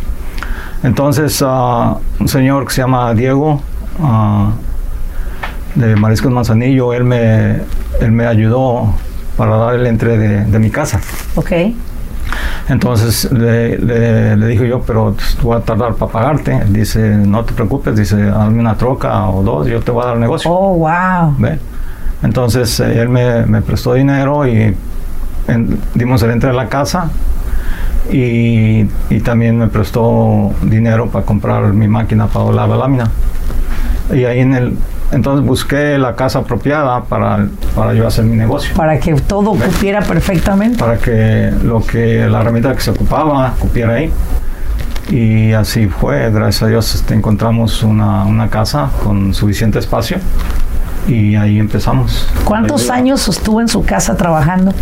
Entonces, 0.84 1.41
uh, 1.41 1.97
un 2.19 2.27
señor 2.27 2.65
que 2.65 2.73
se 2.73 2.82
llama 2.82 3.13
Diego, 3.13 3.62
uh, 3.99 4.51
de 5.75 5.95
Mariscos 5.95 6.32
Manzanillo, 6.32 6.93
él 6.93 7.03
me, 7.03 7.62
él 7.99 8.12
me 8.12 8.25
ayudó 8.25 8.93
para 9.38 9.58
dar 9.58 9.75
el 9.75 9.86
entre 9.86 10.17
de, 10.17 10.45
de 10.45 10.60
mi 10.60 10.69
casa. 10.69 10.99
Ok. 11.36 11.51
Entonces 12.69 13.32
le, 13.32 13.77
le, 13.77 14.36
le 14.36 14.47
dije 14.47 14.67
yo, 14.67 14.82
pero 14.82 15.15
voy 15.41 15.58
a 15.58 15.62
tardar 15.62 15.93
para 15.95 16.12
pagarte. 16.12 16.63
Dice, 16.69 16.99
no 17.15 17.45
te 17.45 17.53
preocupes, 17.53 17.95
dice, 17.95 18.30
hazme 18.30 18.60
una 18.60 18.75
troca 18.75 19.30
o 19.30 19.41
dos, 19.41 19.67
yo 19.67 19.80
te 19.82 19.91
voy 19.91 20.03
a 20.03 20.08
dar 20.08 20.15
el 20.15 20.21
negocio. 20.21 20.51
Oh, 20.51 20.75
wow. 20.75 21.36
¿Ve? 21.38 21.60
Entonces 22.23 22.80
eh, 22.80 23.01
él 23.01 23.10
me, 23.10 23.45
me, 23.45 23.62
prestó 23.62 23.93
dinero 23.93 24.47
y 24.47 24.75
en, 25.47 25.80
dimos 25.93 26.21
el 26.23 26.32
entre 26.32 26.49
de 26.49 26.56
la 26.56 26.67
casa 26.67 27.10
y, 28.12 28.86
y, 29.10 29.19
también 29.23 29.58
me 29.58 29.67
prestó 29.67 30.51
dinero 30.62 31.08
para 31.08 31.25
comprar 31.25 31.73
mi 31.73 31.88
máquina 31.88 32.27
para 32.27 32.45
doblar 32.45 32.69
la 32.69 32.77
lámina. 32.77 33.12
Y 34.12 34.23
ahí 34.23 34.39
en 34.39 34.53
el, 34.56 34.77
entonces 35.12 35.46
busqué 35.46 35.98
la 35.98 36.15
casa 36.15 36.39
apropiada 36.39 37.04
para, 37.04 37.48
para 37.76 37.93
yo 37.93 38.08
hacer 38.08 38.26
mi 38.26 38.36
negocio. 38.36 38.76
Para 38.76 39.00
que 39.00 39.13
todo 39.15 39.54
¿Ve? 39.56 39.65
cupiera 39.67 40.02
perfectamente. 40.02 40.78
Para 40.78 40.98
que 40.98 41.52
lo 41.63 41.82
que 41.86 42.28
la 42.28 42.41
herramienta 42.41 42.74
que 42.76 42.82
se 42.82 42.91
ocupaba 42.91 43.54
cupiera 43.60 43.96
ahí. 43.96 44.12
Y 45.10 45.54
así 45.54 45.88
fue, 45.88 46.30
gracias 46.32 46.63
a 46.63 46.67
Dios 46.67 46.96
este, 46.96 47.13
encontramos 47.13 47.82
una, 47.84 48.26
una 48.26 48.50
casa 48.50 48.89
con 49.04 49.34
suficiente 49.34 49.80
espacio 49.80 50.17
y 51.08 51.36
ahí 51.36 51.60
empezamos. 51.60 52.28
¿Cuántos 52.43 52.89
años 52.89 53.28
estuvo 53.30 53.62
en 53.62 53.70
su 53.70 53.86
casa 53.86 54.17
trabajando? 54.17 54.74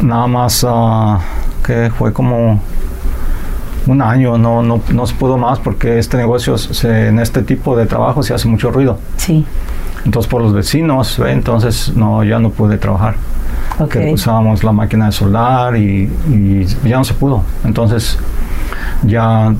Nada 0.00 0.26
más 0.26 0.64
uh, 0.64 1.18
que 1.64 1.90
fue 1.96 2.12
como 2.12 2.60
un 3.88 4.02
año, 4.02 4.38
no, 4.38 4.62
no, 4.62 4.80
no 4.92 5.06
se 5.06 5.14
pudo 5.14 5.36
más 5.38 5.58
porque 5.58 5.98
este 5.98 6.16
negocio 6.16 6.58
se, 6.58 7.08
en 7.08 7.18
este 7.18 7.42
tipo 7.42 7.76
de 7.76 7.86
trabajo 7.86 8.22
se 8.22 8.34
hace 8.34 8.46
mucho 8.46 8.70
ruido. 8.70 8.98
Sí. 9.16 9.44
Entonces 10.04 10.30
por 10.30 10.42
los 10.42 10.52
vecinos, 10.52 11.18
¿ve? 11.18 11.32
entonces 11.32 11.92
no, 11.96 12.22
ya 12.22 12.38
no 12.38 12.50
pude 12.50 12.78
trabajar. 12.78 13.14
Okay. 13.78 14.06
Que 14.06 14.12
usábamos 14.14 14.62
la 14.62 14.72
máquina 14.72 15.06
de 15.06 15.12
soldar 15.12 15.76
y, 15.76 16.10
y, 16.30 16.66
ya 16.84 16.98
no 16.98 17.04
se 17.04 17.14
pudo. 17.14 17.42
Entonces 17.64 18.18
ya 19.04 19.54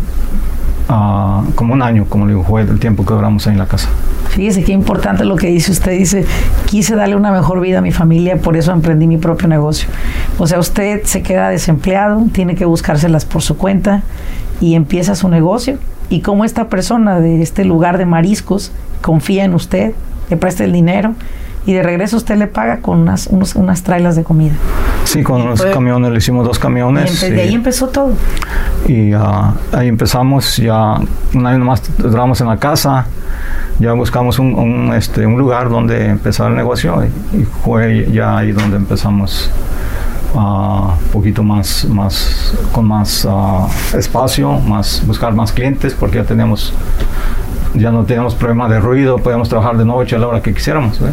uh, 0.89 1.53
como 1.55 1.75
un 1.75 1.83
año, 1.83 2.05
como 2.09 2.27
le 2.27 2.33
digo, 2.33 2.45
fue 2.45 2.63
el 2.63 2.79
tiempo 2.79 3.05
que 3.05 3.15
duramos 3.15 3.47
ahí 3.47 3.55
en 3.55 3.59
la 3.59 3.67
casa. 3.67 3.89
Fíjese 4.29 4.63
qué 4.63 4.73
importante 4.73 5.25
lo 5.25 5.37
que 5.37 5.49
dice 5.49 5.73
usted. 5.73 5.93
Dice, 5.93 6.27
quise 6.67 6.95
darle 6.95 7.17
una 7.17 7.33
mejor 7.33 7.61
vida 7.61 7.79
a 7.79 7.81
mi 7.81 7.93
familia, 7.93 8.37
por 8.37 8.57
eso 8.57 8.73
emprendí 8.73 9.07
mi 9.07 9.17
propio 9.17 9.49
negocio. 9.49 9.89
O 10.39 10.47
sea, 10.47 10.59
usted 10.59 11.03
se 11.05 11.23
queda 11.23 11.49
desempleado, 11.51 12.25
tiene 12.33 12.55
que 12.55 12.65
buscárselas 12.65 13.25
por 13.25 13.43
su 13.43 13.57
cuenta 13.57 14.03
y 14.61 14.75
empieza 14.75 15.15
su 15.15 15.29
negocio. 15.29 15.79
Y 16.11 16.21
como 16.21 16.45
esta 16.45 16.69
persona 16.69 17.21
de 17.21 17.43
este 17.43 17.65
lugar 17.65 17.99
de 17.99 18.07
mariscos 18.07 18.73
confía 19.03 19.45
en 19.45 19.55
usted, 19.55 19.93
le 20.31 20.37
presta 20.37 20.65
el 20.65 20.73
dinero 20.73 21.15
y 21.67 21.75
de 21.75 21.83
regreso 21.83 22.17
usted 22.17 22.37
le 22.37 22.47
paga 22.47 22.79
con 22.79 22.99
unas, 22.99 23.27
unos, 23.27 23.55
unas 23.55 23.83
trailas 23.83 24.17
de 24.17 24.25
comida. 24.25 24.55
Sí, 25.05 25.23
con 25.23 25.43
unos 25.43 25.63
camiones, 25.63 26.11
le 26.11 26.19
hicimos 26.19 26.47
dos 26.47 26.59
camiones. 26.59 27.23
Y 27.23 27.31
de 27.31 27.43
ahí 27.43 27.55
empezó 27.55 27.89
todo. 27.89 28.15
Y 28.87 29.15
uh, 29.15 29.53
ahí 29.73 29.89
empezamos, 29.89 30.57
ya 30.57 30.99
un 31.35 31.47
año 31.47 31.65
más 31.65 31.83
duramos 31.99 32.41
en 32.41 32.47
la 32.47 32.57
casa, 32.57 33.07
ya 33.79 33.93
buscamos 33.93 34.39
un, 34.39 34.55
un, 34.55 34.95
este, 34.95 35.27
un 35.27 35.39
lugar 35.39 35.69
donde 35.69 36.07
empezar 36.07 36.51
el 36.51 36.57
negocio 36.57 37.03
y, 37.05 37.39
y, 37.39 37.45
fue 37.45 38.09
ya 38.13 38.39
ahí 38.39 38.53
donde 38.53 38.77
empezamos 38.77 39.51
un 40.35 40.43
uh, 40.43 40.93
poquito 41.13 41.43
más, 41.43 41.85
más 41.87 42.55
con 42.73 42.87
más 42.87 43.25
uh, 43.25 43.97
espacio, 43.97 44.59
más 44.61 45.03
buscar 45.07 45.33
más 45.33 45.53
clientes 45.53 45.95
porque 45.95 46.19
ya 46.19 46.25
teníamos 46.25 46.73
ya 47.75 47.91
no 47.91 48.05
teníamos 48.05 48.35
problema 48.35 48.69
de 48.69 48.81
ruido, 48.81 49.19
podíamos 49.19 49.49
trabajar 49.49 49.77
de 49.77 49.85
noche 49.85 50.17
a 50.17 50.19
la 50.19 50.29
hora 50.29 50.43
que 50.43 50.53
quisiéramos. 50.53 51.01
¿ve? 51.01 51.11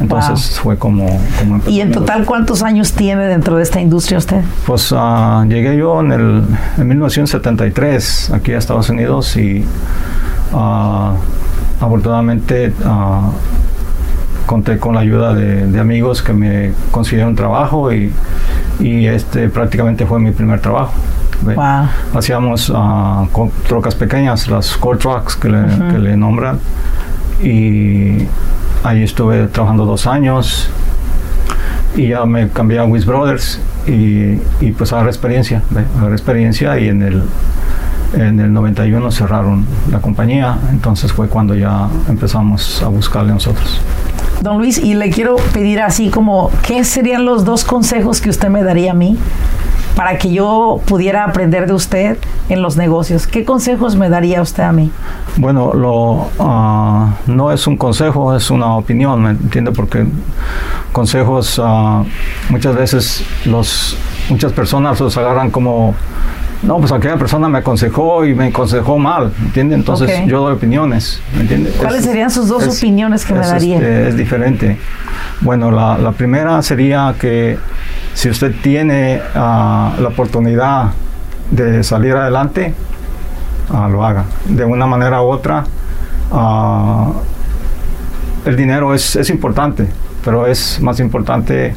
Entonces 0.00 0.54
wow. 0.54 0.62
fue 0.62 0.78
como, 0.78 1.20
como 1.38 1.60
¿Y 1.68 1.80
en 1.80 1.92
total 1.92 2.24
cuántos 2.24 2.62
años 2.62 2.92
tiene 2.92 3.26
dentro 3.26 3.56
de 3.56 3.62
esta 3.62 3.80
industria 3.80 4.18
usted? 4.18 4.42
Pues 4.66 4.90
uh, 4.92 5.44
llegué 5.46 5.76
yo 5.76 6.00
en, 6.00 6.12
el, 6.12 6.44
en 6.78 6.88
1973 6.88 8.30
aquí 8.32 8.52
a 8.52 8.58
Estados 8.58 8.88
Unidos 8.88 9.36
y 9.36 9.64
uh, 10.52 11.84
afortunadamente 11.84 12.72
uh, 12.84 13.30
conté 14.46 14.78
con 14.78 14.94
la 14.94 15.00
ayuda 15.00 15.34
de, 15.34 15.66
de, 15.66 15.80
amigos 15.80 16.22
que 16.22 16.32
me 16.32 16.72
consiguieron 16.90 17.34
trabajo 17.36 17.92
y, 17.92 18.12
y 18.80 19.06
este 19.06 19.48
prácticamente 19.48 20.06
fue 20.06 20.18
mi 20.18 20.32
primer 20.32 20.60
trabajo. 20.60 20.92
Wow. 21.42 21.88
Hacíamos 22.14 22.72
trocas 23.66 23.94
pequeñas, 23.94 24.48
las 24.48 24.76
core 24.76 24.98
trucks 24.98 25.36
que 25.36 25.48
le, 25.48 25.58
uh 25.58 25.66
-huh. 25.66 25.92
que 25.92 25.98
le 25.98 26.16
nombran 26.16 26.58
y 27.42 28.26
ahí 28.84 29.02
estuve 29.02 29.46
trabajando 29.46 29.86
dos 29.86 30.06
años 30.06 30.68
y 31.96 32.08
ya 32.08 32.24
me 32.24 32.48
cambié 32.48 32.78
a 32.78 32.84
Wiz 32.84 33.04
Brothers 33.04 33.60
y, 33.86 34.38
y 34.60 34.72
pues 34.76 34.92
agarré 34.92 35.10
experiencia, 35.10 35.62
¿ve? 35.70 35.84
agarré 35.98 36.12
experiencia 36.12 36.78
y 36.78 36.88
en 36.88 37.02
el, 37.02 37.22
en 38.14 38.40
el 38.40 38.52
91 38.52 39.10
cerraron 39.10 39.66
la 39.90 40.00
compañía, 40.00 40.56
entonces 40.70 41.12
fue 41.12 41.28
cuando 41.28 41.54
ya 41.54 41.88
empezamos 42.08 42.82
a 42.82 42.88
buscarle 42.88 43.32
nosotros. 43.32 43.80
Don 44.40 44.56
Luis, 44.56 44.78
y 44.78 44.94
le 44.94 45.10
quiero 45.10 45.36
pedir 45.52 45.80
así 45.80 46.08
como, 46.08 46.50
¿qué 46.66 46.82
serían 46.84 47.26
los 47.26 47.44
dos 47.44 47.62
consejos 47.64 48.22
que 48.22 48.30
usted 48.30 48.48
me 48.48 48.62
daría 48.62 48.92
a 48.92 48.94
mí 48.94 49.18
para 49.94 50.16
que 50.16 50.32
yo 50.32 50.80
pudiera 50.86 51.24
aprender 51.24 51.66
de 51.66 51.74
usted 51.74 52.16
en 52.48 52.62
los 52.62 52.78
negocios? 52.78 53.26
¿Qué 53.26 53.44
consejos 53.44 53.96
me 53.96 54.08
daría 54.08 54.40
usted 54.40 54.62
a 54.62 54.72
mí? 54.72 54.90
Bueno, 55.36 55.74
lo, 55.74 56.30
uh, 56.38 57.08
no 57.26 57.52
es 57.52 57.66
un 57.66 57.76
consejo, 57.76 58.34
es 58.34 58.50
una 58.50 58.76
opinión, 58.76 59.22
¿me 59.22 59.30
entiende? 59.30 59.72
Porque 59.72 60.06
consejos 60.92 61.58
uh, 61.58 62.06
muchas 62.48 62.74
veces 62.74 63.24
los, 63.44 63.98
muchas 64.30 64.52
personas 64.52 64.98
los 65.00 65.18
agarran 65.18 65.50
como 65.50 65.94
no, 66.62 66.78
pues 66.78 66.92
aquella 66.92 67.16
persona 67.16 67.48
me 67.48 67.58
aconsejó 67.58 68.26
y 68.26 68.34
me 68.34 68.48
aconsejó 68.48 68.98
mal, 68.98 69.32
¿me 69.38 69.46
entiende? 69.46 69.74
Entonces 69.74 70.10
okay. 70.10 70.28
yo 70.28 70.42
doy 70.42 70.54
opiniones, 70.54 71.20
¿me 71.34 71.42
entiende? 71.42 71.70
¿Cuáles 71.70 72.00
es, 72.00 72.06
serían 72.06 72.30
sus 72.30 72.48
dos 72.48 72.64
es, 72.64 72.78
opiniones 72.78 73.24
que 73.24 73.32
es, 73.32 73.38
me 73.38 73.46
daría? 73.46 73.76
Este, 73.76 74.08
es 74.08 74.16
diferente. 74.16 74.78
Bueno, 75.40 75.70
la, 75.70 75.96
la, 75.96 76.12
primera 76.12 76.60
sería 76.60 77.14
que 77.18 77.58
si 78.12 78.28
usted 78.28 78.54
tiene 78.62 79.22
uh, 79.34 79.38
la 79.38 80.08
oportunidad 80.08 80.90
de 81.50 81.82
salir 81.82 82.14
adelante, 82.14 82.74
uh, 83.70 83.88
lo 83.88 84.04
haga. 84.04 84.24
De 84.44 84.64
una 84.66 84.86
manera 84.86 85.22
u 85.22 85.30
otra, 85.30 85.64
uh, 86.30 87.12
el 88.44 88.56
dinero 88.56 88.92
es, 88.94 89.16
es 89.16 89.30
importante, 89.30 89.88
pero 90.24 90.46
es 90.46 90.80
más 90.80 91.00
importante 91.00 91.74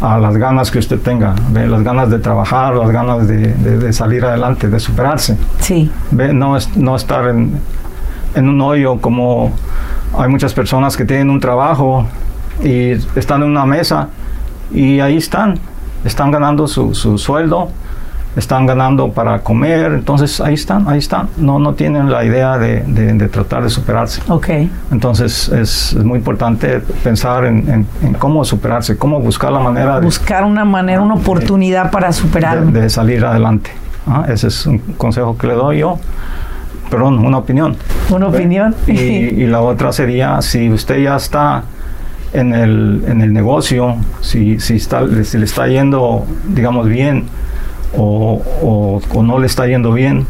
a 0.00 0.18
las 0.18 0.36
ganas 0.36 0.70
que 0.70 0.78
usted 0.78 0.98
tenga, 1.00 1.34
¿ve? 1.50 1.66
las 1.66 1.82
ganas 1.82 2.10
de 2.10 2.18
trabajar, 2.18 2.74
las 2.74 2.90
ganas 2.90 3.26
de, 3.26 3.54
de, 3.54 3.78
de 3.78 3.92
salir 3.92 4.24
adelante, 4.24 4.68
de 4.68 4.80
superarse. 4.80 5.36
Sí. 5.60 5.90
¿Ve? 6.10 6.32
No, 6.32 6.56
es, 6.56 6.76
no 6.76 6.96
estar 6.96 7.28
en, 7.28 7.60
en, 8.34 8.48
un 8.48 8.60
hoyo 8.60 9.00
como 9.00 9.52
hay 10.16 10.28
muchas 10.28 10.54
personas 10.54 10.96
que 10.96 11.04
tienen 11.04 11.30
un 11.30 11.40
trabajo 11.40 12.06
y 12.62 12.92
están 13.16 13.42
en 13.42 13.50
una 13.50 13.66
mesa 13.66 14.08
y 14.72 15.00
ahí 15.00 15.16
están, 15.16 15.58
están 16.04 16.30
ganando 16.30 16.68
su, 16.68 16.94
su 16.94 17.18
sueldo, 17.18 17.70
están 18.36 18.66
ganando 18.66 19.10
para 19.10 19.40
comer, 19.40 19.92
entonces 19.92 20.40
ahí 20.40 20.54
están, 20.54 20.88
ahí 20.88 20.98
están, 20.98 21.28
no, 21.36 21.58
no 21.58 21.74
tienen 21.74 22.10
la 22.10 22.24
idea 22.24 22.58
de, 22.58 22.82
de, 22.82 23.12
de 23.12 23.28
tratar 23.28 23.62
de 23.62 23.70
superarse. 23.70 24.22
Ok. 24.28 24.48
Entonces 24.92 25.48
es, 25.48 25.92
es 25.92 26.04
muy 26.04 26.18
importante 26.18 26.80
pensar 27.02 27.44
en, 27.44 27.68
en, 27.68 27.86
en, 28.02 28.14
cómo 28.14 28.44
superarse, 28.44 28.96
cómo 28.96 29.20
buscar 29.20 29.50
la 29.50 29.60
manera 29.60 29.98
de... 29.98 30.06
Buscar 30.06 30.44
una 30.44 30.64
manera, 30.64 31.00
una 31.00 31.14
oportunidad 31.14 31.84
de, 31.84 31.90
para 31.90 32.12
superarme. 32.12 32.72
De, 32.72 32.88
salir 32.88 33.24
adelante. 33.24 33.70
¿ah? 34.06 34.24
Ese 34.28 34.48
es 34.48 34.66
un 34.66 34.78
consejo 34.78 35.36
que 35.36 35.48
le 35.48 35.54
doy 35.54 35.78
yo. 35.78 35.98
Perdón, 36.88 37.18
una 37.24 37.38
opinión. 37.38 37.76
Una 38.10 38.28
opinión. 38.28 38.74
Y, 38.86 38.92
y 38.92 39.46
la 39.46 39.60
otra 39.60 39.92
sería, 39.92 40.40
si 40.42 40.70
usted 40.70 40.98
ya 40.98 41.16
está 41.16 41.64
en 42.32 42.54
el, 42.54 43.02
en 43.08 43.22
el 43.22 43.32
negocio, 43.32 43.96
si, 44.20 44.60
si, 44.60 44.76
está, 44.76 45.02
si 45.24 45.38
le 45.38 45.44
está 45.44 45.66
yendo, 45.66 46.24
digamos, 46.48 46.88
bien 46.88 47.24
o, 47.96 49.00
o, 49.12 49.22
no 49.22 49.38
le 49.38 49.46
está 49.46 49.66
yendo 49.66 49.92
bien, 49.92 50.26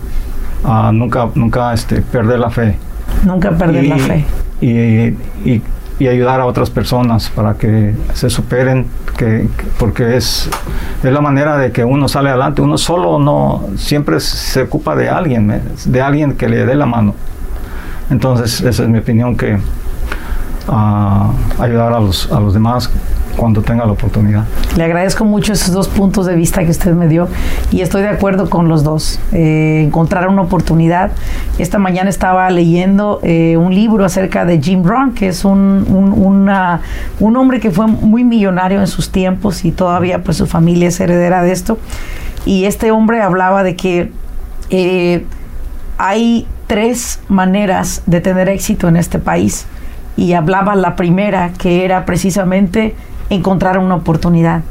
uh, 0.64 0.92
nunca, 0.92 1.28
nunca 1.34 1.72
este, 1.72 2.00
perder 2.00 2.38
la 2.38 2.50
fe. 2.50 2.76
Nunca 3.24 3.50
perder 3.52 3.84
la 3.86 3.98
fe. 3.98 4.24
Y, 4.60 4.68
y, 4.68 5.62
y, 5.98 6.08
ayudar 6.08 6.40
a 6.40 6.46
otras 6.46 6.70
personas 6.70 7.30
para 7.30 7.54
que 7.54 7.94
se 8.14 8.30
superen, 8.30 8.86
que, 9.16 9.48
porque 9.78 10.16
es, 10.16 10.48
es 11.02 11.12
la 11.12 11.20
manera 11.20 11.58
de 11.58 11.72
que 11.72 11.84
uno 11.84 12.08
sale 12.08 12.30
adelante. 12.30 12.62
Uno 12.62 12.78
solo 12.78 13.18
no, 13.18 13.68
siempre 13.76 14.20
se 14.20 14.62
ocupa 14.62 14.96
de 14.96 15.08
alguien, 15.08 15.62
de 15.84 16.00
alguien 16.00 16.34
que 16.34 16.48
le 16.48 16.64
dé 16.64 16.74
la 16.74 16.86
mano. 16.86 17.14
Entonces, 18.10 18.60
esa 18.62 18.82
es 18.82 18.88
mi 18.88 18.98
opinión, 18.98 19.36
que 19.36 19.58
uh, 20.68 21.62
ayudar 21.62 21.92
a 21.92 22.00
los, 22.00 22.30
a 22.32 22.40
los 22.40 22.54
demás 22.54 22.90
cuando 23.36 23.62
tenga 23.62 23.86
la 23.86 23.92
oportunidad. 23.92 24.44
Le 24.76 24.84
agradezco 24.84 25.24
mucho 25.24 25.52
esos 25.52 25.72
dos 25.72 25.88
puntos 25.88 26.26
de 26.26 26.34
vista 26.34 26.62
que 26.64 26.70
usted 26.70 26.92
me 26.92 27.08
dio 27.08 27.28
y 27.70 27.80
estoy 27.80 28.02
de 28.02 28.08
acuerdo 28.08 28.50
con 28.50 28.68
los 28.68 28.84
dos. 28.84 29.18
Eh, 29.32 29.82
encontrar 29.86 30.28
una 30.28 30.42
oportunidad. 30.42 31.12
Esta 31.58 31.78
mañana 31.78 32.10
estaba 32.10 32.50
leyendo 32.50 33.20
eh, 33.22 33.56
un 33.56 33.74
libro 33.74 34.04
acerca 34.04 34.44
de 34.44 34.60
Jim 34.60 34.82
Brown, 34.82 35.14
que 35.14 35.28
es 35.28 35.44
un, 35.44 35.86
un, 35.88 36.12
una, 36.12 36.80
un 37.18 37.36
hombre 37.36 37.60
que 37.60 37.70
fue 37.70 37.86
muy 37.86 38.24
millonario 38.24 38.80
en 38.80 38.86
sus 38.86 39.10
tiempos 39.10 39.64
y 39.64 39.72
todavía 39.72 40.22
pues 40.22 40.36
su 40.36 40.46
familia 40.46 40.88
es 40.88 41.00
heredera 41.00 41.42
de 41.42 41.52
esto. 41.52 41.78
Y 42.44 42.64
este 42.64 42.90
hombre 42.90 43.22
hablaba 43.22 43.62
de 43.62 43.76
que 43.76 44.12
eh, 44.70 45.24
hay 45.98 46.46
tres 46.66 47.20
maneras 47.28 48.02
de 48.06 48.20
tener 48.20 48.48
éxito 48.48 48.88
en 48.88 48.96
este 48.96 49.18
país 49.18 49.66
y 50.16 50.32
hablaba 50.34 50.74
la 50.74 50.96
primera 50.96 51.52
que 51.52 51.84
era 51.84 52.04
precisamente 52.04 52.94
encontrar 53.30 53.78
una 53.78 53.94
oportunidad. 53.94 54.62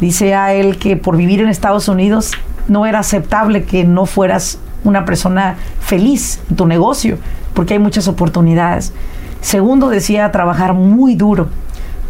Dice 0.00 0.34
a 0.34 0.52
él 0.52 0.78
que 0.78 0.96
por 0.96 1.16
vivir 1.16 1.40
en 1.40 1.48
Estados 1.48 1.88
Unidos 1.88 2.32
no 2.68 2.86
era 2.86 3.00
aceptable 3.00 3.64
que 3.64 3.84
no 3.84 4.06
fueras 4.06 4.58
una 4.84 5.04
persona 5.04 5.56
feliz 5.80 6.40
en 6.50 6.56
tu 6.56 6.66
negocio, 6.66 7.18
porque 7.54 7.74
hay 7.74 7.80
muchas 7.80 8.08
oportunidades. 8.08 8.92
Segundo, 9.40 9.88
decía 9.88 10.30
trabajar 10.32 10.74
muy 10.74 11.14
duro. 11.14 11.48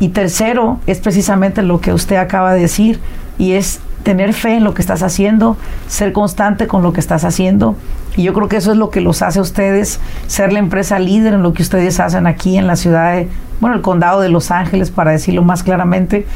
Y 0.00 0.08
tercero, 0.08 0.80
es 0.86 0.98
precisamente 0.98 1.62
lo 1.62 1.80
que 1.80 1.92
usted 1.92 2.16
acaba 2.16 2.52
de 2.54 2.60
decir, 2.60 3.00
y 3.38 3.52
es 3.52 3.80
tener 4.02 4.32
fe 4.32 4.56
en 4.56 4.64
lo 4.64 4.74
que 4.74 4.82
estás 4.82 5.02
haciendo, 5.02 5.56
ser 5.86 6.12
constante 6.12 6.66
con 6.66 6.82
lo 6.82 6.92
que 6.92 7.00
estás 7.00 7.24
haciendo. 7.24 7.76
Y 8.16 8.24
yo 8.24 8.34
creo 8.34 8.48
que 8.48 8.56
eso 8.56 8.72
es 8.72 8.78
lo 8.78 8.90
que 8.90 9.00
los 9.00 9.22
hace 9.22 9.38
a 9.38 9.42
ustedes 9.42 10.00
ser 10.26 10.52
la 10.52 10.58
empresa 10.58 10.98
líder 10.98 11.34
en 11.34 11.42
lo 11.42 11.54
que 11.54 11.62
ustedes 11.62 11.98
hacen 11.98 12.26
aquí 12.26 12.58
en 12.58 12.66
la 12.66 12.76
ciudad 12.76 13.14
de, 13.14 13.28
bueno, 13.60 13.76
el 13.76 13.82
condado 13.82 14.20
de 14.20 14.28
Los 14.28 14.50
Ángeles, 14.50 14.90
para 14.90 15.12
decirlo 15.12 15.42
más 15.42 15.62
claramente. 15.62 16.26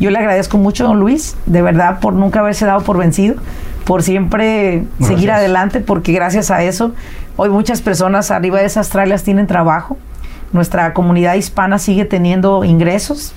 Yo 0.00 0.10
le 0.10 0.18
agradezco 0.18 0.56
mucho, 0.58 0.84
don 0.84 0.98
Luis, 0.98 1.36
de 1.46 1.62
verdad, 1.62 2.00
por 2.00 2.14
nunca 2.14 2.40
haberse 2.40 2.64
dado 2.64 2.82
por 2.82 2.96
vencido, 2.96 3.36
por 3.84 4.02
siempre 4.02 4.84
seguir 5.00 5.30
adelante, 5.30 5.80
porque 5.80 6.12
gracias 6.12 6.50
a 6.50 6.62
eso, 6.62 6.92
hoy 7.36 7.50
muchas 7.50 7.82
personas 7.82 8.30
arriba 8.30 8.60
de 8.60 8.66
esas 8.66 8.88
trailers 8.88 9.22
tienen 9.22 9.46
trabajo. 9.46 9.98
Nuestra 10.52 10.94
comunidad 10.94 11.34
hispana 11.34 11.78
sigue 11.78 12.04
teniendo 12.04 12.64
ingresos 12.64 13.32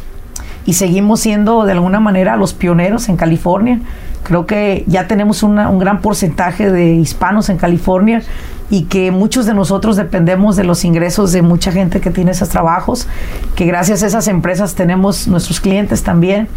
y 0.65 0.73
seguimos 0.73 1.19
siendo 1.19 1.65
de 1.65 1.73
alguna 1.73 1.99
manera 1.99 2.37
los 2.37 2.53
pioneros 2.53 3.09
en 3.09 3.17
California. 3.17 3.79
Creo 4.23 4.45
que 4.45 4.83
ya 4.87 5.07
tenemos 5.07 5.43
un 5.43 5.79
gran 5.79 6.01
porcentaje 6.01 6.71
de 6.71 6.93
hispanos 6.93 7.49
en 7.49 7.57
California 7.57 8.21
y 8.69 8.83
que 8.83 9.11
muchos 9.11 9.45
de 9.45 9.53
nosotros 9.53 9.95
dependemos 9.95 10.55
de 10.55 10.63
los 10.63 10.85
ingresos 10.85 11.31
de 11.31 11.41
mucha 11.41 11.71
gente 11.71 12.01
que 12.01 12.11
tiene 12.11 12.31
esos 12.31 12.49
trabajos, 12.49 13.07
que 13.55 13.65
gracias 13.65 14.03
a 14.03 14.07
esas 14.07 14.27
empresas 14.27 14.75
tenemos 14.75 15.27
nuestros 15.27 15.59
clientes 15.59 16.03
también. 16.03 16.47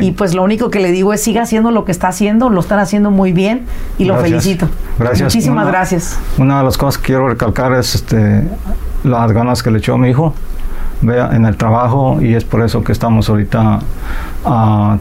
Y 0.00 0.12
pues 0.12 0.34
lo 0.34 0.42
único 0.42 0.70
que 0.70 0.80
le 0.80 0.90
digo 0.90 1.12
es 1.12 1.22
siga 1.22 1.42
haciendo 1.42 1.70
lo 1.70 1.84
que 1.84 1.92
está 1.92 2.08
haciendo, 2.08 2.48
lo 2.48 2.60
están 2.60 2.78
haciendo 2.78 3.10
muy 3.10 3.32
bien 3.32 3.66
y 3.98 4.04
lo 4.06 4.16
felicito. 4.16 4.68
Gracias. 4.98 5.22
Muchísimas 5.22 5.66
gracias. 5.66 6.18
Una 6.38 6.58
de 6.58 6.64
las 6.64 6.78
cosas 6.78 6.98
que 6.98 7.08
quiero 7.08 7.28
recalcar 7.28 7.74
es 7.74 7.94
este, 7.94 8.44
las 9.04 9.32
ganas 9.32 9.62
que 9.62 9.70
le 9.70 9.78
echó 9.78 9.98
mi 9.98 10.08
hijo 10.08 10.34
vea 11.00 11.30
en 11.32 11.44
el 11.44 11.56
trabajo 11.56 12.20
y 12.20 12.34
es 12.34 12.44
por 12.44 12.62
eso 12.62 12.82
que 12.82 12.92
estamos 12.92 13.28
ahorita 13.28 13.78
uh, 14.44 14.96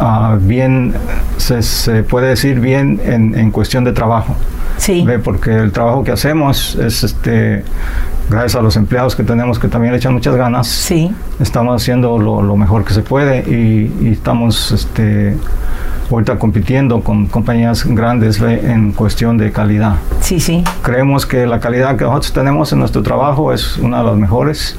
uh, 0.00 0.38
bien, 0.38 0.94
se, 1.36 1.62
se, 1.62 2.02
puede 2.02 2.28
decir 2.28 2.60
bien 2.60 3.00
en, 3.04 3.36
en, 3.36 3.50
cuestión 3.50 3.84
de 3.84 3.92
trabajo. 3.92 4.34
Sí. 4.78 5.04
¿Ve? 5.04 5.18
Porque 5.18 5.56
el 5.56 5.72
trabajo 5.72 6.04
que 6.04 6.12
hacemos 6.12 6.76
es 6.76 7.04
este 7.04 7.64
gracias 8.28 8.56
a 8.56 8.62
los 8.62 8.76
empleados 8.76 9.14
que 9.14 9.22
tenemos 9.22 9.58
que 9.58 9.68
también 9.68 9.92
le 9.92 9.98
echan 9.98 10.14
muchas 10.14 10.34
ganas. 10.34 10.66
Sí. 10.66 11.10
Estamos 11.40 11.80
haciendo 11.80 12.18
lo, 12.18 12.42
lo 12.42 12.56
mejor 12.56 12.84
que 12.84 12.94
se 12.94 13.02
puede 13.02 13.40
y, 13.40 13.92
y 14.06 14.12
estamos 14.12 14.72
este 14.72 15.36
ahorita 16.10 16.38
compitiendo 16.38 17.00
con 17.00 17.26
compañías 17.26 17.84
grandes 17.86 18.40
en 18.40 18.92
cuestión 18.92 19.38
de 19.38 19.52
calidad. 19.52 19.96
Sí, 20.20 20.40
sí. 20.40 20.62
Creemos 20.82 21.26
que 21.26 21.46
la 21.46 21.60
calidad 21.60 21.96
que 21.96 22.04
nosotros 22.04 22.32
tenemos 22.32 22.72
en 22.72 22.80
nuestro 22.80 23.02
trabajo 23.02 23.52
es 23.52 23.78
una 23.78 23.98
de 23.98 24.04
las 24.04 24.16
mejores. 24.16 24.76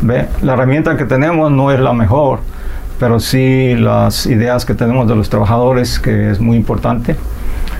¿Ve? 0.00 0.28
La 0.42 0.52
herramienta 0.52 0.96
que 0.96 1.04
tenemos 1.04 1.50
no 1.50 1.72
es 1.72 1.80
la 1.80 1.92
mejor, 1.92 2.40
pero 2.98 3.20
sí 3.20 3.74
las 3.74 4.26
ideas 4.26 4.64
que 4.64 4.74
tenemos 4.74 5.08
de 5.08 5.14
los 5.14 5.28
trabajadores, 5.28 5.98
que 5.98 6.30
es 6.30 6.40
muy 6.40 6.56
importante. 6.56 7.16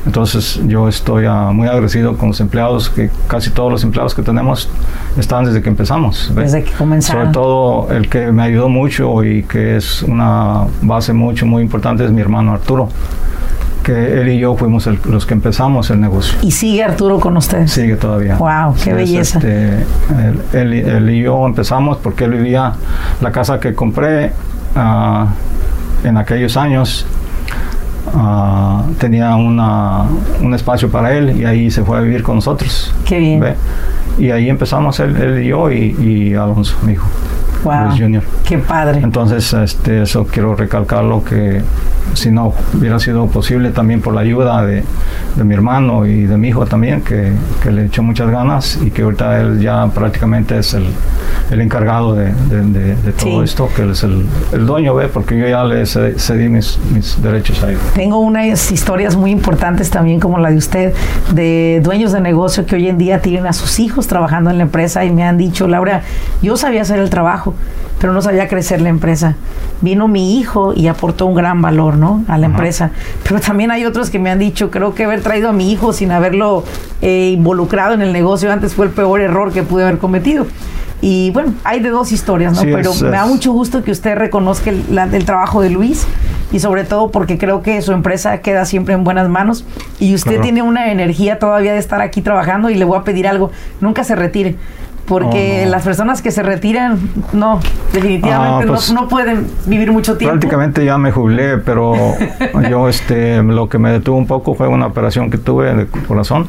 Entonces 0.06 0.60
yo 0.66 0.88
estoy 0.88 1.26
uh, 1.26 1.52
muy 1.52 1.68
agradecido 1.68 2.16
con 2.16 2.28
los 2.28 2.40
empleados, 2.40 2.88
que 2.88 3.10
casi 3.26 3.50
todos 3.50 3.70
los 3.70 3.84
empleados 3.84 4.14
que 4.14 4.22
tenemos 4.22 4.68
están 5.18 5.44
desde 5.44 5.60
que 5.60 5.68
empezamos. 5.68 6.32
¿ve? 6.34 6.42
Desde 6.42 6.64
que 6.64 6.72
comenzaron. 6.72 7.24
Sobre 7.24 7.34
todo 7.34 7.92
el 7.92 8.08
que 8.08 8.32
me 8.32 8.42
ayudó 8.42 8.68
mucho 8.68 9.22
y 9.24 9.42
que 9.42 9.76
es 9.76 10.02
una 10.02 10.64
base 10.82 11.12
mucho, 11.12 11.46
muy 11.46 11.62
importante 11.62 12.04
es 12.04 12.10
mi 12.10 12.20
hermano 12.20 12.52
Arturo 12.52 12.88
que 13.82 14.20
él 14.20 14.28
y 14.28 14.38
yo 14.38 14.54
fuimos 14.54 14.86
el, 14.86 14.98
los 15.08 15.24
que 15.24 15.32
empezamos 15.32 15.88
el 15.90 15.98
negocio. 15.98 16.38
¿Y 16.42 16.50
sigue 16.50 16.84
Arturo 16.84 17.18
con 17.18 17.36
usted? 17.38 17.66
Sigue 17.66 17.96
todavía. 17.96 18.36
¡Wow! 18.36 18.74
¡Qué 18.84 18.92
belleza! 18.92 19.38
Este, 19.38 19.78
él, 19.78 20.42
él, 20.52 20.72
él, 20.74 21.10
y 21.10 21.22
yo 21.22 21.46
empezamos 21.46 21.96
porque 21.96 22.24
él 22.24 22.32
vivía 22.32 22.74
la 23.22 23.32
casa 23.32 23.58
que 23.58 23.74
compré 23.74 24.32
uh, 24.78 26.06
en 26.06 26.16
aquellos 26.16 26.56
años 26.56 27.06
Uh, 28.14 28.94
tenía 28.98 29.36
una, 29.36 30.04
un 30.40 30.54
espacio 30.54 30.90
para 30.90 31.12
él 31.12 31.38
y 31.38 31.44
ahí 31.44 31.70
se 31.70 31.84
fue 31.84 31.98
a 31.98 32.00
vivir 32.00 32.22
con 32.22 32.36
nosotros. 32.36 32.92
Qué 33.04 33.18
bien. 33.18 33.40
¿ve? 33.40 33.54
Y 34.18 34.30
ahí 34.30 34.48
empezamos 34.48 34.98
él, 35.00 35.14
él 35.16 35.42
y 35.42 35.48
yo 35.48 35.70
y, 35.70 35.94
y, 36.00 36.34
Alonso, 36.34 36.76
mi 36.82 36.92
hijo. 36.92 37.06
Wow. 37.64 37.96
Junior. 37.96 38.22
Qué 38.46 38.58
padre. 38.58 39.00
Entonces, 39.02 39.52
este, 39.52 40.02
eso 40.02 40.26
quiero 40.26 40.54
recalcarlo 40.54 41.24
que 41.24 41.62
si 42.14 42.30
no 42.30 42.54
hubiera 42.74 42.98
sido 42.98 43.26
posible 43.26 43.70
también 43.70 44.00
por 44.00 44.14
la 44.14 44.22
ayuda 44.22 44.64
de, 44.64 44.82
de 45.36 45.44
mi 45.44 45.54
hermano 45.54 46.06
y 46.06 46.24
de 46.24 46.36
mi 46.36 46.48
hijo 46.48 46.66
también, 46.66 47.02
que, 47.02 47.32
que, 47.62 47.70
le 47.70 47.86
echó 47.86 48.02
muchas 48.02 48.30
ganas 48.30 48.78
y 48.82 48.90
que 48.90 49.02
ahorita 49.02 49.40
él 49.40 49.60
ya 49.60 49.86
prácticamente 49.88 50.58
es 50.58 50.74
el, 50.74 50.86
el 51.50 51.60
encargado 51.60 52.14
de, 52.14 52.32
de, 52.32 52.96
de 52.96 53.12
todo 53.12 53.40
sí. 53.40 53.44
esto, 53.44 53.68
que 53.74 53.82
él 53.82 53.90
es 53.90 54.02
el, 54.02 54.24
el, 54.52 54.66
dueño, 54.66 54.94
¿ve? 54.94 55.08
porque 55.08 55.38
yo 55.38 55.46
ya 55.46 55.64
le 55.64 55.84
cedí 55.86 56.48
mis, 56.48 56.78
mis 56.92 57.20
derechos 57.22 57.62
a 57.62 57.70
él. 57.70 57.78
Tengo 57.94 58.18
unas 58.18 58.70
historias 58.72 59.16
muy 59.16 59.30
importantes 59.30 59.90
también 59.90 60.20
como 60.20 60.38
la 60.38 60.50
de 60.50 60.56
usted, 60.56 60.94
de 61.32 61.80
dueños 61.82 62.12
de 62.12 62.20
negocio 62.20 62.66
que 62.66 62.76
hoy 62.76 62.88
en 62.88 62.98
día 62.98 63.20
tienen 63.20 63.46
a 63.46 63.52
sus 63.52 63.78
hijos 63.78 64.06
trabajando 64.06 64.50
en 64.50 64.58
la 64.58 64.64
empresa 64.64 65.04
y 65.04 65.10
me 65.10 65.24
han 65.24 65.36
dicho, 65.36 65.68
Laura, 65.68 66.02
yo 66.42 66.56
sabía 66.56 66.82
hacer 66.82 66.98
el 66.98 67.10
trabajo, 67.10 67.54
pero 68.00 68.12
no 68.12 68.22
sabía 68.22 68.48
crecer 68.48 68.80
la 68.80 68.88
empresa. 68.88 69.34
Vino 69.80 70.06
mi 70.08 70.38
hijo 70.38 70.72
y 70.74 70.86
aportó 70.88 71.26
un 71.26 71.34
gran 71.34 71.60
valor, 71.62 71.96
¿no? 71.96 72.24
A 72.28 72.38
la 72.38 72.46
Ajá. 72.46 72.54
empresa. 72.56 72.90
Pero 73.26 73.40
también 73.40 73.70
hay 73.70 73.84
otros 73.84 74.10
que 74.10 74.18
me 74.18 74.30
han 74.30 74.38
dicho, 74.38 74.70
creo 74.70 74.94
que 74.94 75.04
haber 75.04 75.20
traído 75.22 75.48
a 75.48 75.52
mi 75.52 75.72
hijo 75.72 75.92
sin 75.92 76.12
haberlo 76.12 76.64
eh, 77.02 77.30
involucrado 77.34 77.94
en 77.94 78.02
el 78.02 78.12
negocio 78.12 78.52
antes 78.52 78.74
fue 78.74 78.86
el 78.86 78.92
peor 78.92 79.20
error 79.20 79.52
que 79.52 79.62
pude 79.62 79.82
haber 79.84 79.98
cometido. 79.98 80.46
Y 81.00 81.30
bueno, 81.30 81.54
hay 81.62 81.78
de 81.78 81.90
dos 81.90 82.10
historias, 82.10 82.54
¿no? 82.54 82.60
Sí, 82.62 82.68
Pero 82.72 82.90
es, 82.90 83.02
me 83.02 83.10
da 83.10 83.22
es. 83.24 83.28
mucho 83.30 83.52
gusto 83.52 83.84
que 83.84 83.92
usted 83.92 84.16
reconozca 84.16 84.70
el, 84.70 84.82
la, 84.90 85.04
el, 85.04 85.24
trabajo 85.24 85.60
de 85.60 85.70
Luis 85.70 86.04
y 86.50 86.58
sobre 86.58 86.82
todo 86.82 87.12
porque 87.12 87.38
creo 87.38 87.62
que 87.62 87.80
su 87.82 87.92
empresa 87.92 88.38
queda 88.38 88.64
siempre 88.64 88.94
en 88.94 89.04
buenas 89.04 89.28
manos 89.28 89.64
y 90.00 90.12
usted 90.14 90.30
Claro. 90.32 90.42
tiene 90.42 90.62
una 90.62 90.90
energía 90.90 91.38
todavía 91.38 91.72
de 91.72 91.78
estar 91.78 92.00
aquí 92.00 92.20
trabajando 92.20 92.68
y 92.68 92.74
le 92.74 92.84
voy 92.84 92.98
a 92.98 93.04
pedir 93.04 93.28
algo, 93.28 93.52
nunca 93.80 94.02
se 94.02 94.16
retire. 94.16 94.56
Porque 95.08 95.60
Oh, 95.62 95.64
no. 95.64 95.70
las 95.70 95.82
personas 95.84 96.20
que 96.22 96.30
se 96.30 96.42
retiran, 96.42 96.98
no, 97.32 97.60
definitivamente 97.92 98.64
Ah, 98.64 98.66
pues, 98.66 98.92
no, 98.92 99.02
no 99.02 99.08
pueden 99.08 99.46
vivir 99.66 99.90
mucho 99.90 100.16
tiempo. 100.16 100.32
Prácticamente 100.32 100.84
ya 100.84 100.98
me 100.98 101.10
jubilé, 101.12 101.58
pero 101.58 101.94
yo 102.70 102.88
este, 102.88 103.42
lo 103.42 103.68
que 103.68 103.78
me 103.78 103.90
detuvo 103.90 104.18
un 104.18 104.26
poco 104.26 104.54
fue 104.54 104.68
una 104.68 104.86
operación 104.86 105.30
que 105.30 105.38
tuve 105.38 105.74
de 105.74 105.86
corazón 105.86 106.46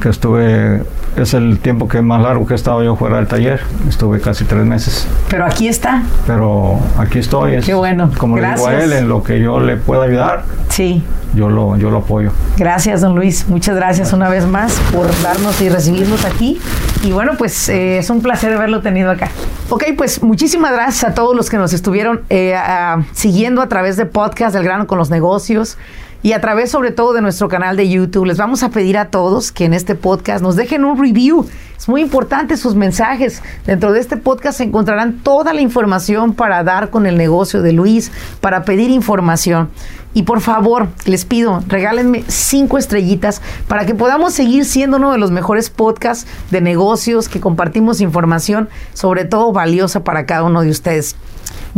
que 0.00 0.08
estuve, 0.08 0.82
es 1.16 1.34
el 1.34 1.58
tiempo 1.58 1.88
que 1.88 2.02
más 2.02 2.22
largo 2.22 2.46
que 2.46 2.54
he 2.54 2.56
estado 2.56 2.82
yo 2.82 2.96
fuera 2.96 3.16
del 3.16 3.26
taller, 3.26 3.60
estuve 3.88 4.20
casi 4.20 4.44
tres 4.44 4.64
meses. 4.64 5.08
Pero 5.28 5.44
aquí 5.44 5.68
está. 5.68 6.02
Pero 6.26 6.78
aquí 6.96 7.18
estoy. 7.18 7.56
Es, 7.56 7.66
Qué 7.66 7.74
bueno. 7.74 8.10
Como 8.16 8.36
le 8.36 8.48
digo 8.48 8.66
a 8.66 8.74
él, 8.74 8.92
en 8.92 9.08
lo 9.08 9.22
que 9.22 9.40
yo 9.40 9.60
le 9.60 9.76
pueda 9.76 10.04
ayudar, 10.04 10.44
sí. 10.68 11.02
yo, 11.34 11.48
lo, 11.48 11.76
yo 11.76 11.90
lo 11.90 11.98
apoyo. 11.98 12.30
Gracias, 12.56 13.00
don 13.00 13.14
Luis. 13.14 13.48
Muchas 13.48 13.74
gracias 13.76 14.12
una 14.12 14.28
vez 14.28 14.46
más 14.46 14.72
por 14.92 15.06
darnos 15.22 15.60
y 15.60 15.68
recibirnos 15.68 16.24
aquí. 16.24 16.60
Y 17.02 17.12
bueno, 17.12 17.32
pues 17.36 17.68
eh, 17.68 17.98
es 17.98 18.10
un 18.10 18.22
placer 18.22 18.52
haberlo 18.52 18.80
tenido 18.80 19.10
acá. 19.10 19.30
Ok, 19.70 19.84
pues 19.96 20.22
muchísimas 20.22 20.72
gracias 20.72 21.04
a 21.04 21.14
todos 21.14 21.36
los 21.36 21.50
que 21.50 21.58
nos 21.58 21.72
estuvieron 21.72 22.22
eh, 22.30 22.54
a, 22.54 23.02
siguiendo 23.12 23.60
a 23.60 23.68
través 23.68 23.96
de 23.96 24.06
podcast 24.06 24.54
del 24.54 24.64
grano 24.64 24.86
con 24.86 24.98
los 24.98 25.10
negocios 25.10 25.76
y 26.22 26.32
a 26.32 26.40
través 26.40 26.70
sobre 26.70 26.90
todo 26.90 27.12
de 27.12 27.20
nuestro 27.20 27.48
canal 27.48 27.76
de 27.76 27.88
YouTube. 27.88 28.26
Les 28.26 28.38
vamos 28.38 28.62
a 28.62 28.70
pedir 28.70 28.98
a 28.98 29.10
todos 29.10 29.52
que 29.52 29.64
en 29.64 29.74
este 29.74 29.94
podcast 29.94 30.42
nos 30.42 30.56
dejen 30.56 30.84
un 30.84 31.00
review. 31.00 31.46
Es 31.76 31.88
muy 31.88 32.00
importante 32.00 32.56
sus 32.56 32.74
mensajes. 32.74 33.42
Dentro 33.64 33.92
de 33.92 34.00
este 34.00 34.16
podcast 34.16 34.58
se 34.58 34.64
encontrarán 34.64 35.20
toda 35.20 35.54
la 35.54 35.60
información 35.60 36.34
para 36.34 36.64
dar 36.64 36.90
con 36.90 37.06
el 37.06 37.16
negocio 37.16 37.62
de 37.62 37.72
Luis, 37.72 38.10
para 38.40 38.64
pedir 38.64 38.90
información. 38.90 39.70
Y 40.14 40.22
por 40.22 40.40
favor, 40.40 40.88
les 41.04 41.24
pido, 41.24 41.62
regálenme 41.68 42.24
cinco 42.26 42.78
estrellitas 42.78 43.42
para 43.68 43.86
que 43.86 43.94
podamos 43.94 44.32
seguir 44.32 44.64
siendo 44.64 44.96
uno 44.96 45.12
de 45.12 45.18
los 45.18 45.30
mejores 45.30 45.70
podcasts 45.70 46.26
de 46.50 46.60
negocios 46.60 47.28
que 47.28 47.40
compartimos 47.40 48.00
información, 48.00 48.68
sobre 48.94 49.26
todo 49.26 49.52
valiosa 49.52 50.02
para 50.02 50.26
cada 50.26 50.42
uno 50.44 50.62
de 50.62 50.70
ustedes. 50.70 51.14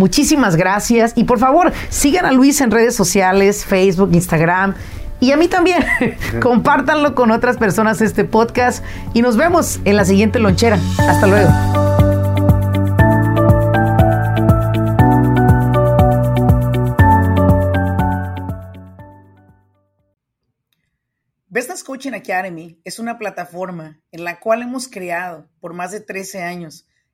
Muchísimas 0.00 0.56
gracias 0.56 1.12
y 1.14 1.24
por 1.24 1.38
favor 1.38 1.74
sigan 1.90 2.24
a 2.24 2.32
Luis 2.32 2.62
en 2.62 2.70
redes 2.70 2.96
sociales, 2.96 3.66
Facebook, 3.66 4.08
Instagram. 4.14 4.74
Y 5.20 5.32
a 5.32 5.36
mí 5.36 5.46
también, 5.46 5.84
compártanlo 6.40 7.14
con 7.14 7.30
otras 7.30 7.58
personas 7.58 8.00
este 8.00 8.24
podcast 8.24 8.82
y 9.12 9.20
nos 9.20 9.36
vemos 9.36 9.78
en 9.84 9.96
la 9.96 10.06
siguiente 10.06 10.38
lonchera. 10.38 10.78
Hasta 11.06 11.26
luego. 11.26 11.50
Business 21.50 21.84
Coaching 21.84 22.14
Academy 22.14 22.80
es 22.84 22.98
una 22.98 23.18
plataforma 23.18 24.00
en 24.12 24.24
la 24.24 24.40
cual 24.40 24.62
hemos 24.62 24.88
creado 24.88 25.50
por 25.60 25.74
más 25.74 25.90
de 25.90 26.00
13 26.00 26.42
años 26.42 26.86